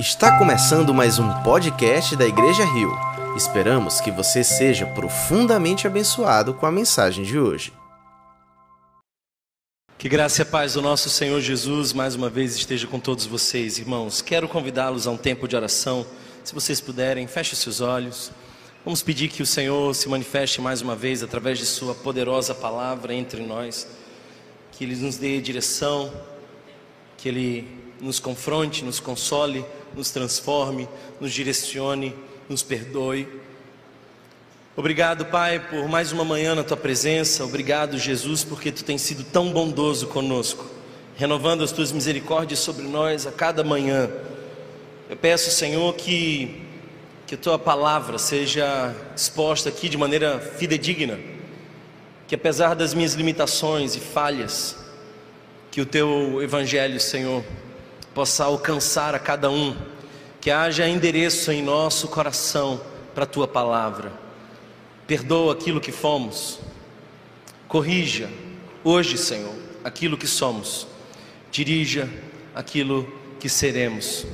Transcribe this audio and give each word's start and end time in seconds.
Está 0.00 0.38
começando 0.38 0.94
mais 0.94 1.18
um 1.18 1.28
podcast 1.42 2.16
da 2.16 2.24
Igreja 2.26 2.64
Rio. 2.64 2.90
Esperamos 3.36 4.00
que 4.00 4.10
você 4.10 4.42
seja 4.42 4.86
profundamente 4.86 5.86
abençoado 5.86 6.54
com 6.54 6.64
a 6.64 6.72
mensagem 6.72 7.22
de 7.22 7.38
hoje. 7.38 7.70
Que 9.98 10.08
graça 10.08 10.40
e 10.40 10.44
paz 10.46 10.72
do 10.72 10.80
nosso 10.80 11.10
Senhor 11.10 11.38
Jesus 11.42 11.92
mais 11.92 12.14
uma 12.14 12.30
vez 12.30 12.56
esteja 12.56 12.86
com 12.86 12.98
todos 12.98 13.26
vocês, 13.26 13.78
irmãos. 13.78 14.22
Quero 14.22 14.48
convidá-los 14.48 15.06
a 15.06 15.10
um 15.10 15.18
tempo 15.18 15.46
de 15.46 15.54
oração. 15.54 16.06
Se 16.42 16.54
vocês 16.54 16.80
puderem, 16.80 17.26
feche 17.26 17.54
seus 17.54 17.82
olhos. 17.82 18.32
Vamos 18.82 19.02
pedir 19.02 19.28
que 19.28 19.42
o 19.42 19.46
Senhor 19.46 19.94
se 19.94 20.08
manifeste 20.08 20.62
mais 20.62 20.80
uma 20.80 20.96
vez 20.96 21.22
através 21.22 21.58
de 21.58 21.66
Sua 21.66 21.94
poderosa 21.94 22.54
palavra 22.54 23.12
entre 23.12 23.42
nós, 23.42 23.86
que 24.72 24.82
Ele 24.82 24.96
nos 24.96 25.18
dê 25.18 25.42
direção, 25.42 26.10
que 27.18 27.28
Ele 27.28 27.80
nos 28.00 28.18
confronte, 28.18 28.82
nos 28.82 28.98
console, 28.98 29.62
nos 29.94 30.10
transforme, 30.10 30.88
nos 31.20 31.32
direcione, 31.32 32.14
nos 32.48 32.62
perdoe. 32.62 33.28
Obrigado, 34.76 35.26
Pai, 35.26 35.60
por 35.60 35.88
mais 35.88 36.12
uma 36.12 36.24
manhã 36.24 36.54
na 36.54 36.64
tua 36.64 36.76
presença. 36.76 37.44
Obrigado, 37.44 37.98
Jesus, 37.98 38.44
porque 38.44 38.72
tu 38.72 38.84
tens 38.84 39.02
sido 39.02 39.24
tão 39.24 39.50
bondoso 39.52 40.06
conosco, 40.06 40.64
renovando 41.16 41.62
as 41.62 41.72
tuas 41.72 41.92
misericórdias 41.92 42.60
sobre 42.60 42.86
nós 42.86 43.26
a 43.26 43.32
cada 43.32 43.62
manhã. 43.62 44.10
Eu 45.08 45.16
peço, 45.16 45.50
Senhor, 45.50 45.94
que 45.94 46.66
que 47.30 47.36
a 47.36 47.38
tua 47.38 47.56
palavra 47.60 48.18
seja 48.18 48.92
exposta 49.14 49.68
aqui 49.68 49.88
de 49.88 49.96
maneira 49.96 50.40
fidedigna, 50.40 51.16
que 52.26 52.34
apesar 52.34 52.74
das 52.74 52.92
minhas 52.92 53.14
limitações 53.14 53.94
e 53.94 54.00
falhas, 54.00 54.76
que 55.70 55.80
o 55.80 55.86
teu 55.86 56.42
evangelho, 56.42 56.98
Senhor, 56.98 57.44
possa 58.14 58.44
alcançar 58.44 59.14
a 59.14 59.18
cada 59.18 59.50
um, 59.50 59.76
que 60.40 60.50
haja 60.50 60.88
endereço 60.88 61.52
em 61.52 61.62
nosso 61.62 62.08
coração 62.08 62.80
para 63.14 63.24
a 63.24 63.26
tua 63.26 63.46
palavra. 63.46 64.12
Perdoa 65.06 65.52
aquilo 65.52 65.80
que 65.80 65.92
fomos, 65.92 66.60
corrija 67.68 68.30
hoje, 68.82 69.18
Senhor, 69.18 69.54
aquilo 69.84 70.16
que 70.16 70.26
somos, 70.26 70.86
dirija 71.50 72.08
aquilo 72.54 73.10
que 73.38 73.48
seremos. 73.48 74.26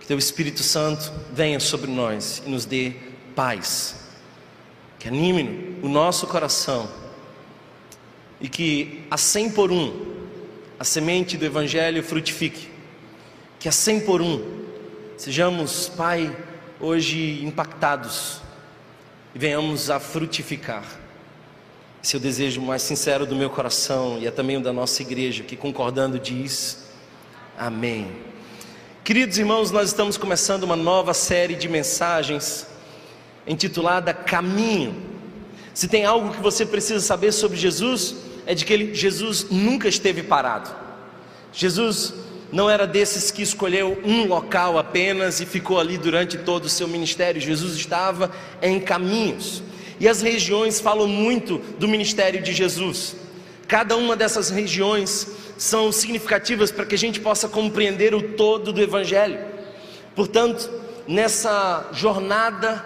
Que 0.00 0.06
teu 0.06 0.18
Espírito 0.18 0.62
Santo 0.62 1.12
venha 1.32 1.60
sobre 1.60 1.90
nós 1.90 2.42
e 2.44 2.50
nos 2.50 2.64
dê 2.64 2.92
paz, 3.34 4.08
que 4.98 5.08
anime 5.08 5.78
o 5.82 5.88
nosso 5.88 6.26
coração 6.26 6.88
e 8.40 8.48
que 8.48 9.04
a 9.10 9.16
cem 9.16 9.50
por 9.50 9.70
um 9.70 10.17
a 10.78 10.84
semente 10.84 11.36
do 11.36 11.44
Evangelho 11.44 12.02
frutifique, 12.02 12.68
que 13.58 13.68
a 13.68 13.72
cem 13.72 13.98
por 13.98 14.22
um 14.22 14.58
sejamos, 15.16 15.88
Pai, 15.88 16.34
hoje 16.80 17.42
impactados 17.42 18.40
e 19.34 19.38
venhamos 19.38 19.90
a 19.90 19.98
frutificar. 19.98 20.84
Esse 22.02 22.14
é 22.14 22.18
o 22.18 22.22
desejo 22.22 22.60
mais 22.60 22.82
sincero 22.82 23.26
do 23.26 23.34
meu 23.34 23.50
coração 23.50 24.18
e 24.20 24.26
é 24.28 24.30
também 24.30 24.56
o 24.56 24.60
da 24.60 24.72
nossa 24.72 25.02
igreja, 25.02 25.42
que 25.42 25.56
concordando 25.56 26.18
diz 26.18 26.86
Amém. 27.58 28.12
Queridos 29.02 29.36
irmãos, 29.36 29.72
nós 29.72 29.88
estamos 29.88 30.16
começando 30.16 30.62
uma 30.62 30.76
nova 30.76 31.12
série 31.12 31.56
de 31.56 31.68
mensagens 31.68 32.68
intitulada 33.48 34.14
Caminho. 34.14 34.94
Se 35.74 35.88
tem 35.88 36.04
algo 36.04 36.30
que 36.30 36.40
você 36.40 36.64
precisa 36.64 37.00
saber 37.00 37.32
sobre 37.32 37.56
Jesus, 37.56 38.27
é 38.48 38.54
de 38.54 38.64
que 38.64 38.72
ele, 38.72 38.94
Jesus 38.94 39.48
nunca 39.50 39.86
esteve 39.88 40.22
parado. 40.22 40.70
Jesus 41.52 42.14
não 42.50 42.70
era 42.70 42.86
desses 42.86 43.30
que 43.30 43.42
escolheu 43.42 44.00
um 44.02 44.26
local 44.26 44.78
apenas 44.78 45.38
e 45.38 45.44
ficou 45.44 45.78
ali 45.78 45.98
durante 45.98 46.38
todo 46.38 46.64
o 46.64 46.68
seu 46.68 46.88
ministério. 46.88 47.42
Jesus 47.42 47.74
estava 47.74 48.32
em 48.62 48.80
caminhos. 48.80 49.62
E 50.00 50.08
as 50.08 50.22
regiões 50.22 50.80
falam 50.80 51.06
muito 51.06 51.58
do 51.78 51.86
ministério 51.86 52.42
de 52.42 52.54
Jesus. 52.54 53.14
Cada 53.66 53.98
uma 53.98 54.16
dessas 54.16 54.48
regiões 54.48 55.28
são 55.58 55.92
significativas 55.92 56.70
para 56.70 56.86
que 56.86 56.94
a 56.94 56.98
gente 56.98 57.20
possa 57.20 57.50
compreender 57.50 58.14
o 58.14 58.32
todo 58.32 58.72
do 58.72 58.80
Evangelho. 58.80 59.40
Portanto, 60.16 60.70
nessa 61.06 61.86
jornada, 61.92 62.82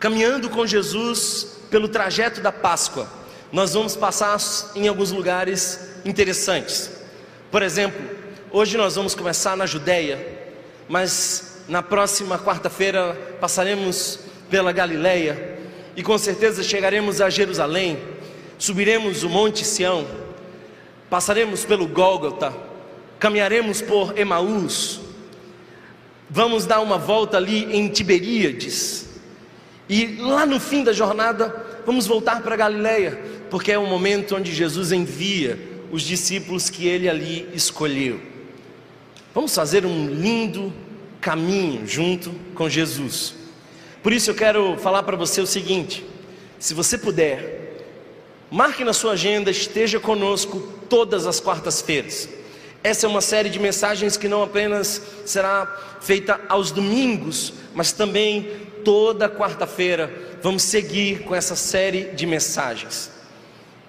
caminhando 0.00 0.50
com 0.50 0.66
Jesus 0.66 1.56
pelo 1.70 1.86
trajeto 1.86 2.40
da 2.40 2.50
Páscoa, 2.50 3.17
nós 3.52 3.74
vamos 3.74 3.96
passar 3.96 4.38
em 4.74 4.88
alguns 4.88 5.10
lugares 5.10 5.80
interessantes. 6.04 6.90
Por 7.50 7.62
exemplo, 7.62 8.00
hoje 8.50 8.76
nós 8.76 8.94
vamos 8.94 9.14
começar 9.14 9.56
na 9.56 9.64
Judéia, 9.64 10.18
mas 10.88 11.62
na 11.68 11.82
próxima 11.82 12.38
quarta-feira 12.38 13.14
passaremos 13.40 14.20
pela 14.50 14.72
Galileia 14.72 15.58
e 15.96 16.02
com 16.02 16.16
certeza 16.16 16.62
chegaremos 16.62 17.20
a 17.20 17.28
Jerusalém, 17.28 17.98
subiremos 18.58 19.22
o 19.22 19.28
Monte 19.28 19.64
Sião, 19.64 20.06
passaremos 21.10 21.64
pelo 21.64 21.86
Gólgota, 21.86 22.54
caminharemos 23.18 23.80
por 23.80 24.16
Emaús, 24.18 25.00
vamos 26.30 26.66
dar 26.66 26.80
uma 26.80 26.98
volta 26.98 27.36
ali 27.36 27.64
em 27.76 27.88
Tiberíades, 27.88 29.08
e 29.88 30.18
lá 30.20 30.46
no 30.46 30.60
fim 30.60 30.84
da 30.84 30.92
jornada 30.92 31.66
vamos 31.84 32.06
voltar 32.06 32.42
para 32.42 32.56
Galileia, 32.56 33.18
porque 33.50 33.72
é 33.72 33.78
o 33.78 33.86
momento 33.86 34.36
onde 34.36 34.54
Jesus 34.54 34.92
envia 34.92 35.58
os 35.90 36.02
discípulos 36.02 36.68
que 36.68 36.86
ele 36.86 37.08
ali 37.08 37.48
escolheu. 37.54 38.20
Vamos 39.34 39.54
fazer 39.54 39.86
um 39.86 40.08
lindo 40.08 40.72
caminho 41.20 41.86
junto 41.86 42.30
com 42.54 42.68
Jesus. 42.68 43.34
Por 44.02 44.12
isso 44.12 44.30
eu 44.30 44.34
quero 44.34 44.76
falar 44.78 45.02
para 45.02 45.16
você 45.16 45.40
o 45.40 45.46
seguinte: 45.46 46.04
se 46.58 46.74
você 46.74 46.96
puder, 46.96 47.84
marque 48.50 48.84
na 48.84 48.92
sua 48.92 49.12
agenda, 49.12 49.50
esteja 49.50 50.00
conosco 50.00 50.60
todas 50.88 51.26
as 51.26 51.40
quartas-feiras. 51.40 52.28
Essa 52.82 53.06
é 53.06 53.08
uma 53.08 53.20
série 53.20 53.50
de 53.50 53.58
mensagens 53.58 54.16
que 54.16 54.28
não 54.28 54.42
apenas 54.42 55.02
será 55.24 55.66
feita 56.00 56.40
aos 56.48 56.70
domingos, 56.70 57.52
mas 57.74 57.92
também 57.92 58.48
toda 58.84 59.28
quarta-feira 59.28 60.10
vamos 60.42 60.62
seguir 60.62 61.24
com 61.24 61.34
essa 61.34 61.56
série 61.56 62.04
de 62.14 62.24
mensagens. 62.24 63.17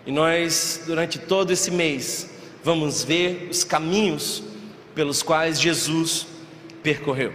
E 0.05 0.11
nós, 0.11 0.81
durante 0.85 1.19
todo 1.19 1.51
esse 1.51 1.71
mês, 1.71 2.29
vamos 2.63 3.03
ver 3.03 3.47
os 3.51 3.63
caminhos 3.63 4.43
pelos 4.95 5.21
quais 5.21 5.59
Jesus 5.59 6.27
percorreu. 6.81 7.33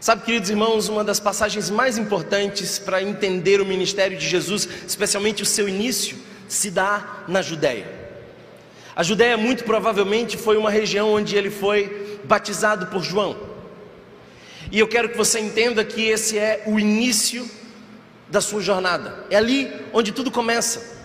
Sabe, 0.00 0.24
queridos 0.24 0.48
irmãos, 0.48 0.88
uma 0.88 1.02
das 1.02 1.18
passagens 1.18 1.70
mais 1.70 1.98
importantes 1.98 2.78
para 2.78 3.02
entender 3.02 3.60
o 3.60 3.66
ministério 3.66 4.16
de 4.16 4.28
Jesus, 4.28 4.68
especialmente 4.86 5.42
o 5.42 5.46
seu 5.46 5.68
início, 5.68 6.16
se 6.46 6.70
dá 6.70 7.24
na 7.26 7.42
Judéia. 7.42 7.86
A 8.94 9.02
Judéia, 9.02 9.36
muito 9.36 9.64
provavelmente, 9.64 10.36
foi 10.36 10.56
uma 10.56 10.70
região 10.70 11.12
onde 11.12 11.36
ele 11.36 11.50
foi 11.50 12.20
batizado 12.24 12.86
por 12.86 13.02
João. 13.02 13.36
E 14.70 14.78
eu 14.78 14.86
quero 14.86 15.08
que 15.08 15.16
você 15.16 15.40
entenda 15.40 15.84
que 15.84 16.02
esse 16.02 16.38
é 16.38 16.62
o 16.66 16.78
início 16.78 17.48
da 18.28 18.40
sua 18.40 18.60
jornada, 18.60 19.24
é 19.30 19.36
ali 19.36 19.72
onde 19.92 20.12
tudo 20.12 20.30
começa. 20.30 20.97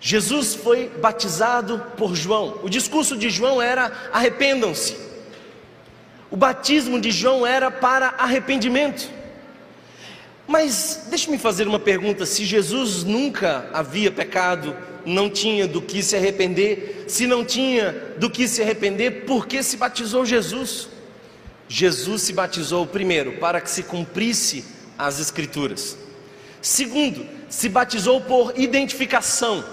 Jesus 0.00 0.54
foi 0.54 0.88
batizado 1.00 1.82
por 1.96 2.14
João. 2.14 2.60
O 2.62 2.68
discurso 2.68 3.16
de 3.16 3.30
João 3.30 3.60
era: 3.60 3.90
arrependam-se. 4.12 4.96
O 6.30 6.36
batismo 6.36 7.00
de 7.00 7.10
João 7.10 7.46
era 7.46 7.70
para 7.70 8.08
arrependimento. 8.18 9.08
Mas 10.46 11.06
deixe-me 11.08 11.38
fazer 11.38 11.66
uma 11.66 11.78
pergunta: 11.78 12.26
se 12.26 12.44
Jesus 12.44 13.02
nunca 13.02 13.68
havia 13.72 14.10
pecado, 14.10 14.76
não 15.06 15.30
tinha 15.30 15.66
do 15.66 15.80
que 15.80 16.02
se 16.02 16.16
arrepender, 16.16 17.04
se 17.08 17.26
não 17.26 17.44
tinha 17.44 17.92
do 18.18 18.28
que 18.28 18.46
se 18.46 18.62
arrepender, 18.62 19.24
por 19.24 19.46
que 19.46 19.62
se 19.62 19.76
batizou 19.76 20.24
Jesus? 20.24 20.88
Jesus 21.68 22.22
se 22.22 22.32
batizou 22.32 22.86
primeiro 22.86 23.32
para 23.38 23.60
que 23.60 23.70
se 23.70 23.82
cumprisse 23.82 24.64
as 24.98 25.18
Escrituras. 25.18 25.96
Segundo, 26.60 27.26
se 27.48 27.68
batizou 27.68 28.20
por 28.20 28.52
identificação 28.56 29.64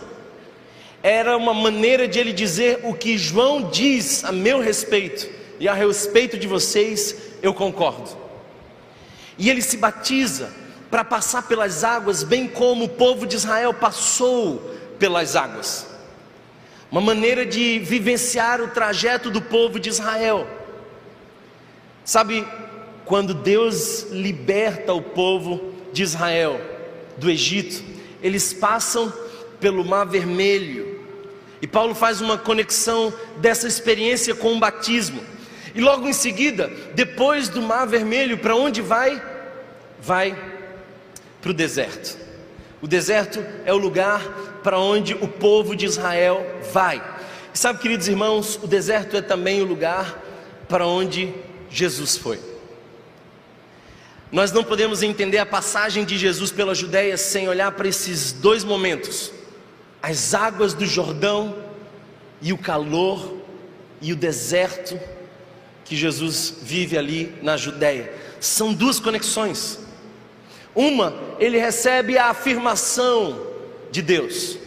era 1.04 1.36
uma 1.36 1.54
maneira 1.54 2.08
de 2.08 2.20
ele 2.20 2.32
dizer 2.32 2.82
o 2.84 2.94
que 2.94 3.18
João 3.18 3.70
diz 3.70 4.24
a 4.24 4.32
meu 4.32 4.60
respeito 4.60 5.28
e 5.60 5.68
a 5.68 5.74
respeito 5.74 6.38
de 6.38 6.48
vocês, 6.48 7.16
eu 7.42 7.54
concordo. 7.54 8.10
E 9.38 9.50
ele 9.50 9.62
se 9.62 9.78
batiza 9.78 10.52
para 10.90 11.04
passar 11.04 11.48
pelas 11.48 11.84
águas, 11.84 12.24
bem 12.24 12.48
como 12.48 12.86
o 12.86 12.90
povo 12.90 13.26
de 13.26 13.36
Israel 13.36 13.74
passou 13.74 14.58
pelas 15.00 15.36
águas. 15.36 15.88
Uma 16.92 17.00
maneira 17.00 17.46
de 17.46 17.80
vivenciar 17.80 18.60
o 18.60 18.68
trajeto 18.68 19.32
do 19.32 19.42
povo 19.42 19.80
de 19.80 19.90
Israel. 19.90 20.46
Sabe, 22.04 22.46
quando 23.06 23.34
Deus 23.34 24.08
liberta 24.12 24.94
o 24.94 25.02
povo 25.02 25.74
de 25.94 26.04
Israel 26.04 26.60
do 27.18 27.30
Egito, 27.30 27.84
eles 28.22 28.52
passam 28.52 29.14
pelo 29.60 29.86
Mar 29.86 30.06
Vermelho. 30.06 30.91
E 31.62 31.68
Paulo 31.68 31.94
faz 31.94 32.22
uma 32.22 32.38
conexão 32.38 33.14
dessa 33.38 33.68
experiência 33.68 34.34
com 34.34 34.54
o 34.54 34.60
batismo. 34.60 35.22
E 35.76 35.80
logo 35.80 36.08
em 36.08 36.14
seguida, 36.14 36.72
depois 36.96 37.48
do 37.48 37.62
Mar 37.62 37.86
Vermelho, 37.86 38.38
para 38.38 38.56
onde 38.56 38.82
vai? 38.82 39.22
Vai 40.02 40.36
para 41.42 41.52
o 41.52 41.54
deserto. 41.54 42.18
O 42.82 42.88
deserto 42.88 43.46
é 43.64 43.74
o 43.74 43.78
lugar 43.78 44.22
para 44.64 44.80
onde 44.80 45.14
o 45.14 45.28
povo 45.28 45.76
de 45.76 45.86
Israel 45.86 46.46
vai. 46.74 47.02
E 47.54 47.58
sabe, 47.58 47.80
queridos 47.80 48.08
irmãos, 48.08 48.60
o 48.62 48.68
deserto 48.68 49.16
é 49.16 49.22
também 49.22 49.62
o 49.62 49.66
lugar 49.66 50.20
para 50.68 50.88
onde 50.88 51.34
Jesus 51.70 52.18
foi. 52.18 52.40
Nós 54.32 54.52
não 54.52 54.64
podemos 54.64 55.04
entender 55.04 55.38
a 55.38 55.46
passagem 55.46 56.06
de 56.06 56.18
Jesus 56.18 56.52
pela 56.52 56.74
Judéia 56.74 57.18
sem 57.18 57.50
olhar 57.50 57.72
para 57.74 57.88
esses 57.88 58.32
dois 58.32 58.64
momentos: 58.64 59.32
as 60.02 60.34
águas 60.34 60.74
do 60.74 60.86
Jordão 60.86 61.56
e 62.42 62.52
o 62.52 62.58
calor 62.58 63.38
e 64.02 64.12
o 64.12 64.16
deserto 64.16 65.00
que 65.86 65.96
Jesus 65.96 66.56
vive 66.62 66.98
ali 66.98 67.36
na 67.42 67.56
Judéia. 67.56 68.12
São 68.40 68.74
duas 68.74 69.00
conexões. 69.00 69.80
Uma, 70.74 71.14
ele 71.40 71.58
recebe 71.60 72.18
a 72.18 72.28
afirmação 72.28 73.48
de 73.92 74.02
Deus: 74.02 74.58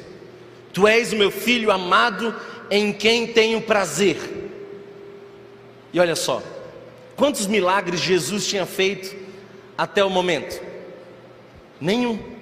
Tu 0.72 0.86
és 0.86 1.12
o 1.12 1.16
meu 1.16 1.30
filho 1.30 1.70
amado 1.70 2.34
em 2.70 2.92
quem 2.92 3.26
tenho 3.26 3.60
prazer. 3.62 4.18
E 5.92 6.00
olha 6.00 6.16
só, 6.16 6.42
quantos 7.16 7.46
milagres 7.46 8.00
Jesus 8.00 8.46
tinha 8.46 8.66
feito 8.66 9.16
até 9.76 10.04
o 10.04 10.10
momento? 10.10 10.60
Nenhum. 11.80 12.33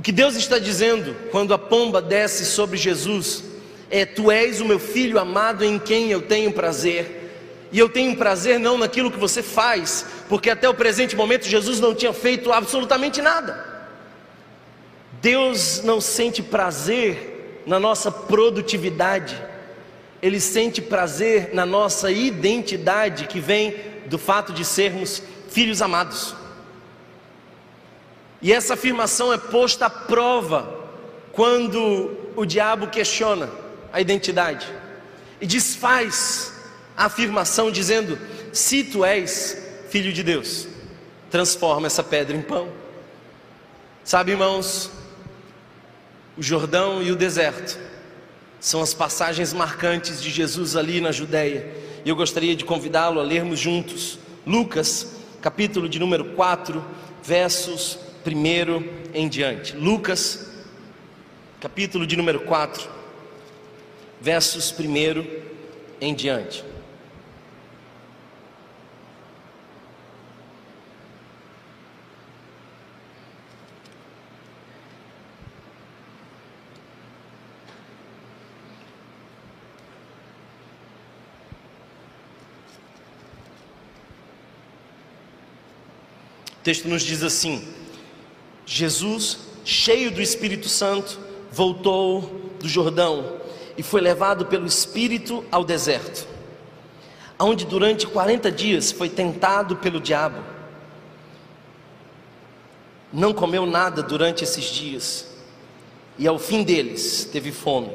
O 0.00 0.02
que 0.02 0.12
Deus 0.12 0.34
está 0.34 0.58
dizendo 0.58 1.14
quando 1.30 1.52
a 1.52 1.58
pomba 1.58 2.00
desce 2.00 2.46
sobre 2.46 2.78
Jesus 2.78 3.44
é: 3.90 4.06
Tu 4.06 4.30
és 4.30 4.58
o 4.58 4.64
meu 4.64 4.78
filho 4.78 5.18
amado 5.18 5.62
em 5.62 5.78
quem 5.78 6.10
eu 6.10 6.22
tenho 6.22 6.50
prazer. 6.54 7.68
E 7.70 7.78
eu 7.78 7.86
tenho 7.86 8.16
prazer 8.16 8.58
não 8.58 8.78
naquilo 8.78 9.10
que 9.10 9.18
você 9.18 9.42
faz, 9.42 10.06
porque 10.26 10.48
até 10.48 10.66
o 10.66 10.72
presente 10.72 11.14
momento 11.14 11.46
Jesus 11.46 11.80
não 11.80 11.94
tinha 11.94 12.14
feito 12.14 12.50
absolutamente 12.50 13.20
nada. 13.20 13.62
Deus 15.20 15.82
não 15.84 16.00
sente 16.00 16.42
prazer 16.42 17.62
na 17.66 17.78
nossa 17.78 18.10
produtividade, 18.10 19.36
Ele 20.22 20.40
sente 20.40 20.80
prazer 20.80 21.50
na 21.52 21.66
nossa 21.66 22.10
identidade 22.10 23.26
que 23.26 23.38
vem 23.38 23.76
do 24.06 24.16
fato 24.16 24.50
de 24.50 24.64
sermos 24.64 25.22
filhos 25.50 25.82
amados. 25.82 26.39
E 28.42 28.52
essa 28.52 28.74
afirmação 28.74 29.32
é 29.32 29.38
posta 29.38 29.86
à 29.86 29.90
prova 29.90 30.78
quando 31.32 32.16
o 32.34 32.44
diabo 32.44 32.86
questiona 32.86 33.50
a 33.92 34.00
identidade 34.00 34.66
e 35.40 35.46
desfaz 35.46 36.54
a 36.96 37.06
afirmação 37.06 37.70
dizendo: 37.70 38.18
Se 38.52 38.84
tu 38.84 39.04
és 39.04 39.56
filho 39.90 40.12
de 40.12 40.22
Deus, 40.22 40.66
transforma 41.30 41.86
essa 41.86 42.02
pedra 42.02 42.36
em 42.36 42.42
pão. 42.42 42.68
Sabe, 44.02 44.32
irmãos, 44.32 44.90
o 46.36 46.42
Jordão 46.42 47.02
e 47.02 47.12
o 47.12 47.16
deserto 47.16 47.78
são 48.58 48.80
as 48.82 48.94
passagens 48.94 49.52
marcantes 49.52 50.22
de 50.22 50.30
Jesus 50.30 50.76
ali 50.76 51.00
na 51.00 51.12
Judéia. 51.12 51.70
E 52.04 52.08
eu 52.08 52.16
gostaria 52.16 52.56
de 52.56 52.64
convidá-lo 52.64 53.20
a 53.20 53.22
lermos 53.22 53.58
juntos 53.58 54.18
Lucas, 54.46 55.16
capítulo 55.42 55.88
de 55.88 55.98
número 55.98 56.24
4, 56.34 56.82
versos 57.22 57.98
1 58.06 58.09
em 59.14 59.28
diante. 59.28 59.76
Lucas, 59.76 60.50
capítulo 61.60 62.06
de 62.06 62.16
número 62.16 62.40
4, 62.40 62.88
versos 64.20 64.74
1 64.78 65.24
em 66.00 66.14
diante. 66.14 66.64
O 86.60 86.62
texto 86.62 86.86
nos 86.88 87.02
diz 87.02 87.22
assim: 87.22 87.79
Jesus, 88.72 89.38
cheio 89.64 90.12
do 90.12 90.22
Espírito 90.22 90.68
Santo, 90.68 91.18
voltou 91.50 92.52
do 92.60 92.68
Jordão 92.68 93.40
e 93.76 93.82
foi 93.82 94.00
levado 94.00 94.46
pelo 94.46 94.64
Espírito 94.64 95.44
ao 95.50 95.64
deserto, 95.64 96.24
onde 97.36 97.64
durante 97.66 98.06
40 98.06 98.48
dias 98.52 98.92
foi 98.92 99.08
tentado 99.08 99.74
pelo 99.74 99.98
diabo. 99.98 100.38
Não 103.12 103.34
comeu 103.34 103.66
nada 103.66 104.04
durante 104.04 104.44
esses 104.44 104.66
dias, 104.66 105.26
e 106.16 106.28
ao 106.28 106.38
fim 106.38 106.62
deles 106.62 107.24
teve 107.24 107.50
fome. 107.50 107.90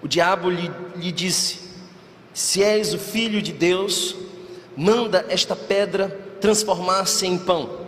O 0.00 0.08
diabo 0.08 0.48
lhe, 0.48 0.72
lhe 0.96 1.12
disse: 1.12 1.58
Se 2.32 2.62
és 2.62 2.94
o 2.94 2.98
filho 2.98 3.42
de 3.42 3.52
Deus, 3.52 4.16
manda 4.74 5.26
esta 5.28 5.54
pedra 5.54 6.08
transformar-se 6.40 7.26
em 7.26 7.36
pão. 7.36 7.79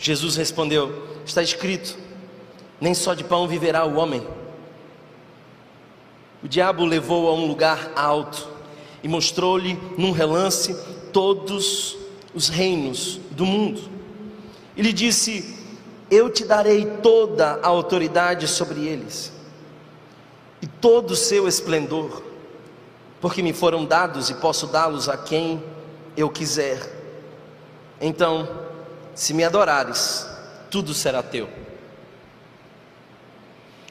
Jesus 0.00 0.34
respondeu: 0.34 1.06
Está 1.26 1.42
escrito, 1.42 1.96
nem 2.80 2.94
só 2.94 3.12
de 3.12 3.22
pão 3.22 3.46
viverá 3.46 3.84
o 3.84 3.96
homem. 3.96 4.26
O 6.42 6.48
diabo 6.48 6.84
o 6.84 6.86
levou 6.86 7.28
a 7.28 7.34
um 7.34 7.46
lugar 7.46 7.92
alto 7.94 8.48
e 9.02 9.08
mostrou-lhe 9.08 9.78
num 9.98 10.10
relance 10.10 10.74
todos 11.12 11.98
os 12.34 12.48
reinos 12.48 13.20
do 13.32 13.44
mundo. 13.44 13.82
E 14.74 14.80
lhe 14.80 14.92
disse: 14.92 15.54
Eu 16.10 16.30
te 16.30 16.46
darei 16.46 16.86
toda 17.02 17.60
a 17.62 17.68
autoridade 17.68 18.48
sobre 18.48 18.86
eles 18.86 19.30
e 20.62 20.66
todo 20.66 21.10
o 21.10 21.16
seu 21.16 21.46
esplendor, 21.46 22.22
porque 23.20 23.42
me 23.42 23.52
foram 23.52 23.84
dados 23.84 24.30
e 24.30 24.34
posso 24.34 24.66
dá-los 24.66 25.10
a 25.10 25.18
quem 25.18 25.62
eu 26.16 26.30
quiser. 26.30 26.98
Então, 28.00 28.69
se 29.14 29.34
me 29.34 29.44
adorares, 29.44 30.26
tudo 30.70 30.94
será 30.94 31.22
teu. 31.22 31.48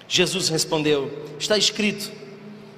Jesus 0.08 0.50
respondeu: 0.50 1.12
Está 1.38 1.58
escrito: 1.58 2.12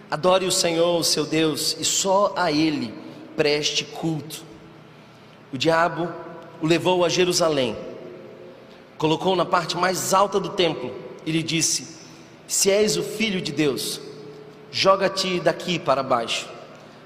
Adore 0.09 0.45
o 0.45 0.51
Senhor, 0.51 0.99
o 0.99 1.03
seu 1.03 1.25
Deus, 1.25 1.77
e 1.79 1.85
só 1.85 2.33
a 2.35 2.51
Ele 2.51 2.93
preste 3.37 3.85
culto. 3.85 4.43
O 5.53 5.57
diabo 5.57 6.11
o 6.61 6.67
levou 6.67 7.05
a 7.05 7.09
Jerusalém, 7.09 7.75
colocou 8.97 9.35
na 9.35 9.45
parte 9.45 9.77
mais 9.77 10.13
alta 10.13 10.39
do 10.39 10.49
templo 10.49 10.93
e 11.25 11.31
lhe 11.31 11.43
disse: 11.43 11.99
Se 12.47 12.69
és 12.69 12.97
o 12.97 13.03
filho 13.03 13.41
de 13.41 13.51
Deus, 13.51 14.01
joga-te 14.71 15.39
daqui 15.39 15.79
para 15.79 16.03
baixo, 16.03 16.49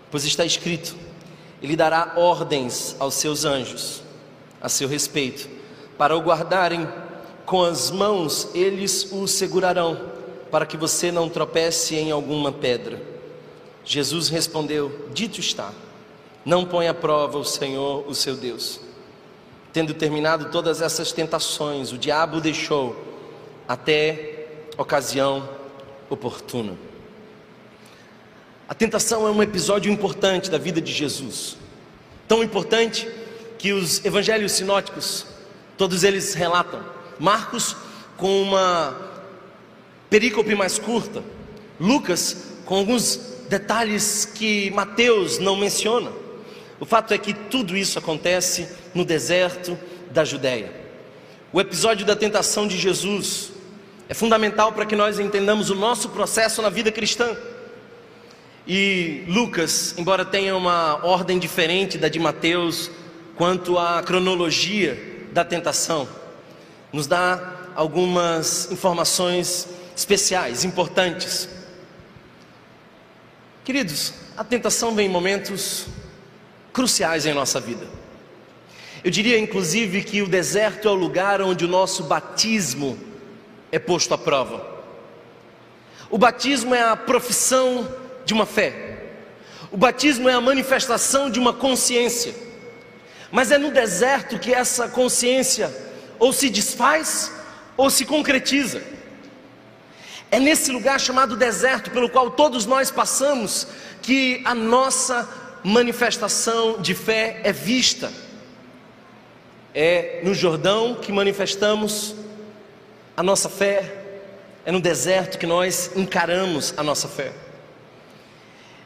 pois 0.09 0.25
está 0.25 0.45
escrito: 0.45 0.95
Ele 1.61 1.75
dará 1.75 2.13
ordens 2.15 2.95
aos 2.99 3.15
seus 3.15 3.45
anjos 3.45 4.04
a 4.65 4.69
seu 4.69 4.87
respeito. 4.87 5.47
Para 5.95 6.17
o 6.17 6.21
guardarem 6.21 6.89
com 7.45 7.63
as 7.63 7.91
mãos, 7.91 8.49
eles 8.55 9.11
o 9.11 9.27
segurarão, 9.27 10.09
para 10.49 10.65
que 10.65 10.75
você 10.75 11.11
não 11.11 11.29
tropece 11.29 11.95
em 11.95 12.09
alguma 12.09 12.51
pedra. 12.51 12.99
Jesus 13.83 14.27
respondeu: 14.27 15.07
Dito 15.13 15.39
está, 15.39 15.71
não 16.43 16.65
põe 16.65 16.87
à 16.87 16.95
prova 16.95 17.37
o 17.37 17.45
Senhor, 17.45 18.03
o 18.07 18.15
seu 18.15 18.35
Deus. 18.35 18.79
Tendo 19.71 19.93
terminado 19.93 20.45
todas 20.49 20.81
essas 20.81 21.11
tentações, 21.11 21.91
o 21.91 21.97
diabo 21.97 22.41
deixou 22.41 22.95
até 23.67 24.47
ocasião 24.77 25.47
oportuna. 26.09 26.75
A 28.67 28.73
tentação 28.73 29.27
é 29.27 29.29
um 29.29 29.43
episódio 29.43 29.91
importante 29.91 30.49
da 30.49 30.57
vida 30.57 30.81
de 30.81 30.91
Jesus, 30.91 31.55
tão 32.27 32.41
importante 32.41 33.07
que 33.57 33.73
os 33.73 34.03
evangelhos 34.03 34.51
sinóticos, 34.53 35.25
todos 35.77 36.03
eles 36.03 36.33
relatam. 36.33 36.83
Marcos 37.19 37.75
com 38.17 38.41
uma 38.41 38.95
perícope 40.09 40.55
mais 40.55 40.77
curta, 40.77 41.23
Lucas 41.79 42.53
com 42.65 42.75
alguns 42.75 43.17
detalhes 43.49 44.25
que 44.25 44.71
Mateus 44.71 45.39
não 45.39 45.55
menciona. 45.55 46.11
O 46.79 46.85
fato 46.85 47.13
é 47.13 47.17
que 47.17 47.33
tudo 47.33 47.77
isso 47.77 47.97
acontece 47.97 48.67
no 48.93 49.05
deserto 49.05 49.77
da 50.11 50.25
Judéia. 50.25 50.71
O 51.53 51.61
episódio 51.61 52.05
da 52.05 52.15
tentação 52.15 52.67
de 52.67 52.77
Jesus 52.77 53.51
é 54.09 54.13
fundamental 54.13 54.73
para 54.73 54.85
que 54.85 54.95
nós 54.95 55.19
entendamos 55.19 55.69
o 55.69 55.75
nosso 55.75 56.09
processo 56.09 56.61
na 56.61 56.69
vida 56.69 56.91
cristã. 56.91 57.35
E 58.67 59.23
Lucas, 59.27 59.95
embora 59.97 60.25
tenha 60.25 60.55
uma 60.55 61.05
ordem 61.05 61.39
diferente 61.39 61.97
da 61.97 62.09
de 62.09 62.19
Mateus, 62.19 62.89
quanto 63.35 63.77
à 63.77 64.01
cronologia 64.01 65.27
da 65.31 65.43
tentação, 65.43 66.07
nos 66.91 67.07
dá 67.07 67.53
algumas 67.75 68.71
informações 68.71 69.67
especiais, 69.95 70.63
importantes. 70.63 71.49
Queridos, 73.63 74.13
a 74.37 74.43
tentação 74.43 74.95
vem 74.95 75.07
em 75.07 75.09
momentos 75.09 75.87
cruciais 76.71 77.25
em 77.25 77.33
nossa 77.33 77.59
vida. 77.59 77.85
Eu 79.03 79.11
diria 79.11 79.37
inclusive 79.37 80.03
que 80.03 80.21
o 80.21 80.27
deserto 80.27 80.87
é 80.87 80.91
o 80.91 80.95
lugar 80.95 81.41
onde 81.41 81.65
o 81.65 81.67
nosso 81.67 82.03
batismo 82.03 82.97
é 83.71 83.77
posto 83.77 84.13
à 84.13 84.17
prova. 84.17 84.65
O 86.09 86.17
batismo 86.17 86.73
é 86.73 86.81
a 86.81 86.95
profissão 86.95 87.87
de 88.25 88.33
uma 88.33 88.45
fé. 88.45 89.03
O 89.71 89.77
batismo 89.77 90.29
é 90.29 90.33
a 90.33 90.41
manifestação 90.41 91.29
de 91.29 91.39
uma 91.39 91.51
consciência. 91.51 92.44
Mas 93.35 93.51
é 93.51 93.57
no 93.57 93.69
deserto 93.69 94.39
que 94.39 94.53
essa 94.53 94.87
consciência 94.87 95.69
ou 96.17 96.31
se 96.31 96.49
desfaz 96.49 97.29
ou 97.75 97.89
se 97.89 98.05
concretiza. 98.05 98.81
É 100.31 100.39
nesse 100.39 100.71
lugar 100.71 100.97
chamado 101.01 101.35
deserto 101.35 101.91
pelo 101.91 102.09
qual 102.09 102.31
todos 102.31 102.65
nós 102.65 102.89
passamos 102.89 103.67
que 104.01 104.41
a 104.45 104.55
nossa 104.55 105.27
manifestação 105.65 106.81
de 106.81 106.95
fé 106.95 107.41
é 107.43 107.51
vista. 107.51 108.09
É 109.73 110.21
no 110.23 110.33
Jordão 110.33 110.95
que 110.95 111.11
manifestamos 111.11 112.15
a 113.17 113.21
nossa 113.21 113.49
fé, 113.49 113.95
é 114.65 114.71
no 114.71 114.79
deserto 114.79 115.37
que 115.37 115.45
nós 115.45 115.91
encaramos 115.93 116.73
a 116.77 116.83
nossa 116.83 117.09
fé. 117.09 117.33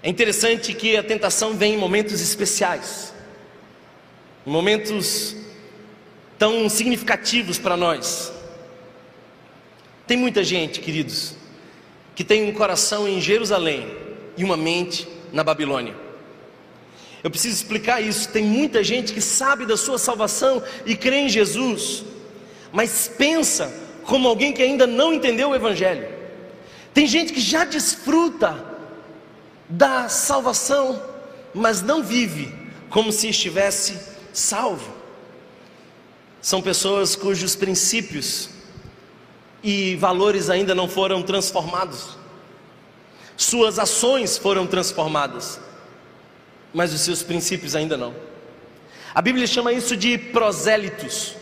É 0.02 0.10
interessante 0.10 0.74
que 0.74 0.98
a 0.98 1.04
tentação 1.04 1.54
vem 1.54 1.76
em 1.76 1.78
momentos 1.78 2.20
especiais, 2.20 3.14
momentos 4.46 5.36
tão 6.38 6.70
significativos 6.70 7.60
para 7.60 7.76
nós. 7.76 8.32
Tem 10.08 10.18
muita 10.18 10.44
gente, 10.44 10.80
queridos, 10.80 11.36
que 12.16 12.24
tem 12.24 12.50
um 12.50 12.54
coração 12.54 13.08
em 13.08 13.22
Jerusalém 13.22 13.96
e 14.36 14.44
uma 14.44 14.58
mente 14.58 15.08
na 15.32 15.44
Babilônia. 15.44 15.96
Eu 17.24 17.30
preciso 17.30 17.56
explicar 17.56 18.02
isso. 18.02 18.30
Tem 18.30 18.44
muita 18.44 18.84
gente 18.84 19.14
que 19.14 19.22
sabe 19.22 19.66
da 19.66 19.76
sua 19.76 19.98
salvação 19.98 20.64
e 20.86 20.96
crê 20.96 21.18
em 21.18 21.30
Jesus, 21.30 22.04
mas 22.72 23.12
pensa 23.18 23.72
como 24.04 24.28
alguém 24.28 24.54
que 24.54 24.62
ainda 24.62 24.88
não 24.88 25.14
entendeu 25.14 25.50
o 25.50 25.56
Evangelho. 25.56 26.08
Tem 26.94 27.06
gente 27.06 27.34
que 27.34 27.42
já 27.42 27.66
desfruta 27.66 28.66
da 29.68 30.10
salvação, 30.10 31.02
mas 31.54 31.82
não 31.82 32.02
vive 32.02 32.52
como 32.90 33.12
se 33.12 33.30
estivesse 33.30 34.00
salvo. 34.40 34.94
São 36.42 36.62
pessoas 36.62 37.16
cujos 37.16 37.56
princípios 37.56 38.50
e 39.62 39.96
valores 39.98 40.50
ainda 40.50 40.74
não 40.74 40.88
foram 40.88 41.22
transformados. 41.22 42.18
Suas 43.36 43.78
ações 43.78 44.38
foram 44.38 44.66
transformadas, 44.66 45.60
mas 46.74 46.94
os 46.94 47.02
seus 47.02 47.22
princípios 47.22 47.76
ainda 47.76 47.98
não. 47.98 48.14
A 49.14 49.22
Bíblia 49.22 49.48
chama 49.48 49.74
isso 49.74 49.96
de 49.96 50.18
prosélitos. 50.18 51.36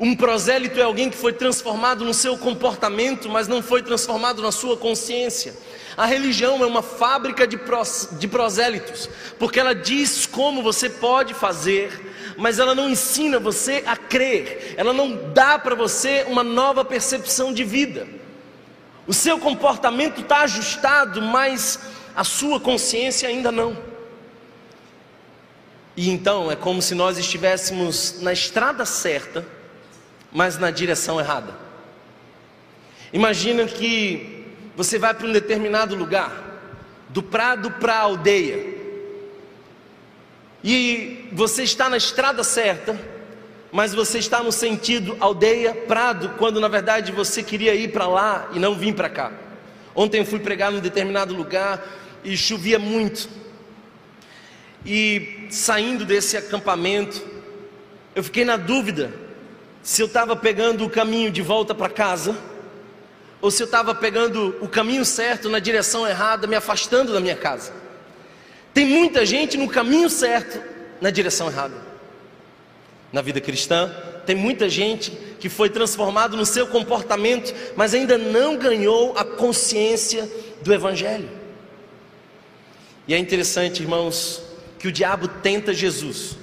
Um 0.00 0.16
prosélito 0.16 0.80
é 0.80 0.82
alguém 0.82 1.10
que 1.10 1.16
foi 1.16 1.32
transformado 1.32 2.04
no 2.04 2.14
seu 2.14 2.36
comportamento, 2.36 3.28
mas 3.28 3.46
não 3.46 3.62
foi 3.62 3.82
transformado 3.82 4.42
na 4.42 4.50
sua 4.50 4.76
consciência. 4.76 5.54
A 5.96 6.06
religião 6.06 6.62
é 6.62 6.66
uma 6.66 6.82
fábrica 6.82 7.46
de, 7.46 7.56
pros, 7.56 8.08
de 8.12 8.26
prosélitos, 8.26 9.08
porque 9.38 9.60
ela 9.60 9.74
diz 9.74 10.26
como 10.26 10.62
você 10.62 10.88
pode 10.88 11.34
fazer, 11.34 12.11
mas 12.36 12.58
ela 12.58 12.74
não 12.74 12.88
ensina 12.88 13.38
você 13.38 13.82
a 13.86 13.96
crer, 13.96 14.74
ela 14.76 14.92
não 14.92 15.32
dá 15.32 15.58
para 15.58 15.74
você 15.74 16.24
uma 16.28 16.42
nova 16.42 16.84
percepção 16.84 17.52
de 17.52 17.64
vida. 17.64 18.06
O 19.06 19.12
seu 19.12 19.38
comportamento 19.38 20.20
está 20.20 20.42
ajustado, 20.42 21.20
mas 21.20 21.78
a 22.14 22.24
sua 22.24 22.60
consciência 22.60 23.28
ainda 23.28 23.50
não. 23.50 23.76
E 25.96 26.08
então 26.08 26.50
é 26.50 26.56
como 26.56 26.80
se 26.80 26.94
nós 26.94 27.18
estivéssemos 27.18 28.20
na 28.20 28.32
estrada 28.32 28.84
certa 28.84 29.44
mas 30.32 30.58
na 30.58 30.70
direção 30.70 31.20
errada. 31.20 31.54
Imagina 33.12 33.66
que 33.66 34.46
você 34.74 34.98
vai 34.98 35.12
para 35.12 35.26
um 35.26 35.32
determinado 35.32 35.94
lugar, 35.94 36.32
do 37.10 37.22
prado 37.22 37.70
para 37.72 37.94
a 37.94 38.00
aldeia, 38.00 38.71
e 40.62 41.28
você 41.32 41.64
está 41.64 41.88
na 41.88 41.96
estrada 41.96 42.44
certa, 42.44 42.98
mas 43.72 43.94
você 43.94 44.18
está 44.18 44.42
no 44.42 44.52
sentido 44.52 45.16
aldeia, 45.18 45.74
prado, 45.74 46.30
quando 46.38 46.60
na 46.60 46.68
verdade 46.68 47.10
você 47.10 47.42
queria 47.42 47.74
ir 47.74 47.90
para 47.90 48.06
lá 48.06 48.50
e 48.52 48.58
não 48.58 48.74
vir 48.74 48.94
para 48.94 49.08
cá. 49.08 49.32
Ontem 49.94 50.18
eu 50.18 50.26
fui 50.26 50.38
pregar 50.38 50.70
num 50.70 50.80
determinado 50.80 51.34
lugar 51.34 51.82
e 52.22 52.36
chovia 52.36 52.78
muito. 52.78 53.28
E 54.84 55.48
saindo 55.50 56.04
desse 56.04 56.36
acampamento, 56.36 57.22
eu 58.14 58.22
fiquei 58.22 58.44
na 58.44 58.56
dúvida 58.56 59.12
se 59.82 60.00
eu 60.00 60.06
estava 60.06 60.36
pegando 60.36 60.84
o 60.84 60.90
caminho 60.90 61.30
de 61.30 61.42
volta 61.42 61.74
para 61.74 61.88
casa, 61.88 62.36
ou 63.40 63.50
se 63.50 63.62
eu 63.62 63.64
estava 63.64 63.94
pegando 63.94 64.56
o 64.60 64.68
caminho 64.68 65.04
certo 65.04 65.48
na 65.48 65.58
direção 65.58 66.06
errada, 66.06 66.46
me 66.46 66.54
afastando 66.54 67.12
da 67.12 67.20
minha 67.20 67.34
casa. 67.34 67.81
Tem 68.72 68.86
muita 68.86 69.26
gente 69.26 69.56
no 69.56 69.68
caminho 69.68 70.08
certo, 70.08 70.60
na 71.00 71.10
direção 71.10 71.48
errada. 71.48 71.74
Na 73.12 73.20
vida 73.20 73.40
cristã, 73.40 73.94
tem 74.24 74.34
muita 74.34 74.68
gente 74.68 75.10
que 75.38 75.48
foi 75.48 75.68
transformado 75.68 76.36
no 76.36 76.46
seu 76.46 76.66
comportamento, 76.66 77.52
mas 77.76 77.92
ainda 77.92 78.16
não 78.16 78.56
ganhou 78.56 79.16
a 79.18 79.24
consciência 79.24 80.30
do 80.62 80.72
Evangelho. 80.72 81.28
E 83.06 83.12
é 83.12 83.18
interessante, 83.18 83.82
irmãos, 83.82 84.42
que 84.78 84.88
o 84.88 84.92
diabo 84.92 85.28
tenta 85.28 85.74
Jesus. 85.74 86.36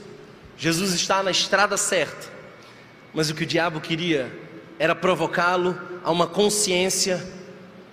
Jesus 0.57 0.93
está 0.93 1.23
na 1.23 1.31
estrada 1.31 1.77
certa, 1.77 2.27
mas 3.13 3.29
o 3.29 3.33
que 3.33 3.43
o 3.43 3.47
diabo 3.47 3.79
queria 3.79 4.31
era 4.77 4.93
provocá-lo 4.93 5.79
a 6.03 6.11
uma 6.11 6.27
consciência 6.27 7.25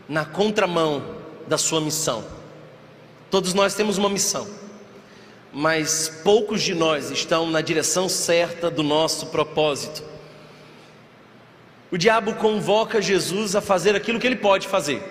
na 0.08 0.24
contramão 0.24 1.16
da 1.46 1.56
sua 1.56 1.80
missão. 1.80 2.35
Todos 3.36 3.52
nós 3.52 3.74
temos 3.74 3.98
uma 3.98 4.08
missão, 4.08 4.48
mas 5.52 6.10
poucos 6.24 6.62
de 6.62 6.74
nós 6.74 7.10
estão 7.10 7.50
na 7.50 7.60
direção 7.60 8.08
certa 8.08 8.70
do 8.70 8.82
nosso 8.82 9.26
propósito. 9.26 10.02
O 11.90 11.98
diabo 11.98 12.32
convoca 12.36 13.02
Jesus 13.02 13.54
a 13.54 13.60
fazer 13.60 13.94
aquilo 13.94 14.18
que 14.18 14.26
ele 14.26 14.36
pode 14.36 14.66
fazer. 14.66 15.02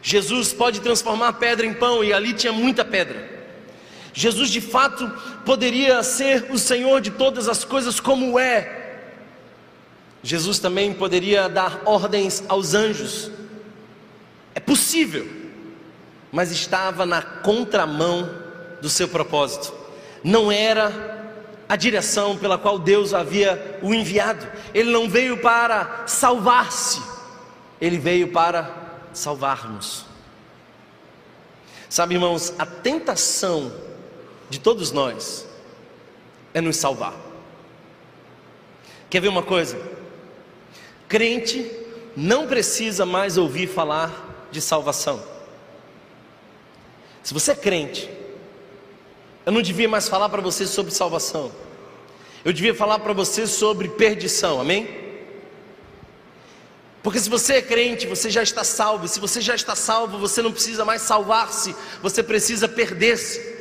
Jesus 0.00 0.52
pode 0.52 0.80
transformar 0.80 1.32
pedra 1.32 1.66
em 1.66 1.74
pão 1.74 2.04
e 2.04 2.12
ali 2.12 2.34
tinha 2.34 2.52
muita 2.52 2.84
pedra. 2.84 3.28
Jesus 4.12 4.48
de 4.48 4.60
fato 4.60 5.10
poderia 5.44 6.04
ser 6.04 6.52
o 6.52 6.56
Senhor 6.56 7.00
de 7.00 7.10
todas 7.10 7.48
as 7.48 7.64
coisas, 7.64 7.98
como 7.98 8.38
é, 8.38 9.00
Jesus 10.22 10.60
também 10.60 10.94
poderia 10.94 11.48
dar 11.48 11.82
ordens 11.84 12.44
aos 12.48 12.74
anjos. 12.74 13.28
É 14.54 14.60
possível, 14.60 15.42
mas 16.34 16.50
estava 16.50 17.06
na 17.06 17.22
contramão 17.22 18.28
do 18.82 18.90
seu 18.90 19.06
propósito. 19.06 19.72
Não 20.24 20.50
era 20.50 21.32
a 21.68 21.76
direção 21.76 22.36
pela 22.36 22.58
qual 22.58 22.76
Deus 22.76 23.14
havia 23.14 23.78
o 23.80 23.94
enviado. 23.94 24.44
Ele 24.74 24.90
não 24.90 25.08
veio 25.08 25.36
para 25.36 26.02
salvar-se, 26.08 27.00
ele 27.80 27.98
veio 27.98 28.32
para 28.32 28.68
salvar-nos. 29.12 30.06
Sabe, 31.88 32.14
irmãos, 32.14 32.52
a 32.58 32.66
tentação 32.66 33.72
de 34.50 34.58
todos 34.58 34.90
nós 34.90 35.46
é 36.52 36.60
nos 36.60 36.76
salvar. 36.78 37.14
Quer 39.08 39.20
ver 39.20 39.28
uma 39.28 39.44
coisa? 39.44 39.80
Crente 41.06 41.70
não 42.16 42.48
precisa 42.48 43.06
mais 43.06 43.38
ouvir 43.38 43.68
falar 43.68 44.48
de 44.50 44.60
salvação. 44.60 45.33
Se 47.24 47.32
você 47.32 47.52
é 47.52 47.56
crente, 47.56 48.08
eu 49.46 49.50
não 49.50 49.62
devia 49.62 49.88
mais 49.88 50.08
falar 50.08 50.28
para 50.28 50.42
você 50.42 50.66
sobre 50.66 50.92
salvação. 50.92 51.50
Eu 52.44 52.52
devia 52.52 52.74
falar 52.74 52.98
para 52.98 53.14
você 53.14 53.46
sobre 53.46 53.88
perdição, 53.88 54.60
amém? 54.60 54.86
Porque 57.02 57.18
se 57.18 57.30
você 57.30 57.54
é 57.54 57.62
crente, 57.62 58.06
você 58.06 58.28
já 58.28 58.42
está 58.42 58.62
salvo. 58.62 59.08
Se 59.08 59.18
você 59.18 59.40
já 59.40 59.54
está 59.54 59.74
salvo, 59.74 60.18
você 60.18 60.42
não 60.42 60.52
precisa 60.52 60.84
mais 60.84 61.00
salvar-se, 61.00 61.74
você 62.02 62.22
precisa 62.22 62.68
perder-se. 62.68 63.54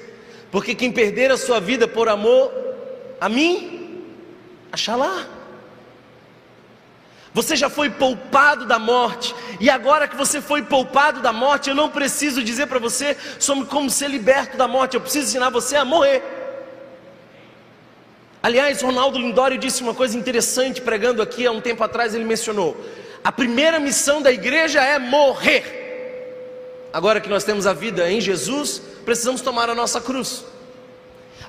Porque 0.52 0.76
quem 0.76 0.92
perder 0.92 1.32
a 1.32 1.38
sua 1.38 1.62
vida 1.62 1.88
por 1.88 2.10
amor 2.10 2.52
a 3.20 3.30
mim, 3.30 4.04
achará. 4.72 5.26
Você 7.34 7.56
já 7.56 7.68
foi 7.70 7.90
poupado 7.90 8.66
da 8.66 8.78
morte, 8.78 9.34
e 9.60 9.70
agora 9.70 10.08
que 10.08 10.16
você 10.16 10.40
foi 10.40 10.62
poupado 10.62 11.20
da 11.20 11.34
morte, 11.34 11.70
eu 11.70 11.76
não 11.76 11.90
preciso 11.90 12.44
dizer 12.44 12.68
para 12.68 12.78
você 12.78 13.18
sobre 13.40 13.66
como 13.66 13.90
ser 13.90 14.10
liberto 14.10 14.56
da 14.56 14.68
morte, 14.68 14.94
eu 14.94 15.02
preciso 15.02 15.30
ensinar 15.30 15.50
você 15.50 15.76
a 15.76 15.84
morrer. 15.84 16.22
Aliás, 18.42 18.82
Ronaldo 18.82 19.18
Lindório 19.18 19.58
disse 19.58 19.82
uma 19.82 19.96
coisa 19.96 20.18
interessante 20.18 20.82
pregando 20.82 21.22
aqui 21.22 21.48
há 21.48 21.52
um 21.52 21.62
tempo 21.62 21.84
atrás, 21.84 22.14
ele 22.14 22.26
mencionou: 22.26 22.78
a 23.24 23.32
primeira 23.32 23.80
missão 23.80 24.22
da 24.22 24.32
igreja 24.32 24.84
é 24.84 25.00
morrer. 25.00 25.82
agora 26.94 27.20
que 27.20 27.30
nós 27.30 27.44
temos 27.44 27.66
a 27.66 27.74
vida 27.74 28.12
em 28.12 28.22
Jesus, 28.22 28.80
precisamos 29.06 29.42
tomar 29.42 29.70
a 29.70 29.76
nossa 29.76 30.00
cruz. 30.00 30.46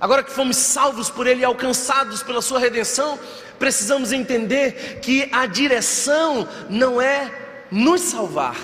Agora 0.05 0.23
que 0.23 0.31
fomos 0.31 0.59
salvos 0.59 1.09
por 1.09 1.27
Ele 1.27 1.41
e 1.41 1.45
alcançados 1.47 2.23
pela 2.23 2.43
Sua 2.43 2.59
redenção, 2.59 3.19
precisamos 3.59 4.13
entender 4.13 5.01
que 5.01 5.31
a 5.33 5.47
direção 5.47 6.47
não 6.69 7.01
é 7.01 7.35
nos 7.71 8.03
salvar, 8.03 8.55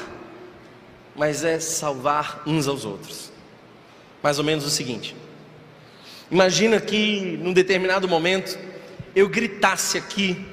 mas 1.16 1.42
é 1.42 1.58
salvar 1.58 2.42
uns 2.46 2.68
aos 2.68 2.84
outros. 2.84 3.32
Mais 4.22 4.38
ou 4.38 4.44
menos 4.44 4.66
o 4.66 4.68
seguinte: 4.68 5.16
imagina 6.30 6.78
que 6.78 7.38
num 7.38 7.54
determinado 7.54 8.06
momento 8.06 8.58
eu 9.16 9.26
gritasse 9.26 9.96
aqui: 9.96 10.46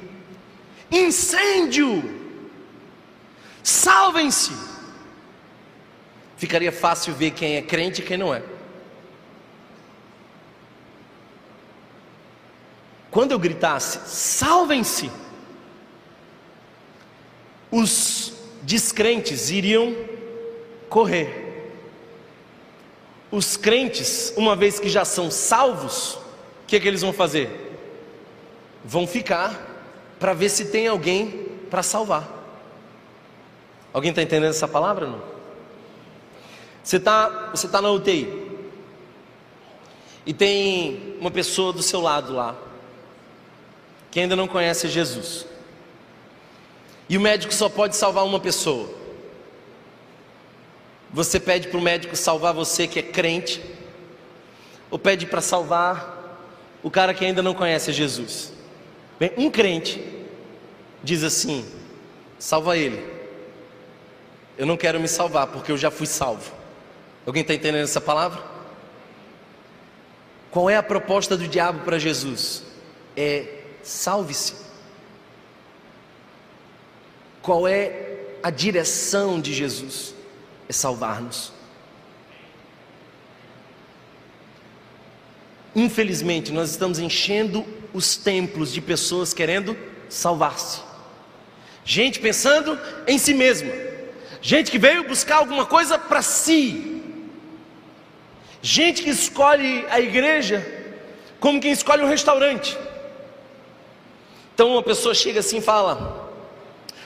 incêndio! 0.89 2.01
Salvem-se! 3.61 4.53
Ficaria 6.37 6.71
fácil 6.71 7.13
ver 7.13 7.31
quem 7.31 7.57
é 7.57 7.61
crente 7.61 8.01
e 8.01 8.05
quem 8.05 8.17
não 8.17 8.33
é. 8.33 8.41
Quando 13.17 13.31
eu 13.31 13.39
gritasse, 13.39 13.99
salvem-se, 14.05 15.09
os 17.71 18.31
descrentes 18.61 19.49
iriam 19.49 19.95
correr. 20.87 21.73
Os 23.31 23.57
crentes, 23.57 24.31
uma 24.37 24.55
vez 24.55 24.79
que 24.79 24.87
já 24.87 25.03
são 25.03 25.31
salvos, 25.31 26.13
o 26.13 26.67
que, 26.67 26.75
é 26.75 26.79
que 26.79 26.87
eles 26.87 27.01
vão 27.01 27.11
fazer? 27.11 27.79
Vão 28.85 29.07
ficar 29.07 29.65
para 30.19 30.35
ver 30.35 30.49
se 30.49 30.65
tem 30.65 30.85
alguém 30.85 31.47
para 31.71 31.81
salvar. 31.81 32.29
Alguém 33.91 34.11
está 34.11 34.21
entendendo 34.21 34.51
essa 34.51 34.67
palavra? 34.67 35.07
Não? 35.07 35.23
Você 36.83 36.97
está 36.97 37.49
você 37.49 37.67
tá 37.67 37.81
na 37.81 37.89
UTI 37.89 38.61
e 40.23 40.35
tem 40.35 41.17
uma 41.19 41.31
pessoa 41.31 41.73
do 41.73 41.81
seu 41.81 41.99
lado 41.99 42.31
lá 42.31 42.66
que 44.17 44.21
ainda 44.21 44.35
não 44.35 44.47
conhece 44.47 44.87
Jesus. 44.87 45.45
E 47.07 47.15
o 47.15 47.21
médico 47.21 47.53
só 47.53 47.69
pode 47.69 47.95
salvar 47.95 48.25
uma 48.25 48.39
pessoa. 48.39 48.89
Você 51.13 51.39
pede 51.39 51.67
para 51.67 51.77
o 51.77 51.81
médico 51.83 52.15
salvar 52.15 52.51
você 52.51 52.87
que 52.87 52.97
é 52.97 53.03
crente, 53.03 53.61
ou 54.89 54.97
pede 54.97 55.27
para 55.27 55.39
salvar 55.39 56.41
o 56.81 56.89
cara 56.89 57.13
que 57.13 57.23
ainda 57.23 57.43
não 57.43 57.53
conhece 57.53 57.93
Jesus? 57.93 58.53
Bem, 59.19 59.33
um 59.37 59.51
crente 59.51 60.03
diz 61.03 61.23
assim: 61.23 61.63
salva 62.39 62.75
ele. 62.75 63.05
Eu 64.57 64.65
não 64.65 64.77
quero 64.77 64.99
me 64.99 65.07
salvar 65.07 65.45
porque 65.45 65.71
eu 65.71 65.77
já 65.77 65.91
fui 65.91 66.07
salvo. 66.07 66.51
Alguém 67.23 67.43
está 67.43 67.53
entendendo 67.53 67.83
essa 67.83 68.01
palavra? 68.01 68.41
Qual 70.49 70.71
é 70.71 70.75
a 70.75 70.81
proposta 70.81 71.37
do 71.37 71.47
diabo 71.47 71.81
para 71.85 71.99
Jesus? 71.99 72.63
É 73.15 73.56
salve-se. 73.87 74.53
Qual 77.41 77.67
é 77.67 78.17
a 78.43 78.49
direção 78.49 79.39
de 79.39 79.53
Jesus? 79.53 80.13
É 80.67 80.73
salvar-nos. 80.73 81.53
Infelizmente, 85.73 86.51
nós 86.51 86.71
estamos 86.71 86.99
enchendo 86.99 87.65
os 87.93 88.17
templos 88.17 88.73
de 88.73 88.81
pessoas 88.81 89.33
querendo 89.33 89.77
salvar-se. 90.09 90.81
Gente 91.85 92.19
pensando 92.19 92.77
em 93.07 93.17
si 93.17 93.33
mesma. 93.33 93.71
Gente 94.41 94.69
que 94.69 94.77
veio 94.77 95.07
buscar 95.07 95.37
alguma 95.37 95.65
coisa 95.65 95.97
para 95.97 96.21
si. 96.21 97.01
Gente 98.61 99.03
que 99.03 99.09
escolhe 99.09 99.85
a 99.89 100.01
igreja 100.01 100.65
como 101.39 101.61
quem 101.61 101.71
escolhe 101.71 102.03
um 102.03 102.09
restaurante. 102.09 102.77
Então 104.57 104.71
uma 104.71 104.81
pessoa 104.81 105.13
chega 105.13 105.39
assim 105.39 105.57
e 105.57 105.61
fala: 105.61 106.33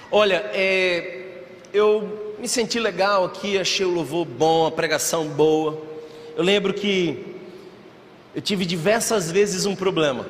Olha, 0.10 0.50
é, 0.54 1.42
eu 1.74 2.34
me 2.40 2.48
senti 2.48 2.80
legal 2.80 3.26
aqui, 3.26 3.58
achei 3.58 3.86
o 3.86 3.90
louvor 3.90 4.24
bom, 4.24 4.68
a 4.68 4.72
pregação 4.72 5.28
boa. 5.28 5.86
Eu 6.38 6.46
lembro 6.46 6.74
que 6.74 7.36
eu 8.34 8.42
tive 8.42 8.66
diversas 8.66 9.30
vezes 9.30 9.66
um 9.66 9.76
problema. 9.76 10.26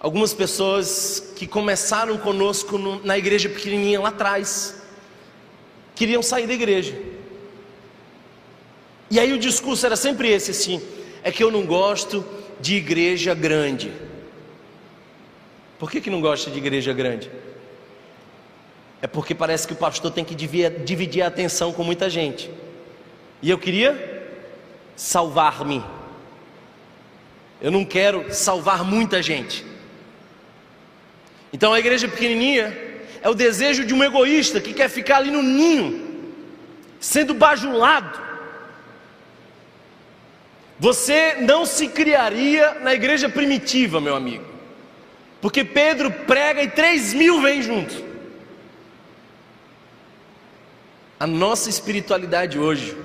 Algumas 0.00 0.34
pessoas 0.34 1.32
que 1.36 1.46
começaram 1.46 2.18
conosco 2.18 2.76
no, 2.76 3.00
na 3.04 3.16
igreja 3.16 3.48
pequenininha 3.48 4.00
lá 4.00 4.08
atrás, 4.08 4.82
queriam 5.94 6.20
sair 6.20 6.48
da 6.48 6.54
igreja. 6.54 7.00
E 9.08 9.20
aí 9.20 9.32
o 9.32 9.38
discurso 9.38 9.86
era 9.86 9.94
sempre 9.94 10.32
esse 10.32 10.50
assim: 10.50 10.82
é 11.22 11.30
que 11.30 11.44
eu 11.44 11.52
não 11.52 11.64
gosto 11.64 12.24
de 12.60 12.74
igreja 12.74 13.34
grande. 13.34 14.04
Por 15.78 15.90
que, 15.90 16.00
que 16.00 16.10
não 16.10 16.20
gosta 16.20 16.50
de 16.50 16.58
igreja 16.58 16.92
grande? 16.92 17.30
É 19.02 19.06
porque 19.06 19.34
parece 19.34 19.66
que 19.66 19.74
o 19.74 19.76
pastor 19.76 20.10
tem 20.10 20.24
que 20.24 20.34
dividir 20.34 21.22
a 21.22 21.26
atenção 21.26 21.72
com 21.72 21.84
muita 21.84 22.08
gente. 22.08 22.50
E 23.42 23.50
eu 23.50 23.58
queria 23.58 24.16
salvar-me. 24.96 25.84
Eu 27.60 27.70
não 27.70 27.84
quero 27.84 28.32
salvar 28.32 28.84
muita 28.84 29.22
gente. 29.22 29.64
Então 31.52 31.72
a 31.72 31.78
igreja 31.78 32.08
pequenininha 32.08 32.76
é 33.22 33.28
o 33.28 33.34
desejo 33.34 33.84
de 33.84 33.92
um 33.92 34.02
egoísta 34.02 34.60
que 34.60 34.72
quer 34.72 34.88
ficar 34.88 35.18
ali 35.18 35.30
no 35.30 35.42
ninho, 35.42 36.24
sendo 36.98 37.34
bajulado. 37.34 38.18
Você 40.78 41.36
não 41.40 41.64
se 41.64 41.88
criaria 41.88 42.74
na 42.80 42.94
igreja 42.94 43.28
primitiva, 43.28 44.00
meu 44.00 44.14
amigo. 44.14 44.55
Porque 45.46 45.62
Pedro 45.62 46.10
prega 46.10 46.60
e 46.60 46.68
três 46.68 47.14
mil 47.14 47.40
vêm 47.40 47.62
junto. 47.62 47.94
A 51.20 51.24
nossa 51.24 51.70
espiritualidade 51.70 52.58
hoje, 52.58 52.98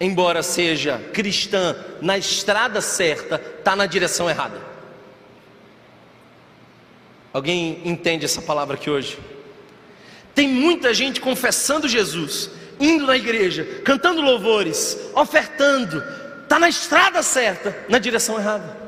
embora 0.00 0.42
seja 0.42 0.98
cristã 1.12 1.76
na 2.02 2.18
estrada 2.18 2.80
certa, 2.80 3.36
está 3.36 3.76
na 3.76 3.86
direção 3.86 4.28
errada. 4.28 4.60
Alguém 7.32 7.80
entende 7.84 8.24
essa 8.24 8.42
palavra 8.42 8.74
aqui 8.74 8.90
hoje? 8.90 9.16
Tem 10.34 10.48
muita 10.48 10.92
gente 10.92 11.20
confessando 11.20 11.86
Jesus, 11.86 12.50
indo 12.80 13.06
na 13.06 13.16
igreja, 13.16 13.80
cantando 13.84 14.20
louvores, 14.20 14.98
ofertando, 15.14 16.02
está 16.42 16.58
na 16.58 16.68
estrada 16.68 17.22
certa, 17.22 17.86
na 17.88 18.00
direção 18.00 18.40
errada. 18.40 18.79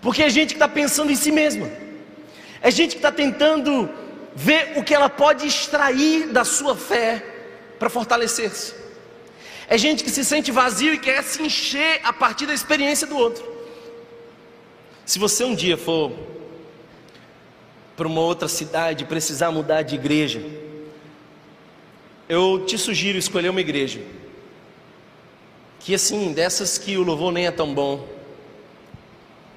Porque 0.00 0.22
é 0.22 0.30
gente 0.30 0.50
que 0.50 0.54
está 0.54 0.68
pensando 0.68 1.10
em 1.10 1.16
si 1.16 1.30
mesma, 1.30 1.70
é 2.60 2.70
gente 2.70 2.90
que 2.90 2.98
está 2.98 3.12
tentando 3.12 3.90
ver 4.34 4.74
o 4.76 4.84
que 4.84 4.94
ela 4.94 5.08
pode 5.08 5.46
extrair 5.46 6.28
da 6.28 6.44
sua 6.44 6.76
fé 6.76 7.24
para 7.78 7.90
fortalecer-se. 7.90 8.74
É 9.68 9.76
gente 9.76 10.02
que 10.02 10.10
se 10.10 10.24
sente 10.24 10.50
vazio 10.50 10.94
e 10.94 10.98
quer 10.98 11.22
se 11.22 11.42
encher 11.42 12.00
a 12.02 12.12
partir 12.12 12.46
da 12.46 12.54
experiência 12.54 13.06
do 13.06 13.16
outro. 13.16 13.44
Se 15.04 15.18
você 15.18 15.44
um 15.44 15.54
dia 15.54 15.76
for 15.76 16.12
para 17.96 18.06
uma 18.06 18.20
outra 18.20 18.48
cidade 18.48 19.04
precisar 19.04 19.50
mudar 19.50 19.82
de 19.82 19.94
igreja, 19.94 20.42
eu 22.28 22.64
te 22.64 22.78
sugiro 22.78 23.18
escolher 23.18 23.48
uma 23.48 23.60
igreja 23.60 24.00
que 25.80 25.94
assim, 25.94 26.32
dessas 26.32 26.76
que 26.76 26.96
o 26.96 27.02
louvor 27.02 27.32
nem 27.32 27.46
é 27.46 27.50
tão 27.50 27.72
bom, 27.72 28.06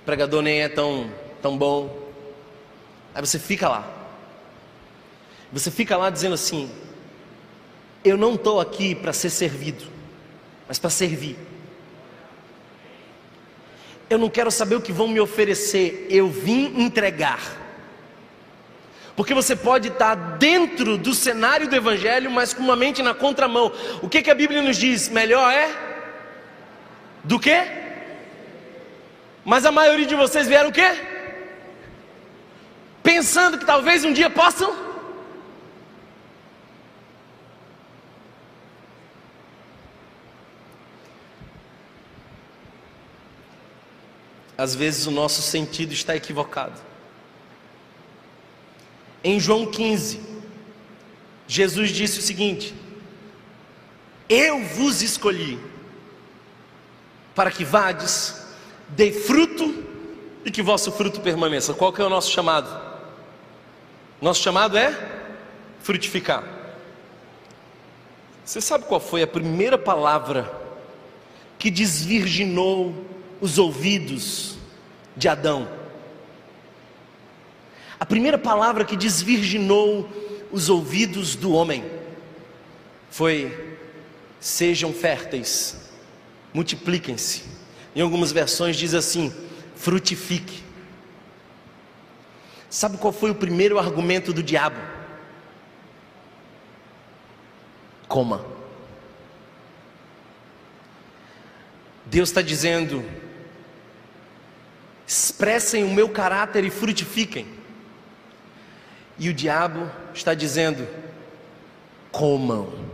o 0.01 0.05
pregador 0.05 0.41
nem 0.41 0.61
é 0.61 0.69
tão, 0.69 1.11
tão 1.41 1.55
bom. 1.57 2.09
Aí 3.13 3.21
você 3.21 3.37
fica 3.37 3.69
lá. 3.69 3.87
Você 5.51 5.69
fica 5.69 5.95
lá 5.95 6.09
dizendo 6.09 6.33
assim: 6.33 6.71
Eu 8.03 8.17
não 8.17 8.35
estou 8.35 8.59
aqui 8.59 8.95
para 8.95 9.13
ser 9.13 9.29
servido, 9.29 9.85
mas 10.67 10.79
para 10.79 10.89
servir. 10.89 11.37
Eu 14.09 14.17
não 14.17 14.29
quero 14.29 14.51
saber 14.51 14.75
o 14.75 14.81
que 14.81 14.91
vão 14.91 15.07
me 15.07 15.19
oferecer, 15.19 16.07
eu 16.09 16.27
vim 16.27 16.81
entregar. 16.81 17.59
Porque 19.15 19.33
você 19.33 19.55
pode 19.55 19.89
estar 19.89 20.15
dentro 20.15 20.97
do 20.97 21.13
cenário 21.13 21.67
do 21.67 21.75
Evangelho, 21.75 22.31
mas 22.31 22.53
com 22.53 22.63
uma 22.63 22.75
mente 22.75 23.03
na 23.03 23.13
contramão. 23.13 23.71
O 24.01 24.09
que, 24.09 24.21
que 24.21 24.31
a 24.31 24.35
Bíblia 24.35 24.61
nos 24.61 24.77
diz? 24.77 25.09
Melhor 25.09 25.53
é 25.53 25.69
do 27.23 27.39
que? 27.39 27.81
Mas 29.43 29.65
a 29.65 29.71
maioria 29.71 30.05
de 30.05 30.15
vocês 30.15 30.47
vieram 30.47 30.69
o 30.69 30.73
quê? 30.73 30.87
Pensando 33.01 33.57
que 33.57 33.65
talvez 33.65 34.05
um 34.05 34.13
dia 34.13 34.29
possam. 34.29 34.91
Às 44.57 44.75
vezes 44.75 45.07
o 45.07 45.11
nosso 45.11 45.41
sentido 45.41 45.91
está 45.91 46.15
equivocado. 46.15 46.79
Em 49.23 49.39
João 49.39 49.65
15, 49.65 50.21
Jesus 51.47 51.89
disse 51.89 52.19
o 52.19 52.21
seguinte: 52.21 52.75
Eu 54.29 54.63
vos 54.63 55.01
escolhi 55.01 55.59
para 57.33 57.49
que 57.49 57.65
vades, 57.65 58.35
dê 58.91 59.11
fruto 59.11 59.83
e 60.45 60.51
que 60.51 60.61
vosso 60.61 60.91
fruto 60.91 61.21
permaneça. 61.21 61.73
Qual 61.73 61.91
que 61.91 62.01
é 62.01 62.05
o 62.05 62.09
nosso 62.09 62.31
chamado? 62.31 62.69
Nosso 64.21 64.41
chamado 64.41 64.77
é 64.77 64.95
frutificar. 65.79 66.43
Você 68.43 68.59
sabe 68.59 68.85
qual 68.85 68.99
foi 68.99 69.21
a 69.21 69.27
primeira 69.27 69.77
palavra 69.77 70.51
que 71.57 71.69
desvirginou 71.71 72.93
os 73.39 73.57
ouvidos 73.57 74.57
de 75.15 75.27
Adão? 75.27 75.67
A 77.99 78.05
primeira 78.05 78.37
palavra 78.37 78.83
que 78.83 78.97
desvirginou 78.97 80.09
os 80.51 80.69
ouvidos 80.69 81.35
do 81.35 81.53
homem 81.53 81.85
foi: 83.09 83.77
sejam 84.39 84.91
férteis, 84.91 85.91
multipliquem-se. 86.53 87.60
Em 87.95 88.01
algumas 88.01 88.31
versões 88.31 88.77
diz 88.77 88.93
assim: 88.93 89.33
frutifique. 89.75 90.63
Sabe 92.69 92.97
qual 92.97 93.11
foi 93.11 93.31
o 93.31 93.35
primeiro 93.35 93.77
argumento 93.77 94.31
do 94.31 94.41
diabo? 94.41 94.79
Coma. 98.07 98.45
Deus 102.05 102.29
está 102.29 102.41
dizendo: 102.41 103.03
expressem 105.05 105.83
o 105.83 105.93
meu 105.93 106.09
caráter 106.09 106.63
e 106.63 106.69
frutifiquem. 106.69 107.47
E 109.19 109.29
o 109.29 109.33
diabo 109.33 109.89
está 110.13 110.33
dizendo: 110.33 110.87
comam. 112.11 112.90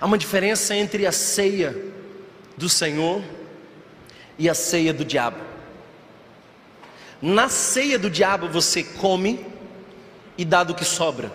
Há 0.00 0.06
uma 0.06 0.18
diferença 0.18 0.74
entre 0.74 1.06
a 1.06 1.12
ceia 1.12 1.76
do 2.56 2.68
Senhor 2.68 3.22
e 4.38 4.48
a 4.48 4.54
ceia 4.54 4.92
do 4.92 5.04
diabo. 5.04 5.38
Na 7.20 7.48
ceia 7.48 7.98
do 7.98 8.08
diabo 8.08 8.48
você 8.48 8.82
come 8.82 9.44
e 10.36 10.44
dá 10.44 10.62
do 10.62 10.74
que 10.74 10.84
sobra. 10.84 11.32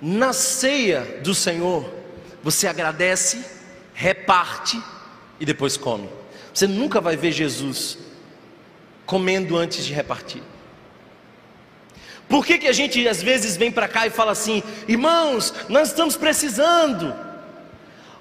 Na 0.00 0.32
ceia 0.32 1.20
do 1.22 1.34
Senhor 1.34 1.90
você 2.42 2.66
agradece, 2.66 3.44
reparte 3.92 4.82
e 5.38 5.44
depois 5.44 5.76
come. 5.76 6.08
Você 6.54 6.66
nunca 6.66 7.00
vai 7.00 7.16
ver 7.16 7.32
Jesus 7.32 7.98
comendo 9.04 9.56
antes 9.56 9.84
de 9.84 9.92
repartir. 9.92 10.42
Por 12.28 12.44
que, 12.44 12.58
que 12.58 12.68
a 12.68 12.72
gente 12.72 13.06
às 13.06 13.22
vezes 13.22 13.56
vem 13.56 13.70
para 13.70 13.86
cá 13.86 14.06
e 14.06 14.10
fala 14.10 14.32
assim, 14.32 14.62
irmãos, 14.88 15.54
nós 15.68 15.88
estamos 15.88 16.16
precisando, 16.16 17.14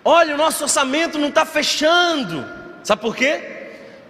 olha, 0.04 0.36
o 0.36 0.38
nosso 0.38 0.64
orçamento 0.64 1.18
não 1.18 1.30
está 1.30 1.46
fechando, 1.46 2.46
sabe 2.84 3.02
por 3.02 3.16
quê? 3.16 3.42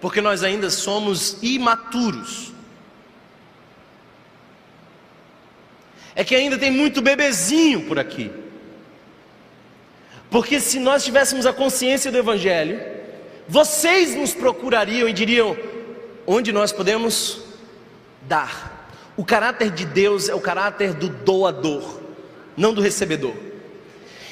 Porque 0.00 0.20
nós 0.20 0.42
ainda 0.42 0.68
somos 0.68 1.38
imaturos. 1.42 2.52
É 6.14 6.24
que 6.24 6.34
ainda 6.34 6.58
tem 6.58 6.70
muito 6.70 7.00
bebezinho 7.00 7.82
por 7.82 7.98
aqui. 7.98 8.30
Porque 10.30 10.60
se 10.60 10.78
nós 10.78 11.04
tivéssemos 11.04 11.46
a 11.46 11.52
consciência 11.52 12.10
do 12.10 12.18
Evangelho, 12.18 12.80
vocês 13.48 14.14
nos 14.14 14.34
procurariam 14.34 15.08
e 15.08 15.12
diriam: 15.12 15.56
onde 16.26 16.52
nós 16.52 16.72
podemos 16.72 17.40
dar. 18.22 18.75
O 19.16 19.24
caráter 19.24 19.70
de 19.70 19.86
Deus 19.86 20.28
é 20.28 20.34
o 20.34 20.40
caráter 20.40 20.92
do 20.92 21.08
doador, 21.08 22.00
não 22.56 22.74
do 22.74 22.82
recebedor. 22.82 23.34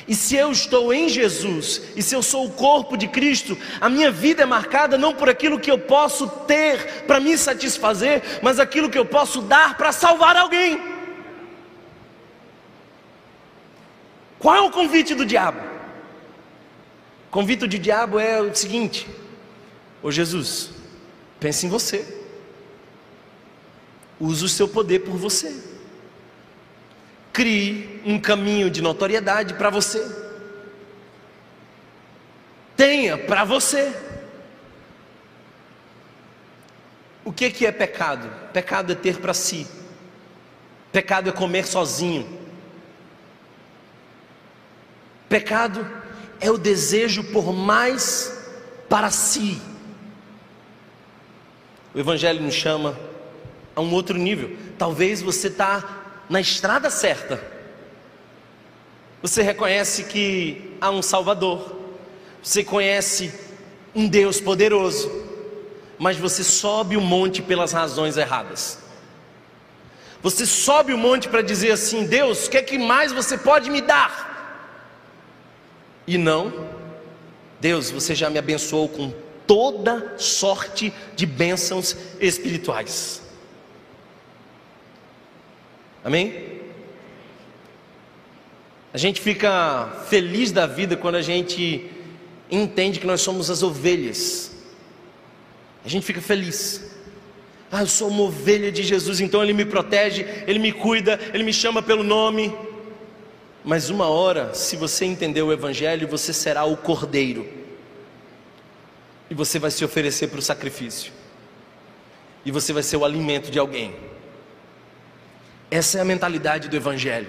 E 0.06 0.14
se 0.14 0.36
eu 0.36 0.52
estou 0.52 0.92
em 0.92 1.08
Jesus, 1.08 1.80
e 1.96 2.02
se 2.02 2.14
eu 2.14 2.22
sou 2.22 2.44
o 2.46 2.52
corpo 2.52 2.94
de 2.94 3.08
Cristo, 3.08 3.56
a 3.80 3.88
minha 3.88 4.10
vida 4.10 4.42
é 4.42 4.46
marcada 4.46 4.98
não 4.98 5.14
por 5.14 5.30
aquilo 5.30 5.58
que 5.58 5.70
eu 5.70 5.78
posso 5.78 6.28
ter 6.28 7.04
para 7.06 7.18
me 7.18 7.38
satisfazer, 7.38 8.22
mas 8.42 8.60
aquilo 8.60 8.90
que 8.90 8.98
eu 8.98 9.06
posso 9.06 9.40
dar 9.40 9.78
para 9.78 9.92
salvar 9.92 10.36
alguém. 10.36 10.78
Qual 14.38 14.54
é 14.54 14.60
o 14.60 14.70
convite 14.70 15.14
do 15.14 15.24
diabo? 15.24 15.60
O 17.28 17.30
convite 17.30 17.60
do 17.60 17.78
diabo 17.78 18.20
é 18.20 18.42
o 18.42 18.54
seguinte: 18.54 19.08
Ô 20.02 20.10
Jesus, 20.10 20.68
pense 21.40 21.64
em 21.64 21.70
você, 21.70 22.23
use 24.20 24.44
o 24.44 24.48
seu 24.48 24.68
poder 24.68 25.00
por 25.00 25.16
você. 25.16 25.54
Crie 27.32 28.00
um 28.04 28.18
caminho 28.18 28.70
de 28.70 28.80
notoriedade 28.80 29.54
para 29.54 29.70
você. 29.70 30.04
Tenha 32.76 33.18
para 33.18 33.44
você. 33.44 33.92
O 37.24 37.32
que, 37.32 37.50
que 37.50 37.66
é 37.66 37.72
pecado? 37.72 38.30
Pecado 38.52 38.92
é 38.92 38.94
ter 38.94 39.18
para 39.18 39.34
si. 39.34 39.66
Pecado 40.92 41.30
é 41.30 41.32
comer 41.32 41.66
sozinho. 41.66 42.40
Pecado 45.28 45.84
é 46.40 46.50
o 46.50 46.58
desejo 46.58 47.24
por 47.24 47.52
mais 47.52 48.32
para 48.88 49.10
si. 49.10 49.60
O 51.94 51.98
Evangelho 51.98 52.42
nos 52.42 52.54
chama 52.54 52.96
a 53.74 53.80
um 53.80 53.92
outro 53.92 54.16
nível. 54.16 54.56
Talvez 54.78 55.22
você 55.22 55.48
está 55.48 56.04
na 56.28 56.40
estrada 56.40 56.90
certa. 56.90 57.42
Você 59.22 59.42
reconhece 59.42 60.04
que 60.04 60.76
há 60.80 60.90
um 60.90 61.02
Salvador, 61.02 61.80
você 62.42 62.62
conhece 62.62 63.32
um 63.94 64.06
Deus 64.06 64.40
poderoso, 64.40 65.10
mas 65.98 66.16
você 66.16 66.44
sobe 66.44 66.96
o 66.96 67.00
monte 67.00 67.40
pelas 67.40 67.72
razões 67.72 68.16
erradas. 68.16 68.78
Você 70.22 70.44
sobe 70.44 70.92
o 70.92 70.98
monte 70.98 71.28
para 71.28 71.42
dizer 71.42 71.70
assim: 71.72 72.04
Deus, 72.06 72.46
o 72.46 72.50
que 72.50 72.58
é 72.58 72.62
que 72.62 72.78
mais 72.78 73.12
você 73.12 73.38
pode 73.38 73.70
me 73.70 73.80
dar? 73.80 74.34
E 76.06 76.18
não, 76.18 76.52
Deus, 77.60 77.90
você 77.90 78.14
já 78.14 78.28
me 78.28 78.38
abençoou 78.38 78.88
com 78.88 79.12
toda 79.46 80.18
sorte 80.18 80.92
de 81.16 81.24
bênçãos 81.24 81.96
espirituais. 82.20 83.23
Amém? 86.04 86.60
A 88.92 88.98
gente 88.98 89.20
fica 89.20 90.04
feliz 90.08 90.52
da 90.52 90.66
vida 90.66 90.96
quando 90.96 91.14
a 91.14 91.22
gente 91.22 91.90
entende 92.50 93.00
que 93.00 93.06
nós 93.06 93.22
somos 93.22 93.50
as 93.50 93.62
ovelhas. 93.62 94.52
A 95.84 95.88
gente 95.88 96.04
fica 96.04 96.20
feliz. 96.20 96.94
Ah, 97.72 97.80
eu 97.80 97.86
sou 97.86 98.08
uma 98.08 98.22
ovelha 98.22 98.70
de 98.70 98.84
Jesus, 98.84 99.18
então 99.20 99.42
Ele 99.42 99.52
me 99.52 99.64
protege, 99.64 100.24
Ele 100.46 100.60
me 100.60 100.70
cuida, 100.70 101.18
Ele 101.32 101.42
me 101.42 101.52
chama 101.52 101.82
pelo 101.82 102.04
nome. 102.04 102.54
Mas 103.64 103.90
uma 103.90 104.06
hora, 104.06 104.54
se 104.54 104.76
você 104.76 105.06
entender 105.06 105.42
o 105.42 105.52
Evangelho, 105.52 106.06
você 106.06 106.32
será 106.32 106.64
o 106.64 106.76
cordeiro, 106.76 107.48
e 109.28 109.34
você 109.34 109.58
vai 109.58 109.70
se 109.70 109.84
oferecer 109.84 110.28
para 110.28 110.38
o 110.38 110.42
sacrifício, 110.42 111.10
e 112.44 112.52
você 112.52 112.72
vai 112.72 112.82
ser 112.82 112.98
o 112.98 113.04
alimento 113.04 113.50
de 113.50 113.58
alguém. 113.58 114.13
Essa 115.74 115.98
é 115.98 116.00
a 116.00 116.04
mentalidade 116.04 116.68
do 116.68 116.76
Evangelho. 116.76 117.28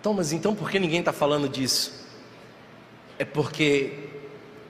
Então, 0.00 0.14
mas 0.14 0.32
então 0.32 0.54
por 0.54 0.70
que 0.70 0.78
ninguém 0.78 1.00
está 1.00 1.12
falando 1.12 1.48
disso? 1.48 2.06
É 3.18 3.24
porque, 3.24 3.92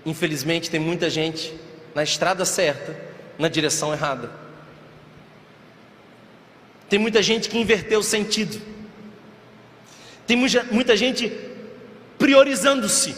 infelizmente, 0.07 0.71
tem 0.71 0.81
muita 0.81 1.11
gente 1.11 1.55
na 1.95 2.03
estrada 2.03 2.47
certa, 2.47 2.99
na 3.39 3.49
direção 3.49 3.93
errada. 3.93 4.31
Tem 6.89 6.99
muita 6.99 7.23
gente 7.23 7.51
que 7.51 7.59
inverteu 7.59 8.01
o 8.01 8.03
sentido. 8.03 8.59
Tem 10.27 10.35
muita, 10.35 10.65
muita 10.71 10.97
gente 10.97 11.31
priorizando-se. 12.19 13.15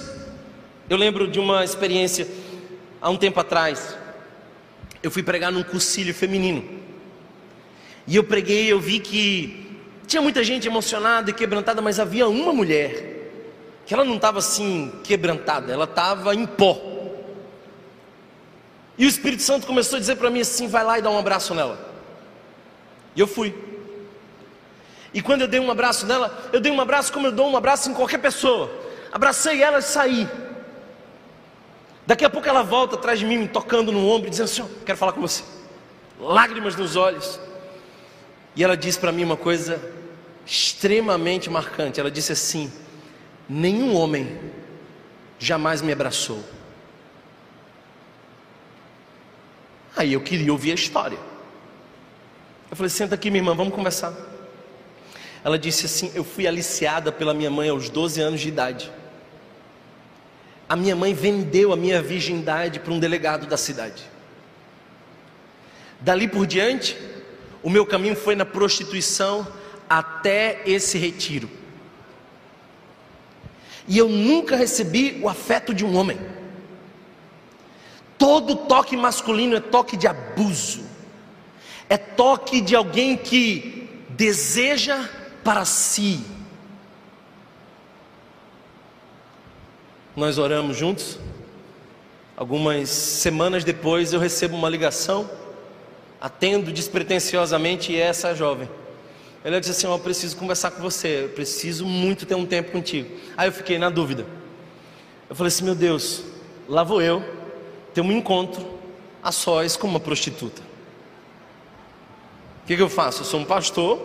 Eu 0.90 0.96
lembro 0.96 1.28
de 1.28 1.38
uma 1.38 1.64
experiência 1.64 2.26
há 3.00 3.08
um 3.10 3.16
tempo 3.16 3.38
atrás. 3.38 3.96
Eu 5.00 5.10
fui 5.12 5.22
pregar 5.22 5.52
num 5.52 5.62
cursilho 5.62 6.12
feminino. 6.12 6.82
E 8.06 8.16
eu 8.16 8.24
preguei, 8.24 8.70
eu 8.70 8.78
vi 8.78 9.00
que 9.00 9.78
tinha 10.06 10.20
muita 10.20 10.44
gente 10.44 10.68
emocionada 10.68 11.30
e 11.30 11.32
quebrantada, 11.32 11.80
mas 11.80 11.98
havia 11.98 12.28
uma 12.28 12.52
mulher 12.52 13.14
que 13.86 13.92
ela 13.92 14.04
não 14.04 14.16
estava 14.16 14.38
assim 14.38 14.92
quebrantada, 15.02 15.72
ela 15.72 15.84
estava 15.84 16.34
em 16.34 16.46
pó. 16.46 16.80
E 18.96 19.04
o 19.04 19.08
Espírito 19.08 19.42
Santo 19.42 19.66
começou 19.66 19.96
a 19.96 20.00
dizer 20.00 20.16
para 20.16 20.30
mim 20.30 20.40
assim: 20.40 20.68
vai 20.68 20.84
lá 20.84 20.98
e 20.98 21.02
dá 21.02 21.10
um 21.10 21.18
abraço 21.18 21.54
nela. 21.54 21.78
E 23.16 23.20
eu 23.20 23.26
fui. 23.26 23.54
E 25.12 25.22
quando 25.22 25.42
eu 25.42 25.48
dei 25.48 25.60
um 25.60 25.70
abraço 25.70 26.06
nela, 26.06 26.50
eu 26.52 26.60
dei 26.60 26.72
um 26.72 26.80
abraço 26.80 27.12
como 27.12 27.26
eu 27.28 27.32
dou 27.32 27.48
um 27.48 27.56
abraço 27.56 27.90
em 27.90 27.94
qualquer 27.94 28.18
pessoa. 28.18 28.70
Abracei 29.12 29.62
ela 29.62 29.78
e 29.78 29.82
saí. 29.82 30.28
Daqui 32.06 32.24
a 32.24 32.30
pouco 32.30 32.48
ela 32.48 32.62
volta 32.62 32.96
atrás 32.96 33.18
de 33.18 33.24
mim, 33.24 33.38
me 33.38 33.48
tocando 33.48 33.90
no 33.90 34.08
ombro, 34.08 34.30
dizendo 34.30 34.46
assim: 34.46 34.68
quero 34.84 34.98
falar 34.98 35.12
com 35.12 35.20
você. 35.20 35.42
Lágrimas 36.20 36.76
nos 36.76 36.96
olhos. 36.96 37.40
E 38.56 38.62
ela 38.62 38.76
disse 38.76 38.98
para 38.98 39.10
mim 39.10 39.24
uma 39.24 39.36
coisa 39.36 39.80
extremamente 40.46 41.50
marcante. 41.50 41.98
Ela 41.98 42.10
disse 42.10 42.32
assim: 42.32 42.72
Nenhum 43.48 43.94
homem 43.94 44.38
jamais 45.38 45.82
me 45.82 45.92
abraçou. 45.92 46.42
Aí 49.96 50.12
eu 50.12 50.20
queria 50.20 50.52
ouvir 50.52 50.72
a 50.72 50.74
história. 50.74 51.18
Eu 52.70 52.76
falei: 52.76 52.90
Senta 52.90 53.14
aqui, 53.14 53.30
minha 53.30 53.40
irmã, 53.40 53.54
vamos 53.54 53.74
conversar. 53.74 54.12
Ela 55.42 55.58
disse 55.58 55.86
assim: 55.86 56.12
Eu 56.14 56.24
fui 56.24 56.46
aliciada 56.46 57.10
pela 57.10 57.34
minha 57.34 57.50
mãe 57.50 57.68
aos 57.68 57.88
12 57.88 58.20
anos 58.20 58.40
de 58.40 58.48
idade. 58.48 58.90
A 60.68 60.76
minha 60.76 60.96
mãe 60.96 61.12
vendeu 61.12 61.72
a 61.72 61.76
minha 61.76 62.00
virgindade 62.00 62.80
para 62.80 62.92
um 62.92 62.98
delegado 62.98 63.46
da 63.46 63.56
cidade. 63.56 64.02
Dali 66.00 66.26
por 66.26 66.46
diante, 66.46 66.96
o 67.64 67.70
meu 67.70 67.86
caminho 67.86 68.14
foi 68.14 68.36
na 68.36 68.44
prostituição 68.44 69.46
até 69.88 70.62
esse 70.66 70.98
retiro. 70.98 71.48
E 73.88 73.96
eu 73.96 74.06
nunca 74.06 74.54
recebi 74.54 75.18
o 75.22 75.30
afeto 75.30 75.72
de 75.72 75.82
um 75.82 75.96
homem. 75.96 76.20
Todo 78.18 78.54
toque 78.54 78.94
masculino 78.98 79.56
é 79.56 79.60
toque 79.60 79.96
de 79.96 80.06
abuso, 80.06 80.84
é 81.88 81.96
toque 81.96 82.60
de 82.60 82.76
alguém 82.76 83.16
que 83.16 83.88
deseja 84.10 85.08
para 85.42 85.64
si. 85.64 86.22
Nós 90.14 90.36
oramos 90.36 90.76
juntos. 90.76 91.18
Algumas 92.36 92.90
semanas 92.90 93.64
depois 93.64 94.12
eu 94.12 94.20
recebo 94.20 94.54
uma 94.54 94.68
ligação, 94.68 95.30
atendo 96.24 96.72
despretensiosamente 96.72 97.94
essa 97.94 98.34
jovem. 98.34 98.66
Ela 99.44 99.60
disse 99.60 99.72
assim: 99.72 99.86
oh, 99.86 99.96
Eu 99.96 99.98
preciso 99.98 100.34
conversar 100.38 100.70
com 100.70 100.80
você, 100.80 101.24
eu 101.24 101.28
preciso 101.28 101.84
muito 101.84 102.24
ter 102.24 102.34
um 102.34 102.46
tempo 102.46 102.72
contigo. 102.72 103.14
Aí 103.36 103.46
eu 103.46 103.52
fiquei 103.52 103.78
na 103.78 103.90
dúvida. 103.90 104.24
Eu 105.28 105.36
falei 105.36 105.48
assim: 105.48 105.64
Meu 105.64 105.74
Deus, 105.74 106.24
lá 106.66 106.82
vou 106.82 107.02
eu 107.02 107.22
ter 107.92 108.00
um 108.00 108.10
encontro 108.10 108.66
a 109.22 109.30
sós 109.30 109.76
com 109.76 109.86
uma 109.86 110.00
prostituta. 110.00 110.62
O 112.62 112.66
que, 112.68 112.74
que 112.74 112.80
eu 112.80 112.88
faço? 112.88 113.20
Eu 113.20 113.26
sou 113.26 113.40
um 113.40 113.44
pastor, 113.44 114.00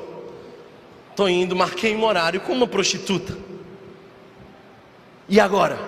estou 1.12 1.30
indo, 1.30 1.56
marquei 1.56 1.96
um 1.96 2.04
horário 2.04 2.42
com 2.42 2.52
uma 2.52 2.68
prostituta. 2.68 3.38
E 5.30 5.40
agora? 5.40 5.80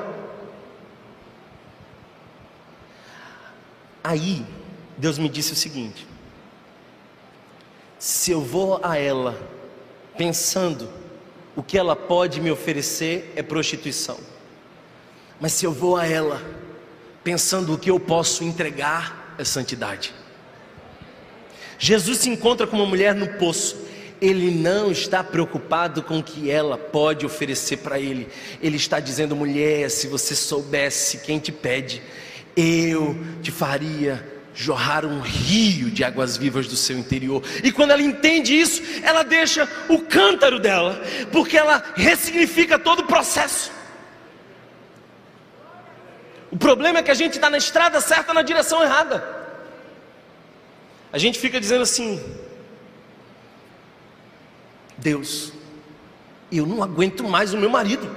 Aí, 4.02 4.46
Deus 4.98 5.18
me 5.18 5.28
disse 5.28 5.52
o 5.52 5.58
seguinte: 5.58 6.10
se 8.02 8.32
eu 8.32 8.42
vou 8.42 8.80
a 8.82 8.98
ela 8.98 9.40
pensando 10.18 10.90
o 11.56 11.62
que 11.62 11.78
ela 11.78 11.96
pode 11.96 12.42
me 12.42 12.50
oferecer 12.50 13.32
é 13.36 13.44
prostituição. 13.44 14.18
Mas 15.40 15.54
se 15.54 15.66
eu 15.66 15.72
vou 15.72 15.96
a 15.96 16.08
ela 16.08 16.42
pensando 17.24 17.76
o 17.76 17.78
que 17.78 17.92
eu 17.92 18.00
posso 18.00 18.44
entregar 18.44 19.36
é 19.38 19.44
santidade. 19.44 20.16
Jesus 21.78 22.18
se 22.18 22.30
encontra 22.32 22.66
com 22.66 22.76
uma 22.76 22.88
mulher 22.88 23.14
no 23.14 23.38
poço. 23.38 23.78
Ele 24.20 24.50
não 24.50 24.92
está 24.92 25.24
preocupado 25.24 26.02
com 26.02 26.18
o 26.18 26.24
que 26.24 26.50
ela 26.50 26.80
pode 26.80 27.24
oferecer 27.24 27.78
para 27.78 28.00
ele. 28.00 28.28
Ele 28.64 28.78
está 28.78 29.00
dizendo: 29.00 29.36
mulher, 29.36 29.92
se 29.92 30.08
você 30.08 30.36
soubesse 30.36 31.20
quem 31.20 31.38
te 31.38 31.52
pede, 31.52 32.02
eu 32.56 33.16
te 33.44 33.52
faria 33.52 34.41
jorrar 34.54 35.06
um 35.06 35.22
rio 35.22 35.90
de 35.90 36.04
águas 36.04 36.38
vivas 36.38 36.68
do 36.68 36.76
seu 36.76 36.98
interior. 36.98 37.44
E 37.64 37.72
quando 37.72 37.92
ela 37.92 38.02
entende 38.02 38.60
isso, 38.60 38.82
ela 39.04 39.24
deixa 39.24 39.68
o 39.88 40.00
cântaro 40.00 40.60
dela, 40.60 41.02
porque 41.32 41.58
ela 41.58 41.84
ressignifica 41.96 42.78
todo 42.78 43.00
o 43.00 43.08
processo. 43.08 43.72
O 46.52 46.58
problema 46.58 47.00
é 47.00 47.04
que 47.04 47.12
a 47.12 47.16
gente 47.16 47.34
está 47.34 47.50
na 47.50 47.58
estrada 47.58 48.02
certa 48.02 48.34
na 48.34 48.42
direção 48.42 48.84
errada. 48.84 49.24
A 51.14 51.18
gente 51.18 51.40
fica 51.40 51.60
dizendo 51.60 51.84
assim: 51.84 52.22
Deus, 54.98 55.54
eu 56.52 56.66
não 56.66 56.84
aguento 56.84 57.24
mais 57.24 57.54
o 57.54 57.58
meu 57.58 57.70
marido. 57.70 58.10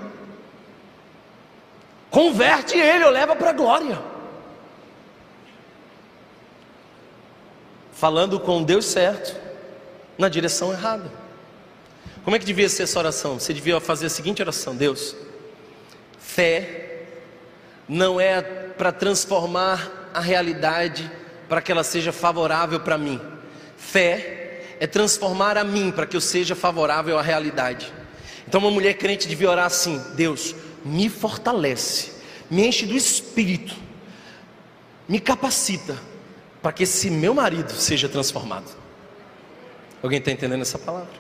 Converte 2.11 2.77
ele, 2.77 3.05
ou 3.05 3.11
leva 3.11 3.35
para 3.37 3.51
a 3.51 3.53
glória. 3.53 4.14
Falando 8.05 8.39
com 8.39 8.63
Deus 8.63 8.85
certo, 8.85 9.35
na 10.19 10.29
direção 10.29 10.71
errada. 10.71 11.11
Como 12.23 12.37
é 12.37 12.39
que 12.39 12.45
devia 12.45 12.69
ser 12.69 12.83
essa 12.83 12.99
oração? 12.99 13.41
Você 13.41 13.55
devia 13.55 13.81
fazer 13.81 14.05
a 14.05 14.11
seguinte 14.11 14.43
oração: 14.43 14.77
Deus, 14.77 15.17
fé 16.19 17.07
não 17.89 18.21
é 18.21 18.43
para 18.43 18.93
transformar 18.93 20.11
a 20.13 20.21
realidade 20.21 21.11
para 21.49 21.63
que 21.63 21.73
ela 21.73 21.83
seja 21.83 22.13
favorável 22.13 22.79
para 22.79 22.99
mim. 22.99 23.19
Fé 23.79 24.77
é 24.79 24.87
transformar 24.87 25.57
a 25.57 25.65
mim 25.65 25.91
para 25.91 26.05
que 26.05 26.15
eu 26.15 26.21
seja 26.21 26.55
favorável 26.55 27.19
à 27.19 27.23
realidade. 27.23 27.91
Então, 28.47 28.61
uma 28.61 28.71
mulher 28.71 28.99
crente 28.99 29.27
devia 29.27 29.49
orar 29.49 29.65
assim: 29.65 29.99
Deus, 30.15 30.55
me 30.85 31.09
fortalece, 31.09 32.13
me 32.51 32.67
enche 32.67 32.85
do 32.85 32.95
espírito, 32.95 33.75
me 35.09 35.19
capacita 35.19 35.97
para 36.65 36.73
que 36.73 36.85
esse 36.85 37.11
meu 37.11 37.35
marido 37.35 37.75
seja 37.75 38.09
transformado. 38.09 38.65
Alguém 40.03 40.19
está 40.19 40.31
entendendo 40.31 40.63
essa 40.63 40.79
palavra? 40.79 41.11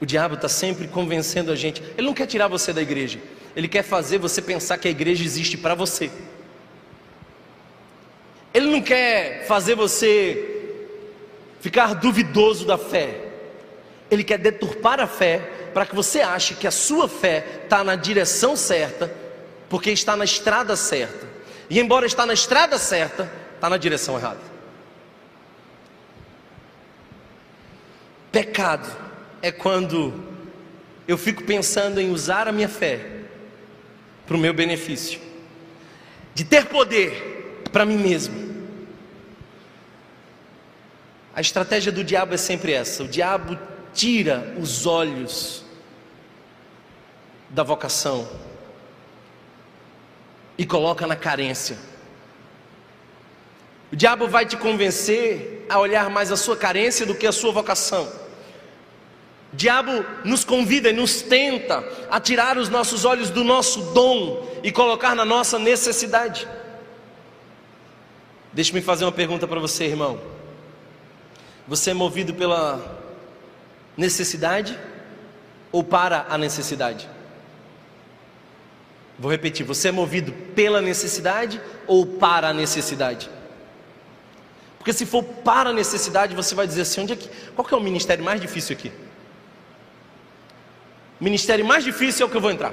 O 0.00 0.06
diabo 0.06 0.36
está 0.36 0.48
sempre 0.48 0.88
convencendo 0.88 1.52
a 1.52 1.54
gente. 1.54 1.82
Ele 1.98 2.06
não 2.06 2.14
quer 2.14 2.26
tirar 2.26 2.48
você 2.48 2.72
da 2.72 2.80
igreja. 2.80 3.18
Ele 3.54 3.68
quer 3.68 3.82
fazer 3.82 4.16
você 4.16 4.40
pensar 4.40 4.78
que 4.78 4.88
a 4.88 4.90
igreja 4.90 5.22
existe 5.22 5.58
para 5.58 5.74
você. 5.74 6.10
Ele 8.54 8.70
não 8.70 8.80
quer 8.80 9.44
fazer 9.46 9.74
você 9.74 10.78
ficar 11.60 11.94
duvidoso 11.96 12.64
da 12.64 12.78
fé. 12.78 13.20
Ele 14.10 14.24
quer 14.24 14.38
deturpar 14.38 14.98
a 14.98 15.06
fé 15.06 15.40
para 15.74 15.84
que 15.84 15.94
você 15.94 16.22
ache 16.22 16.54
que 16.54 16.66
a 16.66 16.70
sua 16.70 17.06
fé 17.06 17.44
está 17.64 17.84
na 17.84 17.96
direção 17.96 18.56
certa, 18.56 19.12
porque 19.68 19.90
está 19.90 20.16
na 20.16 20.24
estrada 20.24 20.74
certa. 20.74 21.26
E 21.68 21.78
embora 21.78 22.06
está 22.06 22.24
na 22.24 22.32
estrada 22.32 22.78
certa, 22.78 23.41
está 23.62 23.70
na 23.70 23.76
direção 23.76 24.18
errada. 24.18 24.40
Pecado 28.32 28.90
é 29.40 29.52
quando 29.52 30.12
eu 31.06 31.16
fico 31.16 31.44
pensando 31.44 32.00
em 32.00 32.10
usar 32.10 32.48
a 32.48 32.52
minha 32.52 32.68
fé 32.68 33.20
para 34.26 34.34
o 34.34 34.38
meu 34.40 34.52
benefício, 34.52 35.20
de 36.34 36.42
ter 36.42 36.66
poder 36.66 37.62
para 37.70 37.86
mim 37.86 37.98
mesmo. 37.98 38.34
A 41.32 41.40
estratégia 41.40 41.92
do 41.92 42.02
diabo 42.02 42.34
é 42.34 42.38
sempre 42.38 42.72
essa: 42.72 43.04
o 43.04 43.08
diabo 43.08 43.56
tira 43.94 44.56
os 44.58 44.86
olhos 44.86 45.64
da 47.48 47.62
vocação 47.62 48.28
e 50.58 50.66
coloca 50.66 51.06
na 51.06 51.14
carência. 51.14 51.91
O 53.92 53.96
diabo 53.96 54.26
vai 54.26 54.46
te 54.46 54.56
convencer 54.56 55.66
a 55.68 55.78
olhar 55.78 56.08
mais 56.08 56.32
a 56.32 56.36
sua 56.36 56.56
carência 56.56 57.04
do 57.04 57.14
que 57.14 57.26
a 57.26 57.32
sua 57.32 57.52
vocação. 57.52 58.10
O 59.52 59.56
diabo 59.56 60.02
nos 60.24 60.44
convida 60.44 60.88
e 60.88 60.94
nos 60.94 61.20
tenta 61.20 61.84
a 62.10 62.18
tirar 62.18 62.56
os 62.56 62.70
nossos 62.70 63.04
olhos 63.04 63.28
do 63.28 63.44
nosso 63.44 63.92
dom 63.92 64.48
e 64.62 64.72
colocar 64.72 65.14
na 65.14 65.26
nossa 65.26 65.58
necessidade. 65.58 66.48
Deixe-me 68.50 68.80
fazer 68.80 69.04
uma 69.04 69.12
pergunta 69.12 69.46
para 69.46 69.60
você, 69.60 69.84
irmão. 69.84 70.18
Você 71.68 71.90
é 71.90 71.94
movido 71.94 72.32
pela 72.32 72.98
necessidade 73.94 74.78
ou 75.70 75.84
para 75.84 76.26
a 76.30 76.38
necessidade? 76.38 77.06
Vou 79.18 79.30
repetir: 79.30 79.66
você 79.66 79.88
é 79.88 79.92
movido 79.92 80.32
pela 80.54 80.80
necessidade 80.80 81.60
ou 81.86 82.06
para 82.06 82.48
a 82.48 82.52
necessidade? 82.54 83.30
Porque 84.82 84.92
se 84.92 85.06
for 85.06 85.22
para 85.22 85.70
a 85.70 85.72
necessidade, 85.72 86.34
você 86.34 86.56
vai 86.56 86.66
dizer 86.66 86.80
assim: 86.80 87.02
onde 87.02 87.12
é 87.12 87.16
que, 87.16 87.28
qual 87.54 87.64
que 87.64 87.72
é 87.72 87.76
o 87.76 87.80
ministério 87.80 88.24
mais 88.24 88.40
difícil 88.40 88.74
aqui? 88.74 88.90
O 91.20 91.24
ministério 91.24 91.64
mais 91.64 91.84
difícil 91.84 92.24
é 92.24 92.26
o 92.26 92.28
que 92.28 92.36
eu 92.36 92.40
vou 92.40 92.50
entrar. 92.50 92.72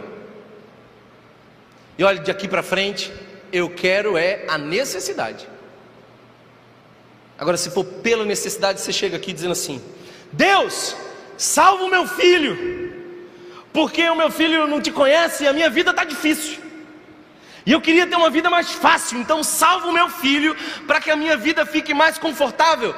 E 2.00 2.04
olha, 2.04 2.18
de 2.18 2.32
aqui 2.32 2.48
para 2.48 2.64
frente, 2.64 3.14
eu 3.54 3.70
quero 3.70 4.18
é 4.18 4.44
a 4.48 4.58
necessidade. 4.58 5.48
Agora, 7.38 7.58
se 7.58 7.70
for 7.70 7.84
pela 7.84 8.26
necessidade, 8.26 8.82
você 8.82 8.92
chega 8.92 9.16
aqui 9.16 9.32
dizendo 9.32 9.52
assim: 9.52 9.80
Deus, 10.32 10.96
salva 11.38 11.84
o 11.84 11.92
meu 11.92 12.08
filho, 12.08 12.92
porque 13.72 14.10
o 14.10 14.16
meu 14.16 14.32
filho 14.32 14.66
não 14.66 14.82
te 14.82 14.92
conhece 14.92 15.44
e 15.44 15.48
a 15.48 15.54
minha 15.54 15.70
vida 15.70 15.92
está 15.92 16.04
difícil. 16.04 16.69
E 17.70 17.72
eu 17.72 17.80
queria 17.80 18.08
ter 18.08 18.16
uma 18.16 18.32
vida 18.32 18.50
mais 18.50 18.72
fácil, 18.72 19.20
então 19.20 19.44
salvo 19.44 19.90
o 19.90 19.94
meu 19.94 20.10
filho 20.10 20.56
para 20.88 21.00
que 21.00 21.12
a 21.12 21.16
minha 21.16 21.38
vida 21.38 21.68
fique 21.68 21.94
mais 21.94 22.18
confortável. 22.18 22.96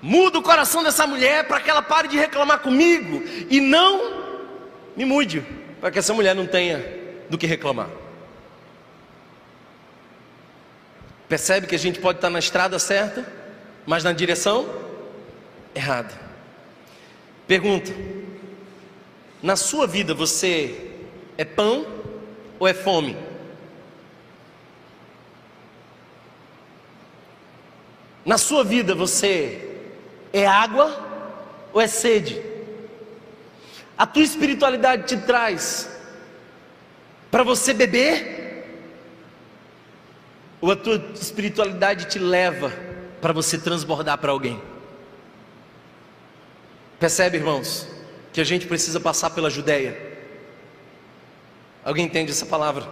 Muda 0.00 0.40
o 0.40 0.42
coração 0.42 0.82
dessa 0.82 1.06
mulher 1.06 1.46
para 1.46 1.60
que 1.60 1.70
ela 1.70 1.80
pare 1.80 2.08
de 2.08 2.18
reclamar 2.18 2.58
comigo 2.58 3.22
e 3.48 3.60
não 3.60 4.20
me 4.96 5.04
mude, 5.04 5.46
para 5.80 5.92
que 5.92 5.98
essa 6.00 6.12
mulher 6.12 6.34
não 6.34 6.44
tenha 6.44 6.84
do 7.30 7.38
que 7.38 7.46
reclamar. 7.46 7.88
Percebe 11.28 11.68
que 11.68 11.76
a 11.76 11.78
gente 11.78 12.00
pode 12.00 12.18
estar 12.18 12.30
na 12.30 12.40
estrada 12.40 12.80
certa, 12.80 13.24
mas 13.86 14.02
na 14.02 14.12
direção 14.12 14.68
errada. 15.72 16.12
Pergunta: 17.46 17.92
na 19.40 19.54
sua 19.54 19.86
vida 19.86 20.14
você 20.14 20.90
é 21.38 21.44
pão 21.44 21.86
ou 22.58 22.66
é 22.66 22.74
fome? 22.74 23.30
Na 28.24 28.38
sua 28.38 28.62
vida 28.62 28.94
você 28.94 29.80
é 30.32 30.46
água 30.46 30.96
ou 31.72 31.80
é 31.80 31.86
sede? 31.86 32.40
A 33.98 34.06
tua 34.06 34.22
espiritualidade 34.22 35.06
te 35.06 35.16
traz 35.16 35.90
para 37.30 37.42
você 37.42 37.72
beber? 37.74 38.40
Ou 40.60 40.70
a 40.70 40.76
tua 40.76 40.96
espiritualidade 41.14 42.06
te 42.06 42.18
leva 42.18 42.72
para 43.20 43.32
você 43.32 43.58
transbordar 43.58 44.18
para 44.18 44.30
alguém? 44.30 44.62
Percebe, 47.00 47.38
irmãos, 47.38 47.88
que 48.32 48.40
a 48.40 48.44
gente 48.44 48.66
precisa 48.66 49.00
passar 49.00 49.30
pela 49.30 49.50
Judéia. 49.50 50.12
Alguém 51.84 52.06
entende 52.06 52.30
essa 52.30 52.46
palavra? 52.46 52.88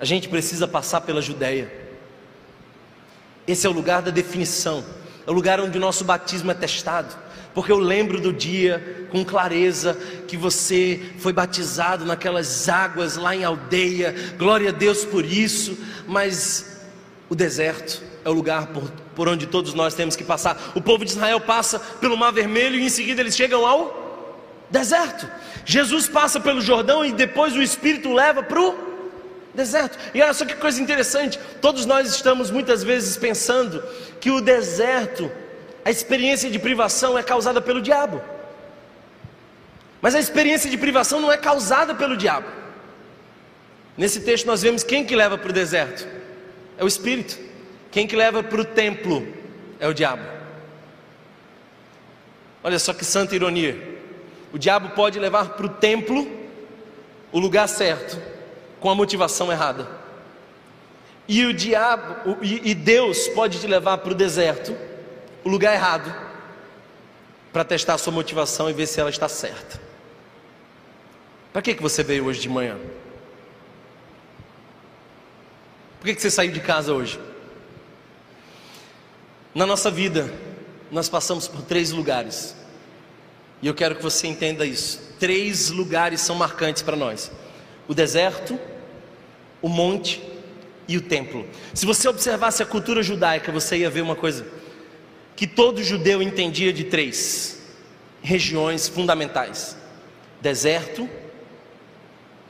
A 0.00 0.04
gente 0.06 0.30
precisa 0.30 0.66
passar 0.66 1.02
pela 1.02 1.20
Judéia. 1.20 1.87
Esse 3.48 3.66
é 3.66 3.70
o 3.70 3.72
lugar 3.72 4.02
da 4.02 4.10
definição, 4.10 4.84
é 5.26 5.30
o 5.30 5.32
lugar 5.32 5.58
onde 5.58 5.78
o 5.78 5.80
nosso 5.80 6.04
batismo 6.04 6.50
é 6.50 6.54
testado. 6.54 7.16
Porque 7.54 7.72
eu 7.72 7.78
lembro 7.78 8.20
do 8.20 8.30
dia 8.30 9.08
com 9.10 9.24
clareza 9.24 9.96
que 10.28 10.36
você 10.36 11.00
foi 11.18 11.32
batizado 11.32 12.04
naquelas 12.04 12.68
águas 12.68 13.16
lá 13.16 13.34
em 13.34 13.44
aldeia, 13.44 14.14
glória 14.38 14.68
a 14.68 14.72
Deus 14.72 15.02
por 15.02 15.24
isso, 15.24 15.78
mas 16.06 16.82
o 17.30 17.34
deserto 17.34 18.02
é 18.22 18.28
o 18.28 18.34
lugar 18.34 18.66
por, 18.66 18.92
por 19.16 19.28
onde 19.28 19.46
todos 19.46 19.72
nós 19.72 19.94
temos 19.94 20.14
que 20.14 20.24
passar. 20.24 20.72
O 20.74 20.82
povo 20.82 21.02
de 21.02 21.12
Israel 21.12 21.40
passa 21.40 21.78
pelo 21.78 22.18
Mar 22.18 22.32
Vermelho 22.32 22.76
e 22.76 22.84
em 22.84 22.90
seguida 22.90 23.22
eles 23.22 23.34
chegam 23.34 23.66
ao 23.66 24.28
deserto. 24.70 25.26
Jesus 25.64 26.06
passa 26.06 26.38
pelo 26.38 26.60
Jordão 26.60 27.02
e 27.02 27.12
depois 27.12 27.56
o 27.56 27.62
Espírito 27.62 28.12
leva 28.12 28.42
para 28.42 28.60
o 28.60 28.87
deserto. 29.58 29.98
E 30.14 30.22
olha 30.22 30.32
só 30.32 30.46
que 30.46 30.54
coisa 30.54 30.80
interessante: 30.80 31.38
todos 31.60 31.84
nós 31.84 32.08
estamos 32.08 32.50
muitas 32.50 32.82
vezes 32.82 33.16
pensando 33.16 33.82
que 34.20 34.30
o 34.30 34.40
deserto, 34.40 35.30
a 35.84 35.90
experiência 35.90 36.50
de 36.50 36.58
privação 36.58 37.18
é 37.18 37.22
causada 37.22 37.60
pelo 37.60 37.82
diabo. 37.82 38.22
Mas 40.00 40.14
a 40.14 40.20
experiência 40.20 40.70
de 40.70 40.78
privação 40.78 41.20
não 41.20 41.30
é 41.30 41.36
causada 41.36 41.94
pelo 41.94 42.16
diabo. 42.16 42.46
Nesse 43.96 44.20
texto 44.20 44.46
nós 44.46 44.62
vemos 44.62 44.84
quem 44.84 45.04
que 45.04 45.16
leva 45.16 45.36
para 45.36 45.50
o 45.50 45.52
deserto? 45.52 46.06
É 46.78 46.84
o 46.84 46.88
Espírito. 46.88 47.36
Quem 47.90 48.06
que 48.06 48.14
leva 48.14 48.42
para 48.42 48.60
o 48.60 48.64
templo 48.64 49.26
é 49.80 49.88
o 49.88 49.92
diabo. 49.92 50.22
Olha 52.62 52.78
só 52.78 52.92
que 52.92 53.04
santa 53.04 53.34
ironia. 53.34 53.76
O 54.52 54.58
diabo 54.58 54.90
pode 54.90 55.18
levar 55.18 55.50
para 55.50 55.66
o 55.66 55.68
templo 55.68 56.30
o 57.32 57.38
lugar 57.38 57.68
certo, 57.68 58.18
com 58.80 58.90
a 58.90 58.94
motivação 58.94 59.50
errada. 59.50 59.88
E 61.26 61.44
o 61.44 61.52
diabo 61.52 62.42
e 62.42 62.74
Deus 62.74 63.28
pode 63.28 63.60
te 63.60 63.66
levar 63.66 63.98
para 63.98 64.12
o 64.12 64.14
deserto, 64.14 64.74
o 65.44 65.48
lugar 65.48 65.74
errado, 65.74 66.14
para 67.52 67.64
testar 67.64 67.94
a 67.94 67.98
sua 67.98 68.12
motivação 68.12 68.70
e 68.70 68.72
ver 68.72 68.86
se 68.86 69.00
ela 69.00 69.10
está 69.10 69.28
certa. 69.28 69.80
Para 71.52 71.62
que, 71.62 71.74
que 71.74 71.82
você 71.82 72.02
veio 72.02 72.24
hoje 72.26 72.40
de 72.40 72.48
manhã? 72.48 72.78
Por 75.98 76.06
que, 76.06 76.14
que 76.14 76.22
você 76.22 76.30
saiu 76.30 76.52
de 76.52 76.60
casa 76.60 76.92
hoje? 76.92 77.18
Na 79.54 79.66
nossa 79.66 79.90
vida, 79.90 80.32
nós 80.90 81.08
passamos 81.08 81.48
por 81.48 81.62
três 81.62 81.90
lugares. 81.90 82.54
E 83.60 83.66
eu 83.66 83.74
quero 83.74 83.96
que 83.96 84.02
você 84.02 84.26
entenda 84.28 84.64
isso. 84.64 85.00
Três 85.18 85.70
lugares 85.70 86.20
são 86.20 86.36
marcantes 86.36 86.82
para 86.82 86.96
nós: 86.96 87.30
o 87.88 87.94
deserto, 87.94 88.60
o 89.62 89.68
monte 89.68 90.22
e 90.86 90.96
o 90.96 91.00
templo. 91.00 91.46
Se 91.72 91.86
você 91.86 92.06
observasse 92.06 92.62
a 92.62 92.66
cultura 92.66 93.02
judaica, 93.02 93.50
você 93.50 93.78
ia 93.78 93.90
ver 93.90 94.02
uma 94.02 94.14
coisa 94.14 94.46
que 95.34 95.46
todo 95.46 95.82
judeu 95.82 96.22
entendia 96.22 96.72
de 96.72 96.84
três 96.84 97.60
regiões 98.20 98.88
fundamentais: 98.88 99.76
deserto, 100.40 101.08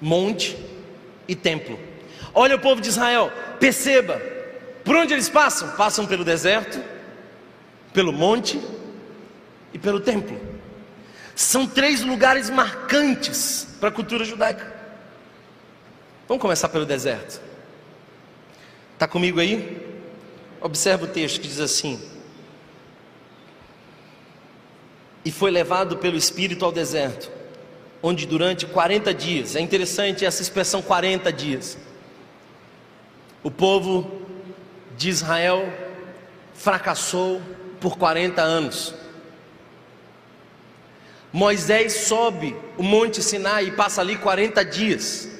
monte 0.00 0.58
e 1.28 1.36
templo. 1.36 1.78
Olha 2.34 2.56
o 2.56 2.60
povo 2.60 2.80
de 2.80 2.88
Israel, 2.88 3.32
perceba, 3.60 4.20
por 4.84 4.96
onde 4.96 5.12
eles 5.12 5.28
passam? 5.28 5.70
Passam 5.76 6.06
pelo 6.06 6.24
deserto, 6.24 6.82
pelo 7.92 8.12
monte 8.12 8.60
e 9.72 9.78
pelo 9.78 10.00
templo. 10.00 10.38
São 11.34 11.66
três 11.66 12.02
lugares 12.02 12.50
marcantes 12.50 13.68
para 13.78 13.90
a 13.90 13.92
cultura 13.92 14.24
judaica. 14.24 14.77
Vamos 16.28 16.42
começar 16.42 16.68
pelo 16.68 16.84
deserto. 16.84 17.40
Está 18.92 19.08
comigo 19.08 19.40
aí? 19.40 19.82
Observa 20.60 21.04
o 21.04 21.08
texto 21.08 21.40
que 21.40 21.48
diz 21.48 21.58
assim: 21.58 21.98
E 25.24 25.30
foi 25.32 25.50
levado 25.50 25.96
pelo 25.96 26.18
Espírito 26.18 26.66
ao 26.66 26.70
deserto, 26.70 27.30
onde 28.02 28.26
durante 28.26 28.66
40 28.66 29.14
dias, 29.14 29.56
é 29.56 29.60
interessante 29.60 30.26
essa 30.26 30.42
expressão 30.42 30.82
40 30.82 31.32
dias, 31.32 31.78
o 33.42 33.50
povo 33.50 34.20
de 34.98 35.08
Israel 35.08 35.72
fracassou 36.52 37.40
por 37.80 37.96
40 37.96 38.42
anos. 38.42 38.94
Moisés 41.32 41.92
sobe 42.06 42.54
o 42.76 42.82
Monte 42.82 43.22
Sinai 43.22 43.68
e 43.68 43.72
passa 43.72 44.02
ali 44.02 44.16
40 44.16 44.62
dias. 44.62 45.37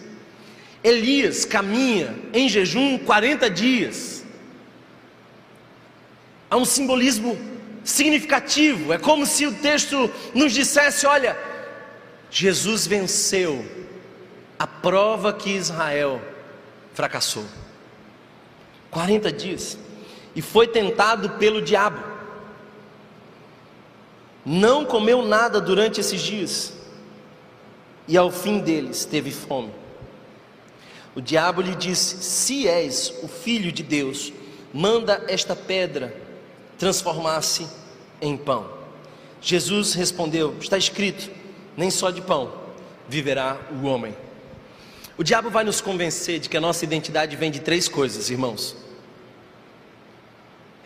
Elias 0.83 1.45
caminha 1.45 2.15
em 2.33 2.49
jejum 2.49 2.99
40 2.99 3.51
dias. 3.51 4.25
Há 6.51 6.57
um 6.57 6.65
simbolismo 6.65 7.39
significativo. 7.85 8.93
É 8.93 8.99
como 8.99 9.27
se 9.27 9.47
o 9.47 9.55
texto 9.55 10.11
nos 10.35 10.53
dissesse: 10.53 11.07
olha, 11.07 11.37
Jesus 12.31 12.87
venceu 12.87 13.65
a 14.59 14.67
prova 14.67 15.33
que 15.33 15.51
Israel 15.51 16.21
fracassou. 16.95 17.45
40 18.91 19.33
dias. 19.33 19.79
E 20.35 20.41
foi 20.41 20.69
tentado 20.69 21.31
pelo 21.31 21.61
diabo 21.61 22.19
não 24.49 24.83
comeu 24.83 25.23
nada 25.23 25.61
durante 25.61 26.01
esses 26.01 26.23
dias, 26.23 26.73
e 28.07 28.17
ao 28.17 28.31
fim 28.31 28.61
deles 28.61 29.05
teve 29.05 29.31
fome. 29.31 29.71
O 31.19 31.21
diabo 31.21 31.61
lhe 31.61 31.75
disse: 31.75 32.23
Se 32.23 32.69
és 32.69 33.13
o 33.25 33.27
filho 33.27 33.73
de 33.73 33.83
Deus, 33.83 34.33
manda 34.73 35.25
esta 35.27 35.57
pedra 35.57 36.15
transformar-se 36.79 37.67
em 38.23 38.37
pão. 38.37 38.71
Jesus 39.43 39.95
respondeu: 39.95 40.55
Está 40.61 40.79
escrito, 40.79 41.29
nem 41.77 41.91
só 41.91 42.13
de 42.13 42.23
pão 42.23 42.53
viverá 43.09 43.59
o 43.83 43.87
homem. 43.87 44.17
O 45.17 45.25
diabo 45.25 45.51
vai 45.51 45.65
nos 45.65 45.81
convencer 45.81 46.39
de 46.39 46.49
que 46.49 46.57
a 46.57 46.61
nossa 46.61 46.85
identidade 46.85 47.35
vem 47.35 47.51
de 47.51 47.59
três 47.59 47.89
coisas, 47.89 48.31
irmãos. 48.31 48.77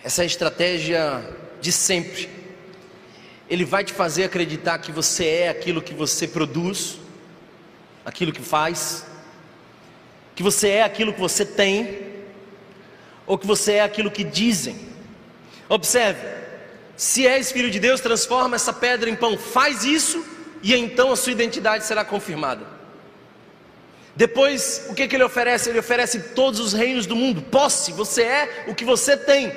Essa 0.02 0.22
é 0.22 0.24
a 0.24 0.26
estratégia 0.26 1.36
de 1.60 1.70
sempre 1.70 2.30
ele 3.50 3.66
vai 3.66 3.84
te 3.84 3.92
fazer 3.92 4.24
acreditar 4.24 4.78
que 4.78 4.90
você 4.90 5.26
é 5.26 5.48
aquilo 5.50 5.82
que 5.82 5.92
você 5.92 6.26
produz, 6.26 6.98
aquilo 8.02 8.32
que 8.32 8.40
faz, 8.40 9.11
que 10.34 10.42
você 10.42 10.68
é 10.68 10.82
aquilo 10.82 11.12
que 11.12 11.20
você 11.20 11.44
tem, 11.44 12.12
ou 13.26 13.38
que 13.38 13.46
você 13.46 13.74
é 13.74 13.82
aquilo 13.82 14.10
que 14.10 14.24
dizem. 14.24 14.76
Observe, 15.68 16.20
se 16.96 17.26
és 17.26 17.50
filho 17.50 17.70
de 17.70 17.80
Deus, 17.80 18.00
transforma 18.00 18.56
essa 18.56 18.72
pedra 18.72 19.08
em 19.08 19.16
pão, 19.16 19.38
faz 19.38 19.84
isso, 19.84 20.24
e 20.62 20.74
então 20.74 21.12
a 21.12 21.16
sua 21.16 21.32
identidade 21.32 21.84
será 21.84 22.04
confirmada. 22.04 22.66
Depois, 24.14 24.86
o 24.90 24.94
que, 24.94 25.08
que 25.08 25.16
ele 25.16 25.24
oferece? 25.24 25.70
Ele 25.70 25.78
oferece 25.78 26.20
todos 26.34 26.60
os 26.60 26.72
reinos 26.72 27.06
do 27.06 27.16
mundo, 27.16 27.42
posse, 27.42 27.92
você 27.92 28.22
é 28.22 28.64
o 28.68 28.74
que 28.74 28.84
você 28.84 29.16
tem. 29.16 29.52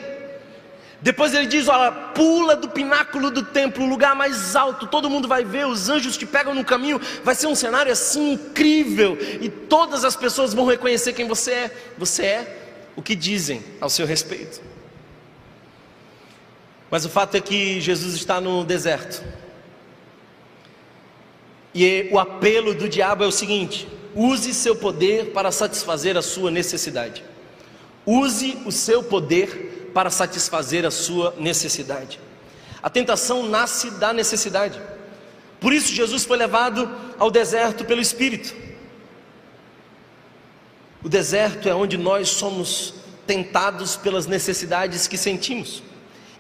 Depois 1.02 1.34
ele 1.34 1.46
diz: 1.46 1.68
Olha, 1.68 1.91
pula 1.91 2.56
do 2.56 2.70
pináculo 2.70 3.30
do 3.30 3.43
templo, 3.43 3.84
o 3.84 3.89
lugar 3.89 4.16
mais 4.16 4.56
alto, 4.56 4.88
todo 4.88 5.10
mundo 5.10 5.28
vai 5.28 5.43
ver, 5.43 5.68
os 5.68 5.89
anjos 5.89 6.18
te 6.18 6.26
pegam 6.26 6.56
no 6.56 6.64
caminho, 6.64 7.00
vai 7.24 7.36
ser 7.36 7.48
um 7.48 7.56
cenário 7.56 7.91
assim 7.91 8.34
incrível, 8.34 9.18
e 9.41 9.50
todas 9.50 10.04
as 10.04 10.16
pessoas 10.16 10.54
vão 10.54 10.66
reconhecer 10.66 11.14
quem 11.14 11.28
você 11.28 11.52
é. 11.52 11.78
Você 11.98 12.26
é 12.26 12.62
o 12.96 13.02
que 13.02 13.16
dizem 13.16 13.64
ao 13.80 13.89
seu 13.89 14.06
respeito. 14.06 14.62
Mas 16.89 17.06
o 17.06 17.10
fato 17.10 17.36
é 17.36 17.41
que 17.41 17.82
Jesus 17.82 18.16
está 18.16 18.39
no 18.39 18.64
deserto. 18.64 19.24
E 21.74 22.08
o 22.10 22.18
apelo 22.18 22.74
do 22.74 22.88
diabo 22.88 23.24
é 23.24 23.28
o 23.28 23.32
seguinte: 23.32 23.88
use 24.16 24.54
seu 24.54 24.76
poder 24.76 25.32
para 25.32 25.52
satisfazer 25.52 26.16
a 26.16 26.22
sua 26.22 26.50
necessidade. 26.50 27.24
Use 28.06 28.58
o 28.66 28.72
seu 28.72 29.04
poder 29.04 29.64
para 29.96 30.10
satisfazer 30.10 30.86
a 30.86 30.91
sua 30.91 31.34
necessidade. 31.39 32.20
A 32.84 32.89
tentação 32.89 33.48
nasce 33.48 33.91
da 33.91 34.12
necessidade. 34.12 34.78
Por 35.58 35.72
isso 35.72 35.93
Jesus 35.93 36.26
foi 36.26 36.36
levado 36.36 36.93
ao 37.18 37.32
deserto 37.32 37.86
pelo 37.86 38.02
Espírito. 38.02 38.54
O 41.02 41.08
deserto 41.08 41.70
é 41.70 41.74
onde 41.74 41.98
nós 41.98 42.28
somos 42.28 42.93
tentados 43.26 43.96
pelas 43.96 44.28
necessidades 44.28 45.08
que 45.08 45.18
sentimos. 45.18 45.82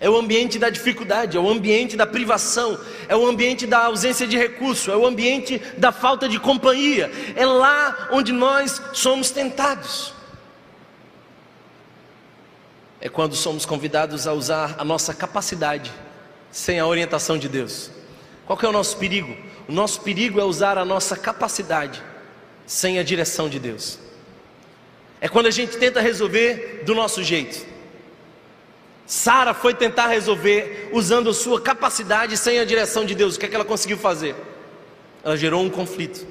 É 0.01 0.09
o 0.09 0.17
ambiente 0.17 0.59
da 0.59 0.69
dificuldade, 0.69 1.37
é 1.37 1.39
o 1.39 1.49
ambiente 1.49 1.95
da 1.95 2.05
privação, 2.05 2.77
é 3.07 3.15
o 3.15 3.25
ambiente 3.25 3.65
da 3.65 3.85
ausência 3.85 4.27
de 4.27 4.37
recurso, 4.37 4.91
é 4.91 4.97
o 4.97 5.07
ambiente 5.07 5.61
da 5.77 5.93
falta 5.93 6.27
de 6.27 6.41
companhia. 6.41 7.09
É 7.37 7.45
lá 7.45 8.09
onde 8.11 8.33
nós 8.33 8.81
somos 8.91 9.31
tentados. 9.31 10.13
É 13.05 13.09
quando 13.09 13.35
somos 13.35 13.67
convidados 13.67 14.25
a 14.25 14.33
usar 14.33 14.77
a 14.79 14.83
nossa 14.83 15.13
capacidade 15.13 15.93
sem 16.51 16.79
a 16.79 16.87
orientação 16.87 17.37
de 17.37 17.47
Deus. 17.47 17.91
Qual 18.47 18.57
é 18.59 18.67
o 18.67 18.71
nosso 18.71 18.97
perigo? 18.97 19.37
O 19.69 19.71
nosso 19.71 20.01
perigo 20.01 20.39
é 20.39 20.43
usar 20.43 20.75
a 20.79 20.83
nossa 20.83 21.15
capacidade 21.15 22.01
sem 22.65 22.97
a 22.97 23.03
direção 23.03 23.47
de 23.47 23.59
Deus. 23.59 23.99
É 25.21 25.29
quando 25.29 25.45
a 25.45 25.51
gente 25.51 25.77
tenta 25.77 26.01
resolver 26.01 26.81
do 26.83 26.95
nosso 26.95 27.23
jeito. 27.23 27.63
Sara 29.05 29.53
foi 29.53 29.75
tentar 29.75 30.07
resolver 30.07 30.89
usando 30.91 31.29
a 31.29 31.33
sua 31.35 31.61
capacidade 31.61 32.35
sem 32.35 32.57
a 32.57 32.65
direção 32.65 33.05
de 33.05 33.13
Deus. 33.13 33.35
O 33.35 33.39
que 33.39 33.45
é 33.45 33.49
que 33.49 33.53
ela 33.53 33.63
conseguiu 33.63 33.99
fazer? 33.99 34.35
Ela 35.23 35.37
gerou 35.37 35.61
um 35.61 35.69
conflito. 35.69 36.25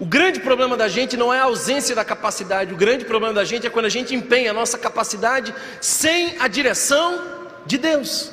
O 0.00 0.06
grande 0.06 0.38
problema 0.38 0.76
da 0.76 0.86
gente 0.88 1.16
não 1.16 1.34
é 1.34 1.40
a 1.40 1.44
ausência 1.44 1.94
da 1.94 2.04
capacidade, 2.04 2.72
o 2.72 2.76
grande 2.76 3.04
problema 3.04 3.34
da 3.34 3.44
gente 3.44 3.66
é 3.66 3.70
quando 3.70 3.86
a 3.86 3.90
gente 3.90 4.14
empenha 4.14 4.52
a 4.52 4.54
nossa 4.54 4.78
capacidade 4.78 5.52
sem 5.80 6.38
a 6.38 6.46
direção 6.46 7.20
de 7.66 7.76
Deus. 7.76 8.30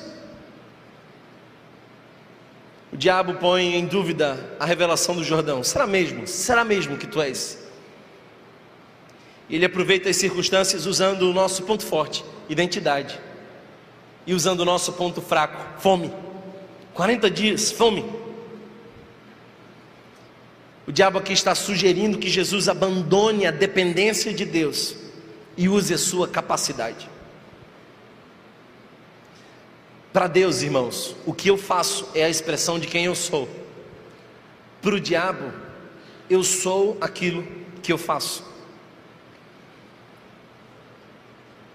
O 2.94 2.98
diabo 2.98 3.34
põe 3.36 3.76
em 3.76 3.86
dúvida 3.86 4.56
a 4.60 4.66
revelação 4.66 5.16
do 5.16 5.24
Jordão. 5.24 5.64
Será 5.64 5.88
mesmo? 5.88 6.28
Será 6.28 6.64
mesmo 6.64 6.98
que 6.98 7.08
tu 7.08 7.20
és? 7.20 7.66
Ele 9.50 9.66
aproveita 9.66 10.10
as 10.10 10.16
circunstâncias 10.16 10.86
usando 10.86 11.24
o 11.24 11.34
nosso 11.34 11.64
ponto 11.64 11.84
forte, 11.84 12.24
identidade, 12.48 13.20
e 14.26 14.34
usando 14.34 14.62
o 14.62 14.66
nosso 14.66 14.94
ponto 14.94 15.22
fraco, 15.22 15.80
fome. 15.82 16.12
40 16.94 17.30
dias, 17.30 17.72
fome. 17.72 18.06
O 20.88 20.92
diabo 20.92 21.18
aqui 21.18 21.34
está 21.34 21.56
sugerindo 21.56 22.18
que 22.18 22.30
Jesus 22.30 22.70
abandone 22.70 23.48
a 23.48 23.52
dependência 23.52 24.34
de 24.34 24.46
Deus 24.46 24.96
e 25.58 25.68
use 25.68 25.94
a 25.94 25.98
sua 25.98 26.28
capacidade. 26.28 27.10
Para 30.14 30.28
Deus, 30.28 30.62
irmãos, 30.62 31.16
o 31.26 31.34
que 31.34 31.50
eu 31.50 31.58
faço 31.58 32.08
é 32.14 32.24
a 32.24 32.30
expressão 32.30 32.80
de 32.80 32.88
quem 32.88 33.06
eu 33.06 33.16
sou. 33.16 33.50
Para 34.82 34.96
o 34.96 35.00
diabo, 35.00 35.52
eu 36.30 36.44
sou 36.44 36.98
aquilo 37.02 37.46
que 37.82 37.92
eu 37.92 37.98
faço. 37.98 38.44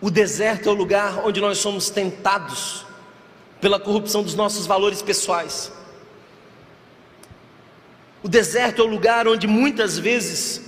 O 0.01 0.11
deserto 0.11 0.69
é 0.69 0.73
o 0.73 0.75
lugar 0.75 1.27
onde 1.27 1.41
nós 1.41 1.59
somos 1.59 1.91
tentados 1.91 2.87
pela 3.61 3.79
corrupção 3.79 4.23
dos 4.23 4.35
nossos 4.35 4.65
valores 4.65 5.03
pessoais. 5.03 5.71
O 8.23 8.29
deserto 8.29 8.83
é 8.83 8.85
o 8.85 8.89
lugar 8.89 9.27
onde 9.27 9.47
muitas 9.47 9.99
vezes 9.99 10.61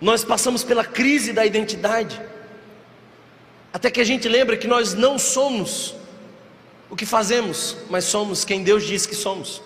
nós 0.00 0.24
passamos 0.24 0.62
pela 0.62 0.84
crise 0.84 1.32
da 1.32 1.44
identidade, 1.44 2.20
até 3.72 3.90
que 3.90 4.00
a 4.00 4.04
gente 4.04 4.28
lembra 4.28 4.56
que 4.56 4.66
nós 4.66 4.94
não 4.94 5.18
somos 5.18 5.94
o 6.88 6.94
que 6.94 7.04
fazemos, 7.04 7.76
mas 7.90 8.04
somos 8.04 8.44
quem 8.44 8.62
Deus 8.62 8.84
diz 8.84 9.06
que 9.06 9.14
somos. 9.14 9.62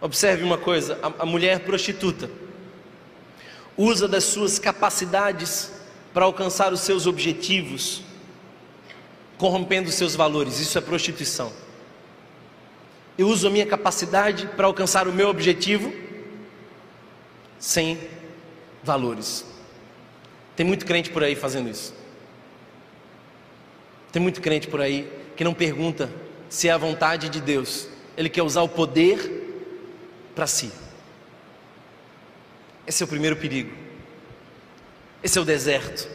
Observe 0.00 0.42
uma 0.42 0.56
coisa: 0.56 0.98
a, 1.18 1.26
mulher 1.26 1.60
prostituta 1.60 2.30
usa 3.76 4.08
das 4.08 4.24
suas 4.24 4.58
capacidades 4.58 5.72
para 6.12 6.24
alcançar 6.24 6.72
os 6.72 6.80
seus 6.80 7.06
objetivos, 7.06 8.02
corrompendo 9.38 9.88
os 9.88 9.94
seus 9.94 10.14
valores. 10.14 10.58
Isso 10.58 10.76
é 10.76 10.80
prostituição. 10.80 11.52
Eu 13.20 13.28
uso 13.28 13.48
a 13.48 13.50
minha 13.50 13.66
capacidade 13.66 14.46
para 14.56 14.66
alcançar 14.66 15.06
o 15.06 15.12
meu 15.12 15.28
objetivo 15.28 15.92
sem 17.58 18.00
valores. 18.82 19.44
Tem 20.56 20.64
muito 20.64 20.86
crente 20.86 21.10
por 21.10 21.22
aí 21.22 21.36
fazendo 21.36 21.68
isso. 21.68 21.92
Tem 24.10 24.22
muito 24.22 24.40
crente 24.40 24.68
por 24.68 24.80
aí 24.80 25.06
que 25.36 25.44
não 25.44 25.52
pergunta 25.52 26.10
se 26.48 26.68
é 26.68 26.70
a 26.72 26.78
vontade 26.78 27.28
de 27.28 27.42
Deus. 27.42 27.88
Ele 28.16 28.30
quer 28.30 28.42
usar 28.42 28.62
o 28.62 28.68
poder 28.70 29.20
para 30.34 30.46
si. 30.46 30.72
Esse 32.86 33.02
é 33.02 33.04
o 33.04 33.08
primeiro 33.08 33.36
perigo. 33.36 33.76
Esse 35.22 35.36
é 35.36 35.42
o 35.42 35.44
deserto. 35.44 36.08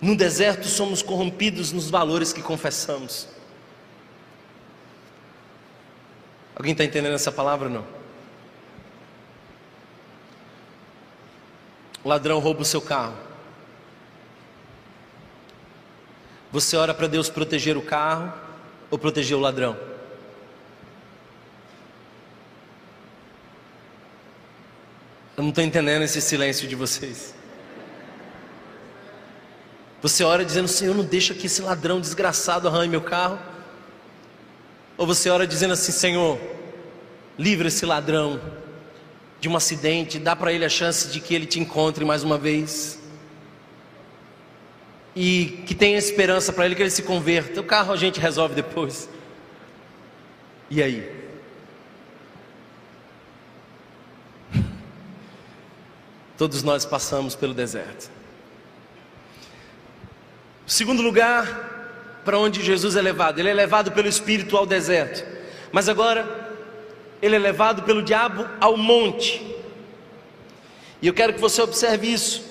No 0.00 0.16
deserto 0.16 0.66
somos 0.66 1.02
corrompidos 1.02 1.70
nos 1.70 1.90
valores 1.90 2.32
que 2.32 2.40
confessamos. 2.40 3.33
Alguém 6.56 6.72
está 6.72 6.84
entendendo 6.84 7.14
essa 7.14 7.32
palavra 7.32 7.68
ou 7.68 7.74
não? 7.74 7.86
O 12.04 12.08
ladrão 12.08 12.38
rouba 12.38 12.62
o 12.62 12.64
seu 12.64 12.80
carro. 12.80 13.16
Você 16.52 16.76
ora 16.76 16.94
para 16.94 17.08
Deus 17.08 17.28
proteger 17.28 17.76
o 17.76 17.82
carro 17.82 18.32
ou 18.90 18.98
proteger 18.98 19.36
o 19.36 19.40
ladrão? 19.40 19.76
Eu 25.36 25.42
não 25.42 25.48
estou 25.48 25.64
entendendo 25.64 26.02
esse 26.02 26.20
silêncio 26.20 26.68
de 26.68 26.76
vocês. 26.76 27.34
Você 30.00 30.22
ora 30.22 30.44
dizendo, 30.44 30.68
Senhor, 30.68 30.94
não 30.94 31.02
deixa 31.02 31.34
que 31.34 31.46
esse 31.46 31.62
ladrão 31.62 32.00
desgraçado 32.00 32.68
arranhe 32.68 32.90
meu 32.90 33.00
carro. 33.00 33.38
Ou 34.96 35.06
você 35.06 35.28
ora 35.28 35.46
dizendo 35.46 35.72
assim, 35.72 35.92
Senhor, 35.92 36.38
livra 37.38 37.68
esse 37.68 37.84
ladrão 37.84 38.40
de 39.40 39.48
um 39.48 39.56
acidente, 39.56 40.18
dá 40.18 40.34
para 40.34 40.52
ele 40.52 40.64
a 40.64 40.68
chance 40.68 41.08
de 41.08 41.20
que 41.20 41.34
ele 41.34 41.46
te 41.46 41.60
encontre 41.60 42.04
mais 42.04 42.22
uma 42.22 42.38
vez. 42.38 42.98
E 45.14 45.62
que 45.66 45.74
tenha 45.74 45.98
esperança 45.98 46.52
para 46.52 46.64
ele 46.66 46.74
que 46.74 46.82
ele 46.82 46.90
se 46.90 47.02
converta. 47.02 47.60
O 47.60 47.64
carro 47.64 47.92
a 47.92 47.96
gente 47.96 48.18
resolve 48.18 48.54
depois. 48.54 49.08
E 50.70 50.82
aí? 50.82 51.24
Todos 56.38 56.62
nós 56.62 56.84
passamos 56.84 57.34
pelo 57.34 57.52
deserto. 57.52 58.10
Segundo 60.66 61.02
lugar, 61.02 61.73
para 62.24 62.38
onde 62.38 62.62
Jesus 62.62 62.96
é 62.96 63.02
levado? 63.02 63.38
Ele 63.38 63.50
é 63.50 63.54
levado 63.54 63.92
pelo 63.92 64.08
Espírito 64.08 64.56
ao 64.56 64.66
deserto. 64.66 65.24
Mas 65.70 65.88
agora, 65.88 66.52
ele 67.20 67.36
é 67.36 67.38
levado 67.38 67.82
pelo 67.82 68.02
diabo 68.02 68.48
ao 68.60 68.76
monte. 68.76 69.40
E 71.02 71.06
eu 71.06 71.14
quero 71.14 71.34
que 71.34 71.40
você 71.40 71.60
observe 71.60 72.12
isso. 72.12 72.42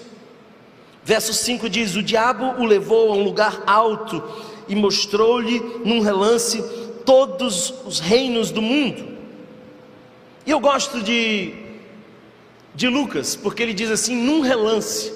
Verso 1.04 1.34
5 1.34 1.70
diz: 1.70 1.96
O 1.96 2.04
diabo 2.04 2.62
o 2.62 2.66
levou 2.66 3.12
a 3.12 3.16
um 3.16 3.24
lugar 3.24 3.64
alto 3.66 4.24
e 4.68 4.76
mostrou-lhe 4.76 5.60
num 5.84 6.02
relance 6.02 6.62
todos 7.06 7.74
os 7.86 8.00
reinos 8.00 8.52
do 8.52 8.62
mundo. 8.62 9.18
E 10.46 10.52
eu 10.52 10.60
gosto 10.60 11.02
de 11.02 11.64
de 12.76 12.88
Lucas, 12.88 13.36
porque 13.36 13.62
ele 13.62 13.74
diz 13.74 13.92
assim, 13.92 14.16
num 14.16 14.42
relance. 14.42 15.14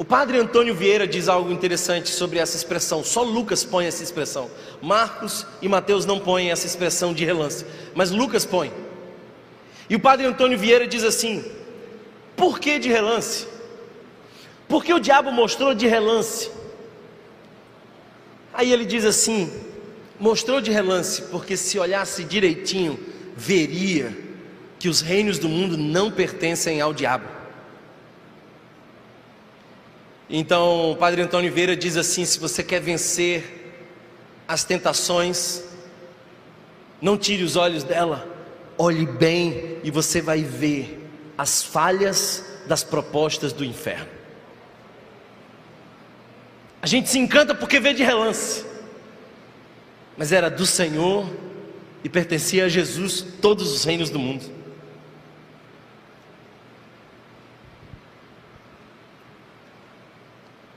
O 0.00 0.04
padre 0.04 0.38
Antônio 0.38 0.74
Vieira 0.74 1.06
diz 1.06 1.28
algo 1.28 1.52
interessante 1.52 2.08
sobre 2.08 2.38
essa 2.38 2.56
expressão, 2.56 3.04
só 3.04 3.22
Lucas 3.22 3.64
põe 3.64 3.84
essa 3.84 4.02
expressão. 4.02 4.50
Marcos 4.80 5.46
e 5.60 5.68
Mateus 5.68 6.06
não 6.06 6.18
põem 6.18 6.50
essa 6.50 6.66
expressão 6.66 7.12
de 7.12 7.22
relance, 7.22 7.66
mas 7.94 8.10
Lucas 8.10 8.46
põe. 8.46 8.72
E 9.90 9.94
o 9.94 10.00
padre 10.00 10.24
Antônio 10.24 10.56
Vieira 10.56 10.86
diz 10.86 11.04
assim: 11.04 11.44
por 12.34 12.58
que 12.58 12.78
de 12.78 12.88
relance? 12.88 13.46
Porque 14.66 14.90
o 14.90 14.98
diabo 14.98 15.30
mostrou 15.30 15.74
de 15.74 15.86
relance. 15.86 16.50
Aí 18.54 18.72
ele 18.72 18.86
diz 18.86 19.04
assim: 19.04 19.52
mostrou 20.18 20.62
de 20.62 20.70
relance, 20.70 21.20
porque 21.24 21.58
se 21.58 21.78
olhasse 21.78 22.24
direitinho, 22.24 22.98
veria 23.36 24.16
que 24.78 24.88
os 24.88 25.02
reinos 25.02 25.38
do 25.38 25.46
mundo 25.46 25.76
não 25.76 26.10
pertencem 26.10 26.80
ao 26.80 26.94
diabo. 26.94 27.39
Então, 30.32 30.92
o 30.92 30.96
Padre 30.96 31.22
Antônio 31.22 31.52
Vieira 31.52 31.76
diz 31.76 31.96
assim: 31.96 32.24
se 32.24 32.38
você 32.38 32.62
quer 32.62 32.80
vencer 32.80 33.74
as 34.46 34.62
tentações, 34.62 35.64
não 37.02 37.18
tire 37.18 37.42
os 37.42 37.56
olhos 37.56 37.82
dela, 37.82 38.28
olhe 38.78 39.06
bem 39.06 39.78
e 39.82 39.90
você 39.90 40.20
vai 40.20 40.42
ver 40.42 41.04
as 41.36 41.64
falhas 41.64 42.44
das 42.68 42.84
propostas 42.84 43.52
do 43.52 43.64
inferno. 43.64 44.06
A 46.80 46.86
gente 46.86 47.10
se 47.10 47.18
encanta 47.18 47.52
porque 47.52 47.80
vê 47.80 47.92
de 47.92 48.04
relance, 48.04 48.64
mas 50.16 50.30
era 50.30 50.48
do 50.48 50.64
Senhor 50.64 51.28
e 52.04 52.08
pertencia 52.08 52.66
a 52.66 52.68
Jesus 52.68 53.20
todos 53.42 53.72
os 53.72 53.84
reinos 53.84 54.10
do 54.10 54.18
mundo. 54.18 54.59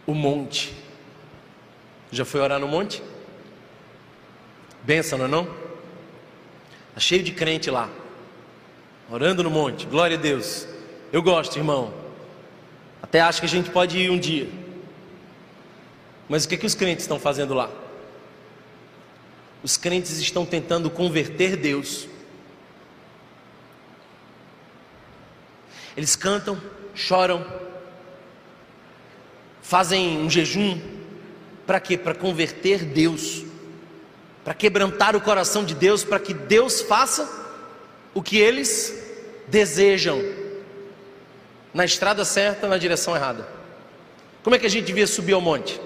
O 0.06 0.14
monte. 0.14 0.74
Já 2.12 2.26
foi 2.26 2.42
orar 2.42 2.60
no 2.60 2.68
monte? 2.68 3.02
Benção, 4.84 5.18
não 5.18 5.26
é 5.26 5.28
não? 5.28 5.44
Está 6.90 7.00
cheio 7.00 7.24
de 7.24 7.32
crente 7.32 7.72
lá, 7.72 7.90
orando 9.10 9.42
no 9.42 9.50
monte, 9.50 9.88
glória 9.88 10.16
a 10.18 10.20
Deus. 10.20 10.68
Eu 11.12 11.24
gosto, 11.24 11.58
irmão. 11.58 11.94
Até 13.02 13.22
acho 13.22 13.40
que 13.40 13.46
a 13.46 13.50
gente 13.50 13.70
pode 13.70 13.98
ir 13.98 14.12
um 14.12 14.20
dia. 14.20 14.48
Mas 16.30 16.46
o 16.46 16.50
que, 16.50 16.58
que 16.58 16.66
os 16.66 16.76
crentes 16.76 17.04
estão 17.04 17.20
fazendo 17.20 17.54
lá? 17.54 17.70
Os 19.64 19.78
crentes 19.78 20.20
estão 20.20 20.46
tentando 20.46 20.90
converter 20.90 21.56
Deus. 21.56 22.08
Eles 25.96 26.16
cantam, 26.16 26.62
choram, 26.94 27.46
fazem 29.64 30.20
um 30.20 30.30
jejum. 30.30 30.80
Para 31.66 31.80
quê? 31.80 31.98
Para 31.98 32.14
converter 32.14 32.84
Deus. 32.84 33.44
Para 34.44 34.54
quebrantar 34.54 35.16
o 35.16 35.22
coração 35.22 35.66
de 35.66 35.74
Deus, 35.74 36.04
para 36.04 36.20
que 36.20 36.34
Deus 36.34 36.82
faça 36.82 37.28
o 38.14 38.22
que 38.22 38.38
eles 38.38 38.94
desejam. 39.48 40.22
Na 41.74 41.86
estrada 41.86 42.24
certa, 42.24 42.68
na 42.68 42.78
direção 42.78 43.16
errada. 43.16 43.48
Como 44.44 44.56
é 44.56 44.60
que 44.60 44.66
a 44.66 44.70
gente 44.70 44.86
devia 44.86 45.08
subir 45.08 45.34
ao 45.34 45.42
monte? 45.42 45.82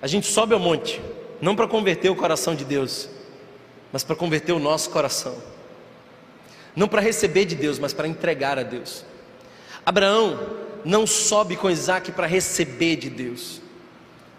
A 0.00 0.06
gente 0.06 0.26
sobe 0.26 0.54
ao 0.54 0.60
monte 0.60 1.02
não 1.40 1.54
para 1.54 1.66
converter 1.66 2.08
o 2.08 2.16
coração 2.16 2.54
de 2.54 2.64
Deus, 2.64 3.10
mas 3.92 4.04
para 4.04 4.16
converter 4.16 4.52
o 4.52 4.58
nosso 4.58 4.88
coração. 4.90 5.36
Não 6.74 6.86
para 6.86 7.00
receber 7.00 7.44
de 7.44 7.54
Deus, 7.54 7.78
mas 7.78 7.92
para 7.92 8.06
entregar 8.06 8.58
a 8.58 8.62
Deus. 8.62 9.04
Abraão 9.84 10.38
não 10.86 11.06
sobe 11.06 11.56
com 11.56 11.70
Isaac 11.70 12.12
para 12.12 12.26
receber 12.26 12.96
de 12.96 13.10
Deus. 13.10 13.60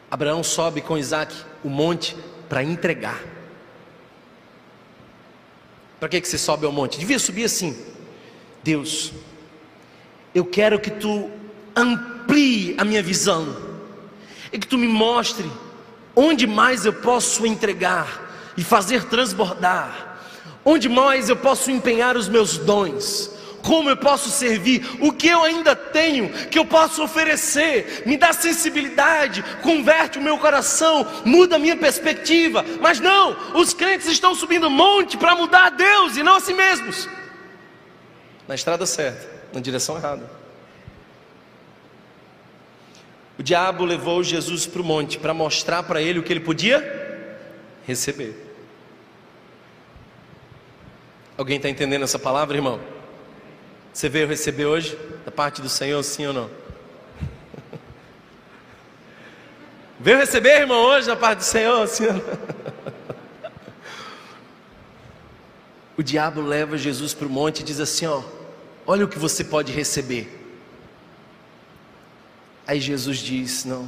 Abraão 0.09 0.43
sobe 0.43 0.81
com 0.81 0.97
Isaac 0.97 1.35
o 1.63 1.69
monte 1.69 2.15
para 2.49 2.63
entregar. 2.63 3.23
Para 5.99 6.09
que, 6.09 6.21
que 6.21 6.27
você 6.27 6.37
sobe 6.37 6.65
ao 6.65 6.71
monte? 6.71 6.97
Devia 6.97 7.19
subir 7.19 7.43
assim. 7.43 7.77
Deus, 8.63 9.11
eu 10.33 10.45
quero 10.45 10.79
que 10.79 10.89
tu 10.89 11.29
amplie 11.75 12.75
a 12.77 12.83
minha 12.83 13.03
visão, 13.03 13.55
e 14.51 14.57
que 14.57 14.67
tu 14.67 14.77
me 14.77 14.87
mostre 14.87 15.49
Onde 16.19 16.47
mais 16.47 16.83
eu 16.83 16.93
posso 16.93 17.45
entregar 17.45 18.51
e 18.57 18.63
fazer 18.63 19.03
transbordar? 19.03 20.17
Onde 20.65 20.89
mais 20.89 21.29
eu 21.29 21.35
posso 21.35 21.69
empenhar 21.69 22.17
os 22.17 22.27
meus 22.27 22.57
dons? 22.57 23.36
Como 23.67 23.89
eu 23.89 23.97
posso 23.97 24.29
servir? 24.29 24.81
O 25.01 25.11
que 25.11 25.27
eu 25.27 25.43
ainda 25.43 25.75
tenho 25.75 26.29
que 26.47 26.57
eu 26.57 26.63
posso 26.63 27.03
oferecer? 27.03 28.03
Me 28.05 28.15
dá 28.15 28.31
sensibilidade, 28.31 29.43
converte 29.61 30.17
o 30.17 30.21
meu 30.21 30.37
coração, 30.37 31.05
muda 31.25 31.57
a 31.57 31.59
minha 31.59 31.75
perspectiva. 31.75 32.63
Mas 32.79 33.01
não, 33.01 33.35
os 33.59 33.73
crentes 33.73 34.07
estão 34.07 34.33
subindo 34.33 34.69
monte 34.69 35.17
para 35.17 35.35
mudar 35.35 35.65
a 35.65 35.69
Deus 35.69 36.15
e 36.15 36.23
não 36.23 36.37
a 36.37 36.39
si 36.39 36.53
mesmos. 36.53 37.09
Na 38.47 38.55
estrada 38.55 38.85
certa, 38.85 39.29
na 39.53 39.59
direção 39.59 39.97
errada. 39.97 40.31
O 43.37 43.43
diabo 43.43 43.83
levou 43.83 44.23
Jesus 44.23 44.65
para 44.65 44.81
o 44.81 44.85
monte 44.85 45.19
para 45.19 45.33
mostrar 45.33 45.83
para 45.83 46.01
ele 46.01 46.19
o 46.19 46.23
que 46.23 46.31
ele 46.31 46.39
podia 46.39 47.27
receber. 47.85 48.33
Alguém 51.37 51.57
está 51.57 51.67
entendendo 51.67 52.03
essa 52.03 52.17
palavra, 52.17 52.55
irmão? 52.55 52.96
Você 53.97 54.09
veio 54.09 54.27
receber 54.27 54.67
hoje 54.67 54.95
da 55.25 55.31
parte 55.31 55.59
do 55.59 55.67
Senhor, 55.67 56.03
sim 56.03 56.27
ou 56.27 56.31
não? 56.31 56.51
veio 59.99 60.19
receber, 60.19 60.59
irmão, 60.59 60.83
hoje 60.83 61.07
da 61.07 61.15
parte 61.15 61.39
do 61.39 61.43
Senhor, 61.43 61.87
sim 61.87 62.05
ou 62.05 62.13
não? 62.13 62.21
o 65.97 66.03
diabo 66.03 66.41
leva 66.41 66.77
Jesus 66.77 67.15
para 67.15 67.25
o 67.25 67.29
monte 67.31 67.61
e 67.61 67.63
diz 67.63 67.79
assim: 67.79 68.05
ó, 68.05 68.21
olha 68.85 69.03
o 69.03 69.07
que 69.07 69.17
você 69.17 69.43
pode 69.43 69.71
receber. 69.71 70.47
Aí 72.67 72.79
Jesus 72.79 73.17
diz: 73.17 73.65
Não, 73.65 73.87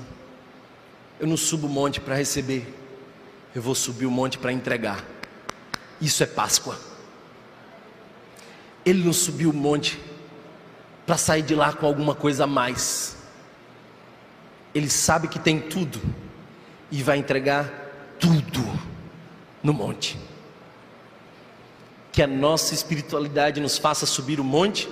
eu 1.19 1.27
não 1.27 1.37
subo 1.37 1.67
o 1.67 1.69
monte 1.69 2.01
para 2.01 2.15
receber, 2.15 2.67
eu 3.53 3.61
vou 3.61 3.75
subir 3.75 4.07
o 4.07 4.11
monte 4.11 4.39
para 4.39 4.51
entregar. 4.51 5.05
Isso 6.01 6.23
é 6.23 6.25
Páscoa. 6.25 6.88
Ele 8.89 9.03
não 9.03 9.13
subiu 9.13 9.49
o 9.49 9.53
monte 9.53 9.99
para 11.05 11.17
sair 11.17 11.41
de 11.41 11.55
lá 11.55 11.73
com 11.73 11.85
alguma 11.85 12.15
coisa 12.15 12.43
a 12.43 12.47
mais. 12.47 13.17
Ele 14.73 14.89
sabe 14.89 15.27
que 15.27 15.39
tem 15.39 15.59
tudo 15.59 15.99
e 16.91 17.01
vai 17.03 17.17
entregar 17.17 17.69
tudo 18.19 18.63
no 19.61 19.73
monte. 19.73 20.19
Que 22.11 22.21
a 22.21 22.27
nossa 22.27 22.73
espiritualidade 22.73 23.59
nos 23.59 23.77
faça 23.77 24.05
subir 24.05 24.39
o 24.39 24.43
monte 24.43 24.89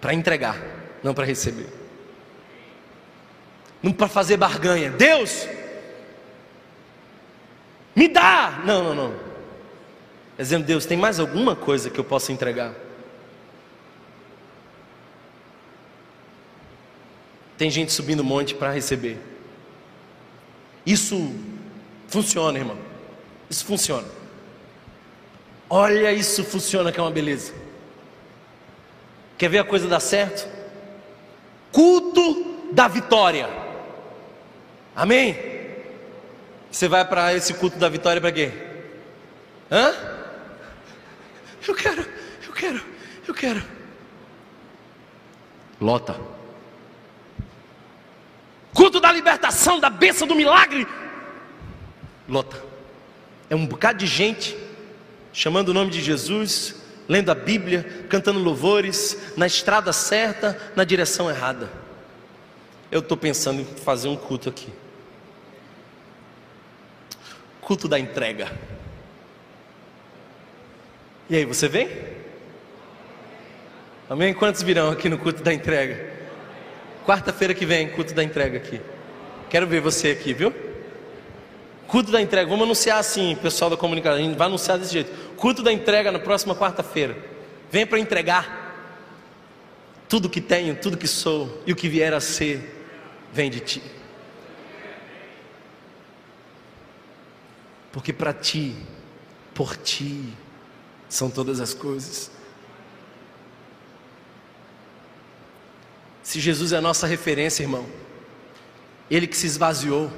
para 0.00 0.14
entregar, 0.14 0.58
não 1.02 1.14
para 1.14 1.24
receber 1.24 1.84
não 3.84 3.92
para 3.92 4.08
fazer 4.08 4.38
barganha. 4.38 4.90
Deus, 4.90 5.46
me 7.94 8.08
dá! 8.08 8.62
Não, 8.64 8.82
não, 8.82 8.94
não. 8.94 9.14
Dizendo, 10.38 10.64
Deus, 10.64 10.86
tem 10.86 10.96
mais 10.96 11.20
alguma 11.20 11.54
coisa 11.54 11.90
que 11.90 12.00
eu 12.00 12.04
possa 12.04 12.32
entregar? 12.32 12.72
Tem 17.56 17.70
gente 17.70 17.92
subindo 17.92 18.24
monte 18.24 18.54
para 18.54 18.72
receber. 18.72 19.18
Isso 20.84 21.34
funciona, 22.08 22.58
irmão. 22.58 22.78
Isso 23.48 23.64
funciona. 23.64 24.08
Olha, 25.70 26.12
isso 26.12 26.44
funciona 26.44 26.92
que 26.92 26.98
é 26.98 27.02
uma 27.02 27.10
beleza. 27.10 27.54
Quer 29.38 29.48
ver 29.48 29.58
a 29.58 29.64
coisa 29.64 29.88
dar 29.88 30.00
certo? 30.00 30.48
Culto 31.72 32.70
da 32.72 32.86
vitória. 32.88 33.48
Amém? 34.94 35.36
Você 36.70 36.88
vai 36.88 37.04
para 37.04 37.34
esse 37.34 37.54
culto 37.54 37.78
da 37.78 37.88
vitória 37.88 38.20
para 38.20 38.32
quê? 38.32 38.52
Hã? 39.70 39.94
Eu 41.66 41.74
quero, 41.74 42.06
eu 42.46 42.52
quero, 42.52 42.82
eu 43.26 43.34
quero. 43.34 43.62
Lota. 45.80 46.16
Culto 48.74 49.00
da 49.00 49.10
libertação, 49.10 49.80
da 49.80 49.88
bênção 49.88 50.26
do 50.26 50.34
milagre. 50.34 50.86
Lota. 52.28 52.62
É 53.48 53.54
um 53.54 53.66
bocado 53.66 53.98
de 53.98 54.06
gente 54.06 54.56
chamando 55.32 55.70
o 55.70 55.74
nome 55.74 55.90
de 55.90 56.02
Jesus, 56.02 56.76
lendo 57.08 57.30
a 57.30 57.34
Bíblia, 57.34 58.06
cantando 58.10 58.38
louvores, 58.38 59.16
na 59.36 59.46
estrada 59.46 59.92
certa, 59.92 60.60
na 60.76 60.84
direção 60.84 61.30
errada. 61.30 61.70
Eu 62.90 63.00
estou 63.00 63.16
pensando 63.16 63.62
em 63.62 63.64
fazer 63.64 64.08
um 64.08 64.16
culto 64.16 64.48
aqui 64.48 64.70
culto 67.64 67.88
da 67.88 67.98
entrega. 67.98 68.52
E 71.28 71.36
aí, 71.36 71.44
você 71.44 71.66
vem? 71.66 71.88
Amém? 74.08 74.34
Quantos 74.34 74.62
virão 74.62 74.90
aqui 74.90 75.08
no 75.08 75.18
culto 75.18 75.42
da 75.42 75.52
entrega? 75.52 76.13
Quarta-feira 77.04 77.54
que 77.54 77.66
vem, 77.66 77.88
culto 77.90 78.14
da 78.14 78.22
entrega 78.22 78.58
aqui. 78.58 78.80
Quero 79.50 79.66
ver 79.66 79.80
você 79.80 80.10
aqui, 80.10 80.32
viu? 80.32 80.52
Culto 81.86 82.10
da 82.10 82.20
entrega, 82.20 82.48
vamos 82.48 82.64
anunciar 82.64 82.98
assim, 82.98 83.36
pessoal 83.36 83.70
da 83.70 83.76
comunicação, 83.76 84.18
a 84.18 84.22
gente 84.22 84.36
vai 84.36 84.46
anunciar 84.46 84.78
desse 84.78 84.92
jeito. 84.92 85.12
Culto 85.36 85.62
da 85.62 85.72
entrega 85.72 86.10
na 86.10 86.18
próxima 86.18 86.54
quarta-feira. 86.54 87.16
Vem 87.70 87.86
para 87.86 87.98
entregar 87.98 88.62
tudo 90.08 90.30
que 90.30 90.40
tenho, 90.40 90.74
tudo 90.76 90.96
que 90.96 91.08
sou 91.08 91.62
e 91.66 91.72
o 91.72 91.76
que 91.76 91.88
vier 91.88 92.14
a 92.14 92.20
ser, 92.20 92.86
vem 93.32 93.50
de 93.50 93.60
ti. 93.60 93.82
porque 97.94 98.12
para 98.12 98.32
ti, 98.32 98.74
por 99.54 99.76
ti, 99.76 100.34
são 101.08 101.30
todas 101.30 101.60
as 101.60 101.72
coisas. 101.72 102.28
Se 106.24 106.40
Jesus 106.40 106.72
é 106.72 106.78
a 106.78 106.80
nossa 106.80 107.06
referência, 107.06 107.62
irmão, 107.62 107.86
Ele 109.10 109.26
que 109.26 109.36
se 109.36 109.46
esvaziou, 109.46 110.10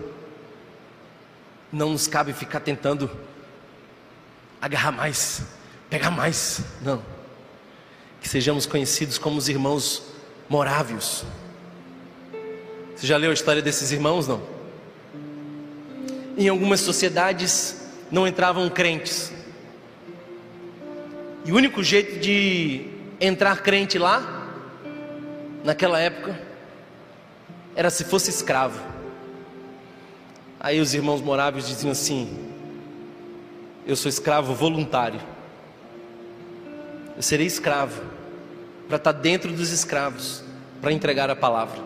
não 1.72 1.90
nos 1.90 2.07
cabe 2.07 2.32
ficar 2.32 2.61
tentando 2.61 3.11
agarrar 4.62 4.92
mais, 4.92 5.42
pegar 5.90 6.12
mais, 6.12 6.61
não. 6.80 7.02
Que 8.20 8.28
sejamos 8.28 8.66
conhecidos 8.66 9.18
como 9.18 9.36
os 9.36 9.48
irmãos 9.48 10.04
morávios. 10.48 11.24
Você 12.94 13.07
já 13.07 13.16
leu 13.16 13.32
a 13.32 13.34
história 13.34 13.61
desses 13.61 13.90
irmãos, 13.90 14.28
não? 14.28 14.40
Em 16.38 16.48
algumas 16.48 16.80
sociedades 16.80 17.84
não 18.12 18.28
entravam 18.28 18.70
crentes. 18.70 19.32
E 21.44 21.50
o 21.50 21.57
único 21.57 21.82
jeito 21.82 22.20
de 22.20 22.90
entrar 23.20 23.61
crente 23.62 23.98
lá, 23.98 24.36
naquela 25.66 25.98
época, 25.98 26.38
era 27.74 27.90
se 27.90 28.04
fosse 28.04 28.30
escravo. 28.30 28.80
Aí 30.60 30.80
os 30.80 30.94
irmãos 30.94 31.20
moráveis 31.20 31.66
diziam 31.66 31.90
assim: 31.90 32.52
Eu 33.84 33.96
sou 33.96 34.08
escravo 34.08 34.54
voluntário. 34.54 35.20
Eu 37.16 37.22
serei 37.22 37.46
escravo 37.46 38.00
para 38.86 38.96
estar 38.96 39.10
dentro 39.10 39.52
dos 39.52 39.72
escravos, 39.72 40.44
para 40.80 40.92
entregar 40.92 41.28
a 41.30 41.36
palavra. 41.36 41.82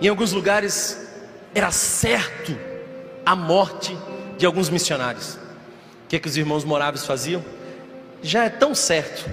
Em 0.00 0.06
alguns 0.06 0.32
lugares 0.32 1.08
era 1.54 1.70
certo 1.70 2.54
a 3.24 3.34
morte 3.34 3.96
de 4.36 4.44
alguns 4.44 4.68
missionários. 4.68 5.36
O 6.04 6.08
que, 6.08 6.16
é 6.16 6.18
que 6.18 6.28
os 6.28 6.36
irmãos 6.36 6.64
moráveis 6.64 7.06
faziam? 7.06 7.42
Já 8.22 8.44
é 8.44 8.50
tão 8.50 8.74
certo 8.74 9.30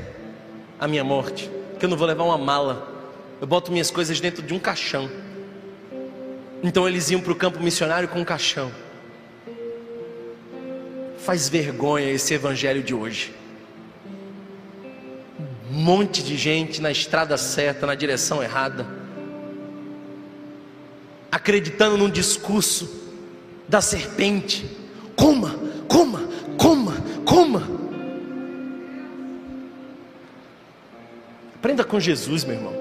a 0.79 0.88
minha 0.88 1.03
morte 1.03 1.57
que 1.78 1.86
eu 1.86 1.89
não 1.89 1.97
vou 1.97 2.07
levar 2.07 2.23
uma 2.23 2.38
mala. 2.38 2.88
Eu 3.39 3.47
boto 3.47 3.71
minhas 3.71 3.91
coisas 3.91 4.19
dentro 4.19 4.41
de 4.41 4.53
um 4.53 4.59
caixão. 4.59 5.09
Então 6.63 6.88
eles 6.88 7.09
iam 7.11 7.21
para 7.21 7.32
o 7.32 7.36
campo 7.36 7.59
missionário 7.59 8.07
com 8.07 8.19
um 8.19 8.25
caixão. 8.25 8.71
Faz 11.19 11.47
vergonha 11.47 12.09
esse 12.09 12.34
evangelho 12.34 12.82
de 12.82 12.93
hoje. 12.93 13.34
Um 15.69 15.75
monte 15.75 16.23
de 16.23 16.36
gente 16.36 16.82
na 16.82 16.89
estrada 16.89 17.38
certa, 17.38 17.86
na 17.86 17.93
direção 17.93 18.41
errada, 18.41 18.88
acreditando 21.32 21.97
num 21.97 22.09
discurso 22.09 22.89
da 23.67 23.82
serpente. 23.82 24.65
Coma, 25.15 25.59
coma, 25.88 26.28
coma, 26.57 26.93
coma. 27.25 27.76
Aprenda 31.60 31.84
com 31.84 31.99
Jesus, 31.99 32.43
meu 32.43 32.55
irmão, 32.55 32.74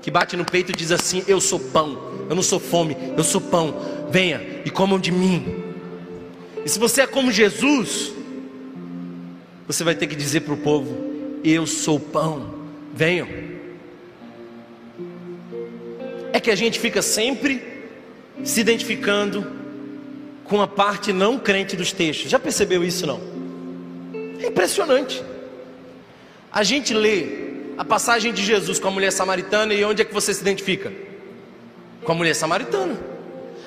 que 0.00 0.10
bate 0.10 0.36
no 0.36 0.44
peito 0.44 0.72
e 0.72 0.74
diz 0.74 0.92
assim: 0.92 1.24
Eu 1.26 1.40
sou 1.40 1.58
pão 1.58 2.12
eu 2.32 2.34
não 2.34 2.42
sou 2.42 2.58
fome, 2.58 2.96
eu 3.14 3.22
sou 3.22 3.42
pão. 3.42 3.74
Venha 4.10 4.40
e 4.64 4.70
comam 4.70 4.98
de 4.98 5.12
mim. 5.12 5.64
E 6.64 6.68
se 6.68 6.78
você 6.78 7.02
é 7.02 7.06
como 7.06 7.30
Jesus, 7.30 8.10
você 9.66 9.84
vai 9.84 9.94
ter 9.94 10.06
que 10.06 10.16
dizer 10.16 10.40
para 10.40 10.54
o 10.54 10.56
povo: 10.56 11.38
Eu 11.44 11.66
sou 11.66 12.00
pão. 12.00 12.54
Venham. 12.94 13.28
É 16.32 16.40
que 16.40 16.50
a 16.50 16.54
gente 16.54 16.80
fica 16.80 17.02
sempre 17.02 17.62
se 18.42 18.62
identificando 18.62 19.46
com 20.44 20.62
a 20.62 20.66
parte 20.66 21.12
não 21.12 21.38
crente 21.38 21.76
dos 21.76 21.92
textos. 21.92 22.30
Já 22.30 22.38
percebeu 22.38 22.82
isso 22.82 23.06
não? 23.06 23.20
É 24.40 24.46
impressionante. 24.46 25.22
A 26.50 26.62
gente 26.62 26.94
lê 26.94 27.51
a 27.76 27.84
passagem 27.84 28.32
de 28.32 28.44
Jesus 28.44 28.78
com 28.78 28.88
a 28.88 28.90
mulher 28.90 29.12
samaritana 29.12 29.74
e 29.74 29.84
onde 29.84 30.02
é 30.02 30.04
que 30.04 30.14
você 30.14 30.32
se 30.32 30.40
identifica? 30.40 30.92
com 32.04 32.12
a 32.12 32.14
mulher 32.14 32.34
samaritana. 32.34 32.98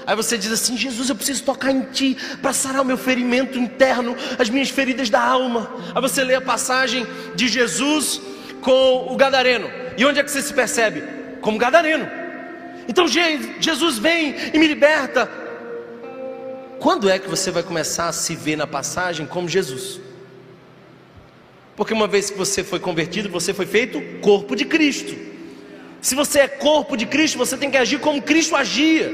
Aí 0.06 0.16
você 0.16 0.38
diz 0.38 0.51
assim: 0.51 0.78
Jesus, 0.78 1.10
eu 1.10 1.16
preciso 1.16 1.43
tocar 1.43 1.72
em 1.72 1.82
ti 1.82 2.18
para 2.41 2.53
sarar 2.53 2.82
o 2.82 2.86
meu 2.86 2.97
ferimento 2.97 3.58
interno, 3.58 4.16
as 4.38 4.49
minhas 4.49 4.70
feridas 4.70 5.10
da 5.10 5.22
alma. 5.22 5.72
Aí 5.93 6.01
você 6.01 6.24
lê 6.24 6.36
a 6.36 6.41
passagem 6.41 7.06
de 7.36 7.47
Jesus 7.47 8.22
com 8.62 9.08
o 9.12 9.16
gadareno. 9.16 9.70
E 9.97 10.06
onde 10.06 10.20
é 10.20 10.24
que 10.24 10.30
você 10.30 10.41
se 10.41 10.53
percebe? 10.53 11.03
Como 11.41 11.58
gadareno. 11.58 12.08
Então 12.88 13.08
Jesus 13.08 13.97
vem 13.97 14.36
e 14.53 14.60
me 14.60 14.68
liberta. 14.68 15.30
Quando 16.80 17.10
é 17.10 17.18
que 17.18 17.28
você 17.28 17.49
vai 17.49 17.64
começar 17.64 18.10
a 18.10 18.12
se 18.12 18.36
ver 18.36 18.56
na 18.56 18.68
passagem 18.68 19.26
como 19.26 19.49
Jesus? 19.49 19.99
Porque 21.76 21.93
uma 21.93 22.07
vez 22.07 22.30
que 22.30 22.38
você 22.38 22.63
foi 22.63 22.80
convertido, 22.80 23.30
você 23.30 23.53
foi 23.53 23.65
feito 23.65 24.01
corpo 24.21 24.55
de 24.55 24.65
Cristo. 24.65 25.15
Se 26.01 26.15
você 26.15 26.39
é 26.39 26.47
corpo 26.47 26.95
de 26.95 27.05
Cristo, 27.05 27.38
você 27.38 27.57
tem 27.57 27.69
que 27.69 27.78
agir 27.78 27.99
como 27.99 28.21
Cristo 28.21 28.55
agia. 28.55 29.11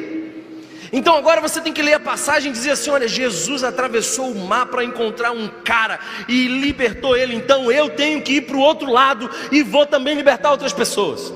Então 0.93 1.15
agora 1.15 1.39
você 1.39 1.61
tem 1.61 1.71
que 1.71 1.81
ler 1.81 1.93
a 1.93 1.99
passagem 1.99 2.51
e 2.51 2.53
dizer 2.53 2.71
assim: 2.71 2.89
olha, 2.89 3.07
Jesus 3.07 3.63
atravessou 3.63 4.29
o 4.29 4.45
mar 4.45 4.65
para 4.65 4.83
encontrar 4.83 5.31
um 5.31 5.47
cara 5.63 5.99
e 6.27 6.47
libertou 6.47 7.15
ele. 7.15 7.33
Então 7.33 7.71
eu 7.71 7.89
tenho 7.89 8.21
que 8.21 8.33
ir 8.33 8.41
para 8.41 8.57
o 8.57 8.59
outro 8.59 8.91
lado 8.91 9.29
e 9.51 9.63
vou 9.63 9.85
também 9.85 10.15
libertar 10.15 10.51
outras 10.51 10.73
pessoas. 10.73 11.33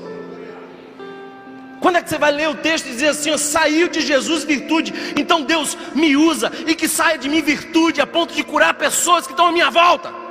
Quando 1.80 1.96
é 1.96 2.02
que 2.02 2.10
você 2.10 2.18
vai 2.18 2.32
ler 2.32 2.50
o 2.50 2.54
texto 2.54 2.86
e 2.86 2.90
dizer 2.90 3.08
assim: 3.08 3.36
saiu 3.38 3.88
de 3.88 4.00
Jesus 4.02 4.44
virtude, 4.44 4.92
então 5.16 5.42
Deus 5.42 5.76
me 5.94 6.16
usa 6.16 6.52
e 6.66 6.74
que 6.74 6.86
saia 6.86 7.16
de 7.16 7.28
mim 7.28 7.40
virtude 7.40 8.00
a 8.00 8.06
ponto 8.06 8.34
de 8.34 8.44
curar 8.44 8.74
pessoas 8.74 9.26
que 9.26 9.32
estão 9.32 9.46
à 9.46 9.52
minha 9.52 9.70
volta? 9.70 10.25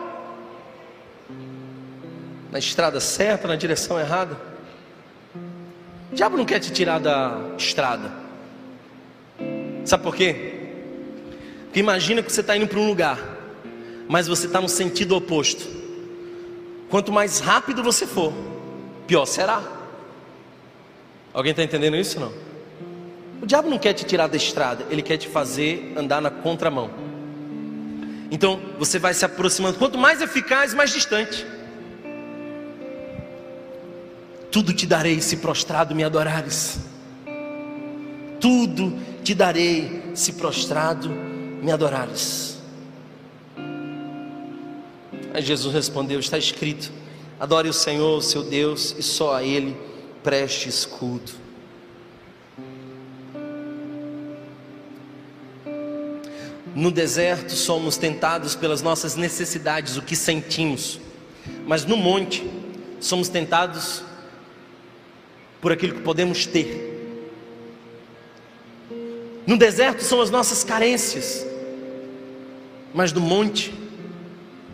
Na 2.55 2.59
estrada 2.59 3.01
certa, 3.01 3.49
na 3.49 3.57
direção 3.57 3.99
errada. 3.99 4.37
O 6.09 6.15
diabo 6.15 6.37
não 6.37 6.45
quer 6.45 6.57
te 6.57 6.71
tirar 6.71 7.01
da 7.01 7.37
estrada. 7.57 8.09
Sabe 9.83 10.01
por 10.01 10.15
quê? 10.15 10.53
Porque 11.65 11.81
imagina 11.81 12.23
que 12.23 12.31
você 12.31 12.39
está 12.39 12.55
indo 12.55 12.65
para 12.65 12.79
um 12.79 12.87
lugar, 12.87 13.19
mas 14.07 14.29
você 14.29 14.47
está 14.47 14.61
no 14.61 14.69
sentido 14.69 15.17
oposto. 15.17 15.67
Quanto 16.89 17.11
mais 17.11 17.41
rápido 17.41 17.83
você 17.83 18.07
for, 18.07 18.31
pior 19.05 19.25
será. 19.25 19.61
Alguém 21.33 21.51
está 21.51 21.61
entendendo 21.61 21.97
isso 21.97 22.21
não? 22.21 22.31
O 23.41 23.45
diabo 23.45 23.69
não 23.69 23.77
quer 23.77 23.91
te 23.91 24.05
tirar 24.05 24.27
da 24.27 24.37
estrada, 24.37 24.85
ele 24.89 25.01
quer 25.01 25.17
te 25.17 25.27
fazer 25.27 25.93
andar 25.97 26.21
na 26.21 26.29
contramão. 26.29 26.89
Então 28.31 28.61
você 28.79 28.97
vai 28.97 29.13
se 29.13 29.25
aproximando, 29.25 29.77
quanto 29.77 29.97
mais 29.97 30.21
eficaz, 30.21 30.73
mais 30.73 30.89
distante. 30.89 31.54
Tudo 34.55 34.71
te 34.71 34.87
darei 34.87 35.19
se 35.19 35.35
prostrado 35.35 35.93
me 35.93 36.01
adorares. 36.01 36.77
Tudo 38.39 38.97
te 39.21 39.35
darei 39.35 40.01
se 40.15 40.31
prostrado 40.31 41.09
me 41.09 41.73
adorares. 41.73 42.57
Aí 45.33 45.41
Jesus 45.41 45.73
respondeu: 45.73 46.21
Está 46.21 46.37
escrito: 46.37 46.89
Adore 47.37 47.67
o 47.67 47.73
Senhor, 47.73 48.17
o 48.17 48.21
seu 48.21 48.43
Deus, 48.43 48.95
e 48.97 49.03
só 49.03 49.35
a 49.35 49.43
Ele 49.43 49.75
preste 50.23 50.69
escudo. 50.69 51.33
No 56.73 56.91
deserto 56.91 57.51
somos 57.51 57.97
tentados 57.97 58.55
pelas 58.55 58.81
nossas 58.81 59.17
necessidades, 59.17 59.97
o 59.97 60.01
que 60.01 60.15
sentimos, 60.15 60.97
mas 61.67 61.83
no 61.83 61.97
monte 61.97 62.49
somos 63.01 63.27
tentados 63.27 64.04
por 65.61 65.71
aquilo 65.71 65.95
que 65.95 66.01
podemos 66.01 66.45
ter. 66.45 66.93
No 69.45 69.57
deserto 69.57 70.03
são 70.03 70.21
as 70.21 70.29
nossas 70.31 70.63
carências, 70.63 71.45
mas 72.93 73.13
no 73.13 73.21
monte, 73.21 73.73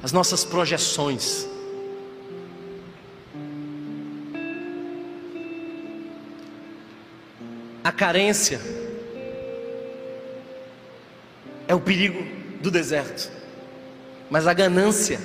as 0.02 0.12
nossas 0.12 0.46
projeções. 0.46 1.48
A 7.84 7.92
carência 7.92 8.62
é 11.68 11.76
o 11.76 11.82
perigo 11.82 12.24
do 12.62 12.72
deserto, 12.72 13.32
mas 14.30 14.48
a 14.48 14.54
ganância 14.54 15.20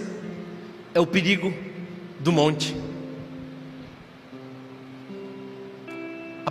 é 0.94 1.00
o 1.00 1.06
perigo 1.06 1.52
do 2.18 2.32
monte. 2.32 2.85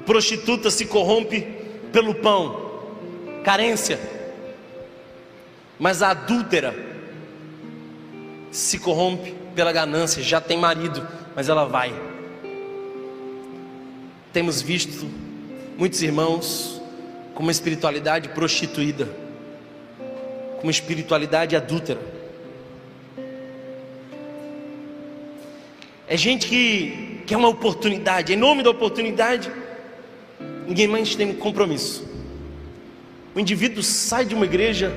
Prostituta 0.06 0.70
se 0.70 0.86
corrompe 0.86 1.42
pelo 1.92 2.16
pão, 2.16 2.82
carência. 3.44 4.00
Mas 5.80 6.02
a 6.02 6.12
adúltera 6.12 6.74
se 8.52 8.80
corrompe 8.80 9.34
pela 9.54 9.72
ganância, 9.72 10.22
já 10.24 10.40
tem 10.40 10.58
marido, 10.58 11.06
mas 11.36 11.50
ela 11.50 11.66
vai. 11.66 11.94
Temos 14.32 14.62
visto 14.62 15.10
muitos 15.78 16.02
irmãos 16.02 16.82
com 17.34 17.44
uma 17.44 17.52
espiritualidade 17.52 18.30
prostituída, 18.30 19.10
com 20.58 20.64
uma 20.64 20.72
espiritualidade 20.72 21.56
adúltera. 21.56 22.00
É 26.08 26.16
gente 26.16 26.48
que 26.48 27.16
que 27.26 27.34
é 27.34 27.38
uma 27.38 27.48
oportunidade. 27.48 28.34
Em 28.34 28.36
nome 28.36 28.62
da 28.64 28.70
oportunidade, 28.70 29.52
ninguém 30.68 30.88
mais 30.88 31.16
tem 31.16 31.34
compromisso. 31.34 32.08
O 33.34 33.40
indivíduo 33.40 33.84
sai 33.84 34.26
de 34.26 34.34
uma 34.34 34.46
igreja 34.46 34.92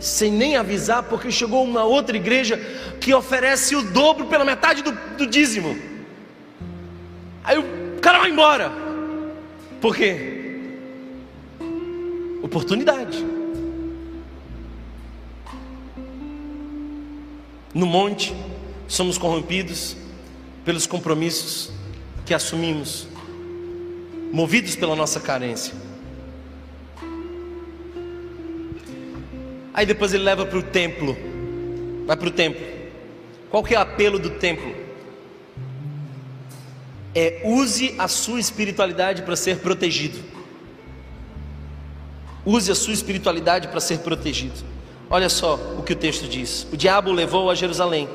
sem 0.00 0.30
nem 0.30 0.56
avisar, 0.56 1.02
porque 1.04 1.30
chegou 1.30 1.64
uma 1.64 1.84
outra 1.84 2.16
igreja 2.16 2.56
que 3.00 3.12
oferece 3.12 3.74
o 3.74 3.82
dobro 3.82 4.26
pela 4.26 4.44
metade 4.44 4.82
do, 4.82 4.92
do 5.16 5.26
dízimo. 5.26 5.76
Aí 7.42 7.58
o 7.58 8.00
cara 8.00 8.20
vai 8.20 8.30
embora. 8.30 8.70
Por 9.80 9.96
quê? 9.96 10.60
Oportunidade. 12.42 13.24
No 17.74 17.86
monte, 17.86 18.34
somos 18.86 19.18
corrompidos 19.18 19.96
pelos 20.64 20.86
compromissos 20.86 21.70
que 22.24 22.34
assumimos, 22.34 23.07
movidos 24.32 24.76
pela 24.76 24.94
nossa 24.94 25.20
carência. 25.20 25.74
Aí 29.72 29.86
depois 29.86 30.12
ele 30.12 30.24
leva 30.24 30.44
para 30.44 30.58
o 30.58 30.62
templo, 30.62 31.16
vai 32.06 32.16
para 32.16 32.28
o 32.28 32.30
templo. 32.30 32.66
Qual 33.50 33.62
que 33.62 33.74
é 33.74 33.78
o 33.78 33.82
apelo 33.82 34.18
do 34.18 34.30
templo? 34.30 34.74
É 37.14 37.42
use 37.44 37.94
a 37.98 38.08
sua 38.08 38.40
espiritualidade 38.40 39.22
para 39.22 39.36
ser 39.36 39.58
protegido. 39.58 40.18
Use 42.44 42.70
a 42.70 42.74
sua 42.74 42.92
espiritualidade 42.92 43.68
para 43.68 43.80
ser 43.80 43.98
protegido. 43.98 44.64
Olha 45.10 45.28
só 45.28 45.54
o 45.78 45.82
que 45.82 45.92
o 45.92 45.96
texto 45.96 46.28
diz: 46.28 46.66
O 46.72 46.76
diabo 46.76 47.12
levou 47.12 47.50
a 47.50 47.54
Jerusalém, 47.54 48.08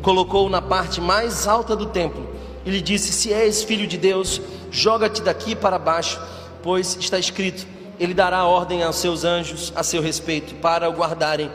colocou-o 0.00 0.48
na 0.48 0.62
parte 0.62 1.00
mais 1.00 1.46
alta 1.46 1.76
do 1.76 1.86
templo 1.86 2.28
e 2.64 2.70
lhe 2.70 2.80
disse: 2.80 3.12
Se 3.12 3.32
és 3.32 3.62
filho 3.62 3.86
de 3.86 3.96
Deus, 3.96 4.40
joga-te 4.70 5.22
daqui 5.22 5.54
para 5.54 5.78
baixo, 5.78 6.20
pois 6.62 6.96
está 7.00 7.18
escrito: 7.18 7.66
Ele 7.98 8.14
dará 8.14 8.44
ordem 8.44 8.82
aos 8.82 8.96
seus 8.96 9.24
anjos 9.24 9.72
a 9.74 9.82
seu 9.82 10.02
respeito 10.02 10.54
para 10.56 10.88
o 10.88 10.92
guardarem. 10.92 11.50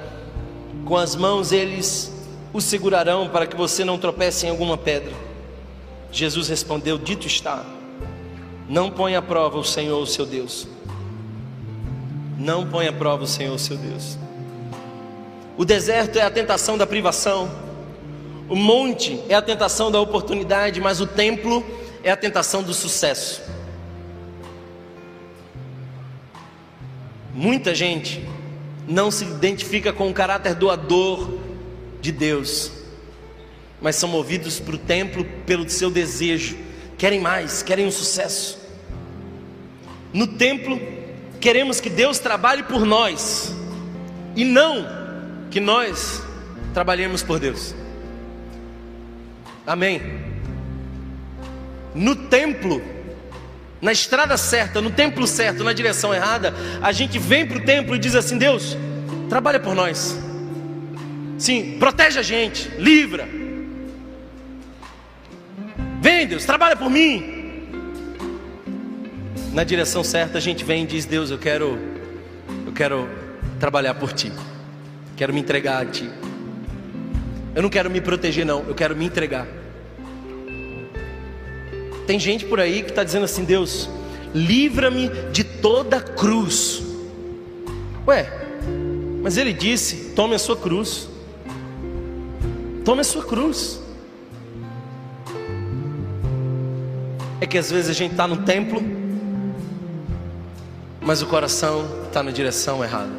Com 0.86 0.98
as 0.98 1.16
mãos 1.16 1.52
eles 1.52 2.12
o 2.52 2.62
segurarão 2.62 3.30
para 3.30 3.48
que 3.48 3.56
você 3.56 3.84
não 3.84 3.98
tropece 3.98 4.46
em 4.46 4.50
alguma 4.50 4.78
pedra. 4.78 5.14
Jesus 6.12 6.48
respondeu: 6.48 6.98
Dito 6.98 7.28
está, 7.28 7.66
não 8.70 8.92
põe 8.92 9.16
à 9.16 9.22
prova 9.22 9.58
o 9.58 9.64
Senhor, 9.64 10.02
o 10.02 10.08
seu 10.08 10.26
Deus. 10.26 10.68
Não 12.38 12.66
põe 12.68 12.88
à 12.88 12.94
prova 12.94 13.24
o 13.24 13.28
Senhor, 13.28 13.54
o 13.54 13.60
seu 13.60 13.78
Deus. 13.78 14.18
O 15.58 15.64
deserto 15.64 16.18
é 16.18 16.24
a 16.24 16.32
tentação 16.32 16.78
da 16.78 16.86
privação, 16.86 17.50
o 18.50 18.56
monte 18.56 19.22
é 19.30 19.36
a 19.36 19.42
tentação 19.42 19.92
da 19.92 20.00
oportunidade, 20.00 20.82
mas 20.82 21.00
o 21.00 21.06
templo 21.06 21.64
é 22.04 22.12
a 22.12 22.18
tentação 22.18 22.62
do 22.62 22.74
sucesso. 22.74 23.42
Muita 27.34 27.74
gente 27.74 28.24
não 28.88 29.10
se 29.10 29.24
identifica 29.24 29.94
com 29.94 30.10
o 30.10 30.14
caráter 30.14 30.54
doador 30.54 31.40
de 32.02 32.12
Deus, 32.12 32.72
mas 33.82 33.96
são 33.96 34.10
movidos 34.10 34.60
para 34.60 34.76
o 34.76 34.78
templo 34.78 35.26
pelo 35.46 35.68
seu 35.70 35.90
desejo, 35.90 36.58
querem 36.98 37.20
mais, 37.20 37.64
querem 37.64 37.88
um 37.88 37.92
sucesso. 37.92 38.60
No 40.12 40.28
templo, 40.28 40.80
queremos 41.40 41.80
que 41.80 41.90
Deus 41.90 42.20
trabalhe 42.20 42.64
por 42.64 42.86
nós 42.86 43.52
e 44.36 44.44
não 44.44 44.86
que 45.50 45.60
nós 45.60 46.22
trabalhemos 46.74 47.24
por 47.24 47.40
Deus. 47.40 47.74
Amém. 49.66 50.23
No 51.94 52.16
templo, 52.16 52.82
na 53.82 53.92
estrada 53.92 54.38
certa, 54.38 54.82
no 54.82 54.90
templo 54.90 55.28
certo, 55.28 55.64
na 55.64 55.74
direção 55.74 56.14
errada, 56.14 56.54
a 56.82 56.92
gente 56.92 57.20
vem 57.20 57.46
para 57.46 57.58
o 57.58 57.62
templo 57.62 57.96
e 57.96 58.00
diz 58.00 58.16
assim: 58.16 58.38
Deus, 58.38 58.78
trabalha 59.30 59.60
por 59.60 59.76
nós. 59.76 60.18
Sim, 61.38 61.78
protege 61.80 62.20
a 62.20 62.24
gente, 62.24 62.70
livra. 62.78 63.28
Vem, 66.02 66.28
Deus, 66.28 66.46
trabalha 66.46 66.76
por 66.76 66.90
mim. 66.90 67.42
Na 69.54 69.64
direção 69.64 70.04
certa 70.04 70.38
a 70.38 70.42
gente 70.42 70.64
vem 70.64 70.84
e 70.84 70.88
diz: 70.88 71.06
Deus, 71.06 71.30
eu 71.30 71.38
quero, 71.38 71.78
eu 72.66 72.74
quero 72.74 73.08
trabalhar 73.60 73.94
por 73.94 74.12
ti. 74.12 74.32
Quero 75.16 75.34
me 75.34 75.40
entregar 75.40 75.82
a 75.82 75.86
Ti. 75.86 76.10
Eu 77.56 77.62
não 77.62 77.70
quero 77.70 77.90
me 77.90 78.02
proteger, 78.02 78.46
não. 78.46 78.64
Eu 78.68 78.74
quero 78.74 78.96
me 78.96 79.06
entregar. 79.06 79.48
Tem 82.06 82.20
gente 82.20 82.46
por 82.46 82.60
aí 82.60 82.84
que 82.84 82.90
está 82.90 83.04
dizendo 83.04 83.26
assim: 83.26 83.44
Deus, 83.44 83.90
livra-me 84.34 85.10
de 85.32 85.44
toda 85.44 86.02
cruz. 86.02 86.82
Ué, 88.08 88.32
mas 89.22 89.38
Ele 89.38 89.54
disse: 89.54 90.14
tome 90.16 90.36
a 90.36 90.40
sua 90.40 90.58
cruz. 90.58 91.08
Tome 92.84 93.02
a 93.02 93.04
sua 93.06 93.24
cruz. 93.24 93.80
É 97.40 97.46
que 97.46 97.58
às 97.58 97.72
vezes 97.72 97.90
a 97.90 97.94
gente 97.94 98.12
está 98.12 98.28
no 98.28 98.38
templo, 98.38 98.82
mas 101.02 101.22
o 101.22 101.28
coração 101.28 101.86
está 102.08 102.22
na 102.22 102.32
direção 102.32 102.84
errada. 102.84 103.12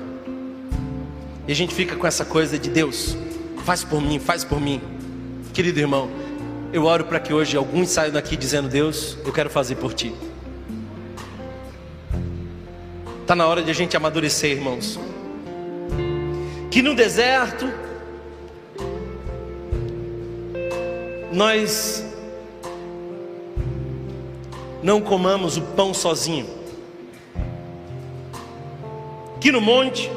E 1.46 1.52
a 1.52 1.54
gente 1.54 1.74
fica 1.74 1.94
com 1.94 2.06
essa 2.06 2.24
coisa 2.24 2.58
de 2.58 2.70
Deus, 2.70 3.16
faz 3.64 3.84
por 3.84 4.00
mim, 4.00 4.18
faz 4.18 4.44
por 4.44 4.60
mim. 4.60 4.80
Querido 5.52 5.78
irmão, 5.78 6.10
eu 6.74 6.86
oro 6.86 7.04
para 7.04 7.20
que 7.20 7.32
hoje 7.32 7.56
alguns 7.56 7.90
saiam 7.90 8.12
daqui 8.12 8.36
dizendo: 8.36 8.68
Deus, 8.68 9.16
eu 9.24 9.32
quero 9.32 9.48
fazer 9.48 9.76
por 9.76 9.94
ti. 9.94 10.12
Está 13.22 13.36
na 13.36 13.46
hora 13.46 13.62
de 13.62 13.70
a 13.70 13.72
gente 13.72 13.96
amadurecer, 13.96 14.50
irmãos. 14.50 14.98
Que 16.72 16.82
no 16.82 16.96
deserto 16.96 17.72
nós 21.32 22.04
não 24.82 25.00
comamos 25.00 25.56
o 25.56 25.62
pão 25.62 25.94
sozinho. 25.94 26.48
Que 29.40 29.52
no 29.52 29.60
monte 29.60 30.10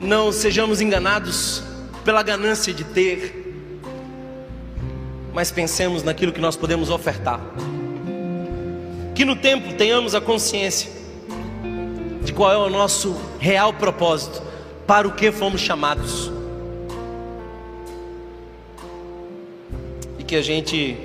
não 0.00 0.32
sejamos 0.32 0.80
enganados 0.80 1.70
pela 2.04 2.22
ganância 2.22 2.72
de 2.72 2.84
ter, 2.84 3.54
mas 5.32 5.50
pensemos 5.50 6.02
naquilo 6.02 6.32
que 6.32 6.40
nós 6.40 6.56
podemos 6.56 6.90
ofertar. 6.90 7.40
Que 9.14 9.24
no 9.24 9.36
tempo 9.36 9.74
tenhamos 9.74 10.14
a 10.14 10.20
consciência 10.20 10.90
de 12.22 12.32
qual 12.32 12.52
é 12.52 12.56
o 12.56 12.70
nosso 12.70 13.16
real 13.38 13.72
propósito, 13.72 14.42
para 14.86 15.06
o 15.06 15.12
que 15.12 15.32
fomos 15.32 15.60
chamados. 15.60 16.30
E 20.18 20.24
que 20.24 20.36
a 20.36 20.42
gente 20.42 20.96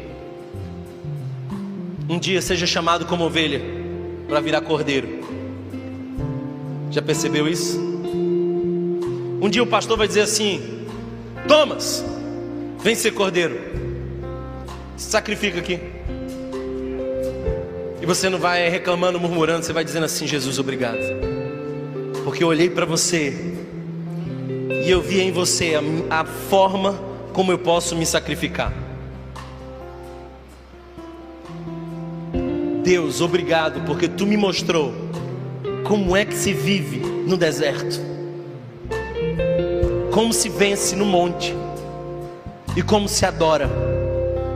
um 2.09 2.17
dia 2.17 2.41
seja 2.41 2.65
chamado 2.65 3.05
como 3.05 3.25
ovelha 3.25 3.61
para 4.27 4.39
virar 4.39 4.61
cordeiro. 4.61 5.19
Já 6.89 7.01
percebeu 7.01 7.47
isso? 7.47 7.77
Um 9.41 9.49
dia 9.49 9.61
o 9.61 9.67
pastor 9.67 9.97
vai 9.97 10.07
dizer 10.07 10.21
assim: 10.21 10.76
Thomas, 11.47 12.03
vem 12.79 12.93
ser 12.93 13.11
cordeiro, 13.11 13.57
se 14.97 15.09
sacrifica 15.09 15.59
aqui. 15.59 15.79
E 18.01 18.05
você 18.05 18.29
não 18.29 18.37
vai 18.37 18.67
reclamando, 18.69 19.19
murmurando, 19.19 19.65
você 19.65 19.71
vai 19.71 19.83
dizendo 19.83 20.05
assim: 20.05 20.27
Jesus, 20.27 20.59
obrigado, 20.59 20.99
porque 22.25 22.43
eu 22.43 22.49
olhei 22.49 22.69
para 22.69 22.85
você 22.85 23.55
e 24.85 24.89
eu 24.89 25.01
vi 25.01 25.21
em 25.21 25.31
você 25.31 25.75
a, 26.09 26.21
a 26.21 26.25
forma 26.25 26.99
como 27.31 27.51
eu 27.51 27.57
posso 27.57 27.95
me 27.95 28.05
sacrificar. 28.05 28.73
Deus, 32.83 33.21
obrigado, 33.21 33.85
porque 33.85 34.07
tu 34.07 34.25
me 34.25 34.35
mostrou 34.35 34.93
como 35.85 36.15
é 36.15 36.25
que 36.25 36.35
se 36.35 36.53
vive 36.53 36.99
no 36.99 37.37
deserto 37.37 38.16
como 40.18 40.34
se 40.34 40.49
vence 40.49 40.95
no 40.95 41.05
monte 41.05 41.53
e 42.76 42.82
como 42.82 43.07
se 43.07 43.24
adora 43.24 43.70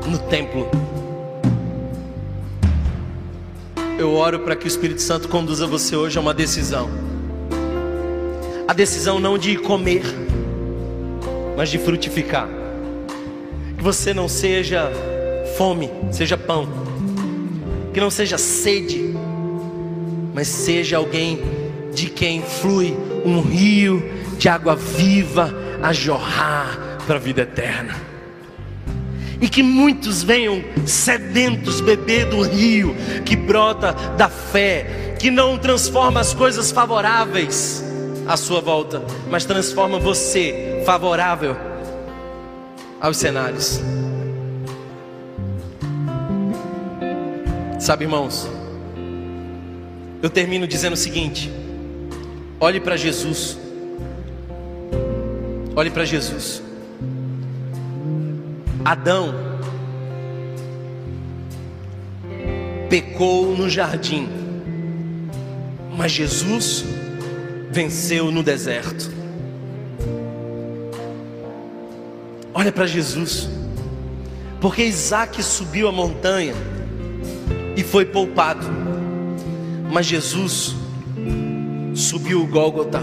no 0.07 0.18
templo. 0.18 0.68
Eu 3.99 4.16
oro 4.16 4.39
para 4.39 4.55
que 4.55 4.66
o 4.66 4.68
Espírito 4.68 5.03
Santo 5.03 5.30
conduza 5.30 5.68
você 5.68 5.95
hoje 5.95 6.18
a 6.18 6.22
uma 6.22 6.34
decisão. 6.34 6.89
A 8.68 8.74
decisão 8.74 9.20
não 9.20 9.38
de 9.38 9.55
comer, 9.55 10.01
mas 11.55 11.70
de 11.70 11.78
frutificar. 11.78 12.49
Que 13.78 13.84
você 13.84 14.16
não 14.16 14.28
seja 14.28 14.91
fome, 15.59 15.91
seja 16.12 16.36
pão. 16.36 16.68
Que 17.93 17.99
não 17.99 18.09
seja 18.09 18.39
sede, 18.39 19.14
mas 20.34 20.47
seja 20.47 20.97
alguém 20.97 21.39
de 21.93 22.09
quem 22.09 22.41
flui 22.41 22.97
um 23.24 23.41
rio 23.41 24.20
de 24.41 24.49
água 24.49 24.75
viva 24.75 25.53
a 25.83 25.93
jorrar 25.93 26.97
para 27.05 27.17
a 27.17 27.19
vida 27.19 27.43
eterna. 27.43 27.95
e 29.39 29.47
que 29.49 29.63
muitos 29.63 30.21
venham 30.21 30.63
sedentos 30.85 31.81
beber 31.81 32.25
do 32.25 32.41
rio 32.43 32.95
que 33.25 33.35
brota 33.35 33.91
da 34.15 34.29
fé, 34.29 35.15
que 35.19 35.31
não 35.31 35.57
transforma 35.57 36.19
as 36.19 36.31
coisas 36.33 36.71
favoráveis 36.71 37.83
à 38.27 38.37
sua 38.37 38.61
volta, 38.61 39.03
mas 39.31 39.45
transforma 39.45 39.97
você 39.97 40.83
favorável 40.85 41.55
aos 42.99 43.17
cenários. 43.17 43.79
Sabe, 47.79 48.05
irmãos, 48.05 48.47
eu 50.21 50.29
termino 50.29 50.67
dizendo 50.67 50.93
o 50.93 50.97
seguinte: 50.97 51.51
olhe 52.59 52.79
para 52.79 52.95
Jesus, 52.95 53.61
olhe 55.76 55.89
para 55.89 56.05
Jesus. 56.05 56.61
Adão 58.84 59.34
pecou 62.89 63.55
no 63.55 63.69
jardim, 63.69 64.28
mas 65.95 66.11
Jesus 66.11 66.84
venceu 67.72 68.32
no 68.32 68.43
deserto. 68.43 69.09
Olha 72.53 72.72
para 72.72 72.86
Jesus, 72.86 73.49
porque 74.59 74.84
Isaac 74.84 75.41
subiu 75.41 75.88
a 75.88 75.91
montanha 75.91 76.53
e 77.78 77.84
foi 77.84 78.05
poupado, 78.05 78.67
mas 79.91 80.05
Jesus 80.05 80.76
subiu 81.95 82.43
o 82.43 82.47
Gólgota 82.47 83.01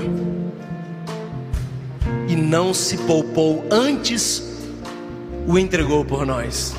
e 2.29 2.37
não 2.37 2.75
se 2.75 2.99
poupou 2.99 3.65
antes 3.71 4.43
o 5.47 5.59
entregou 5.59 6.05
por 6.05 6.27
nós. 6.27 6.77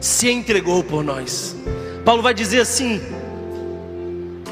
Se 0.00 0.30
entregou 0.30 0.84
por 0.84 1.02
nós. 1.02 1.56
Paulo 2.04 2.22
vai 2.22 2.32
dizer 2.32 2.60
assim: 2.60 3.00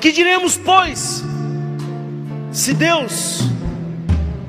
Que 0.00 0.10
diremos, 0.10 0.58
pois, 0.58 1.22
se 2.50 2.74
Deus 2.74 3.42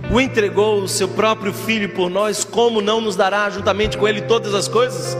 o 0.09 0.19
entregou 0.19 0.81
o 0.81 0.87
seu 0.87 1.07
próprio 1.07 1.53
filho 1.53 1.89
por 1.89 2.09
nós, 2.09 2.43
como 2.43 2.81
não 2.81 2.99
nos 2.99 3.15
dará 3.15 3.49
juntamente 3.49 3.97
com 3.97 4.07
ele 4.07 4.21
todas 4.21 4.55
as 4.55 4.67
coisas? 4.67 5.15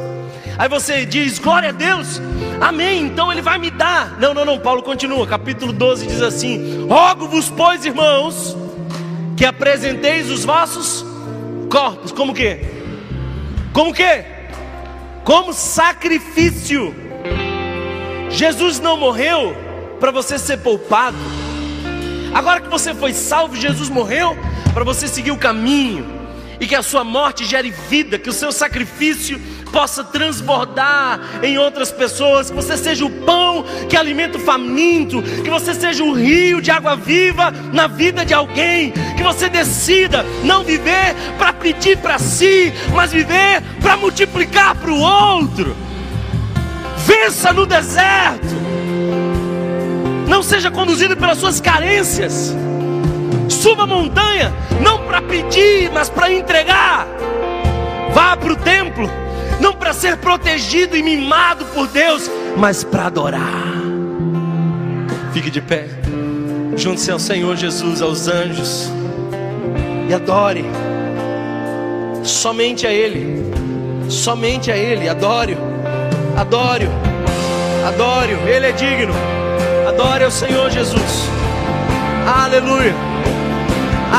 Aí 0.58 0.68
você 0.68 1.06
diz, 1.06 1.38
glória 1.38 1.70
a 1.70 1.72
Deus, 1.72 2.20
amém, 2.60 3.04
então 3.04 3.32
ele 3.32 3.44
vai 3.44 3.60
me 3.60 3.70
dar. 3.70 4.18
Não, 4.20 4.34
não, 4.34 4.44
não, 4.44 4.58
Paulo 4.58 4.82
continua, 4.82 5.28
capítulo 5.28 5.72
12 5.72 6.08
diz 6.08 6.22
assim: 6.24 6.88
Rogo-vos, 6.88 7.48
pois, 7.50 7.86
irmãos, 7.86 8.58
que 9.38 9.46
apresenteis 9.46 10.32
os 10.32 10.44
vossos 10.44 11.06
corpos, 11.70 12.12
como 12.12 12.34
que? 12.34 12.60
Como 13.72 13.94
que? 13.94 14.26
Como 15.24 15.54
sacrifício. 15.54 16.94
Jesus 18.32 18.80
não 18.80 18.98
morreu 18.98 19.56
para 20.00 20.10
você 20.10 20.40
ser 20.40 20.58
poupado. 20.58 21.18
Agora 22.34 22.62
que 22.62 22.68
você 22.68 22.96
foi 22.96 23.14
salvo, 23.14 23.56
Jesus 23.56 23.90
morreu 23.90 24.36
para 24.74 24.84
você 24.84 25.08
seguir 25.08 25.32
o 25.32 25.38
caminho 25.38 26.06
e 26.60 26.66
que 26.66 26.76
a 26.76 26.82
sua 26.82 27.04
morte 27.04 27.46
gere 27.46 27.70
vida, 27.70 28.18
que 28.18 28.30
o 28.30 28.34
seu 28.34 28.52
sacrifício 28.52 29.40
possa 29.68 30.04
transbordar 30.04 31.20
em 31.44 31.58
outras 31.58 31.92
pessoas, 31.92 32.50
que 32.50 32.56
você 32.56 32.78
seja 32.78 33.06
o 33.06 33.10
pão 33.10 33.64
que 33.90 33.98
alimenta 33.98 34.38
o 34.38 34.42
faminto, 34.42 35.22
que 35.22 35.50
você 35.50 35.74
seja 35.74 36.04
o 36.04 36.14
rio 36.14 36.62
de 36.62 36.72
água 36.72 36.96
viva 36.96 37.52
na 37.74 37.88
vida 37.88 38.26
de 38.26 38.34
alguém, 38.34 38.92
que 39.16 39.24
você 39.24 39.50
decida 39.50 40.26
não 40.44 40.64
viver 40.64 41.16
para 41.38 41.54
pedir 41.54 41.98
para 41.98 42.20
si, 42.20 42.74
mas 42.94 43.12
viver 43.12 43.62
para 43.82 43.98
multiplicar 43.98 44.76
para 44.76 44.92
o 44.92 45.00
outro. 45.00 45.76
Vença 47.06 47.54
no 47.54 47.66
deserto. 47.66 48.56
Não 50.28 50.44
seja 50.44 50.70
conduzido 50.70 51.16
pelas 51.16 51.38
suas 51.38 51.62
carências. 51.62 52.54
Suba 53.50 53.84
a 53.84 53.88
montanha, 53.88 54.54
não 54.82 55.04
para 55.06 55.22
pedir, 55.22 55.90
mas 55.94 56.10
para 56.10 56.32
entregar. 56.32 57.08
Vá 58.14 58.36
para 58.36 58.54
o 58.54 58.56
templo, 58.56 59.10
não 59.60 59.74
para 59.74 59.94
ser 59.94 60.18
protegido 60.18 60.96
e 60.96 61.04
mimado 61.04 61.66
por 61.66 61.88
Deus, 61.88 62.30
mas 62.56 62.84
para 62.84 63.08
adorar. 63.08 63.64
Fique 65.34 65.50
de 65.50 65.62
pé, 65.62 65.88
junte-se 66.76 67.12
ao 67.12 67.20
Senhor 67.20 67.56
Jesus, 67.56 68.02
aos 68.02 68.28
anjos, 68.28 68.92
e 70.10 70.14
adore, 70.14 70.66
somente 72.24 72.88
a 72.88 72.92
Ele, 72.92 73.44
somente 74.10 74.72
a 74.72 74.78
Ele, 74.78 75.08
adore, 75.08 75.58
adore, 76.36 76.88
adore, 77.88 78.34
Ele 78.48 78.68
é 78.68 78.72
digno, 78.72 79.14
adore 79.88 80.24
ao 80.24 80.32
Senhor 80.32 80.70
Jesus, 80.70 81.30
aleluia, 82.26 82.96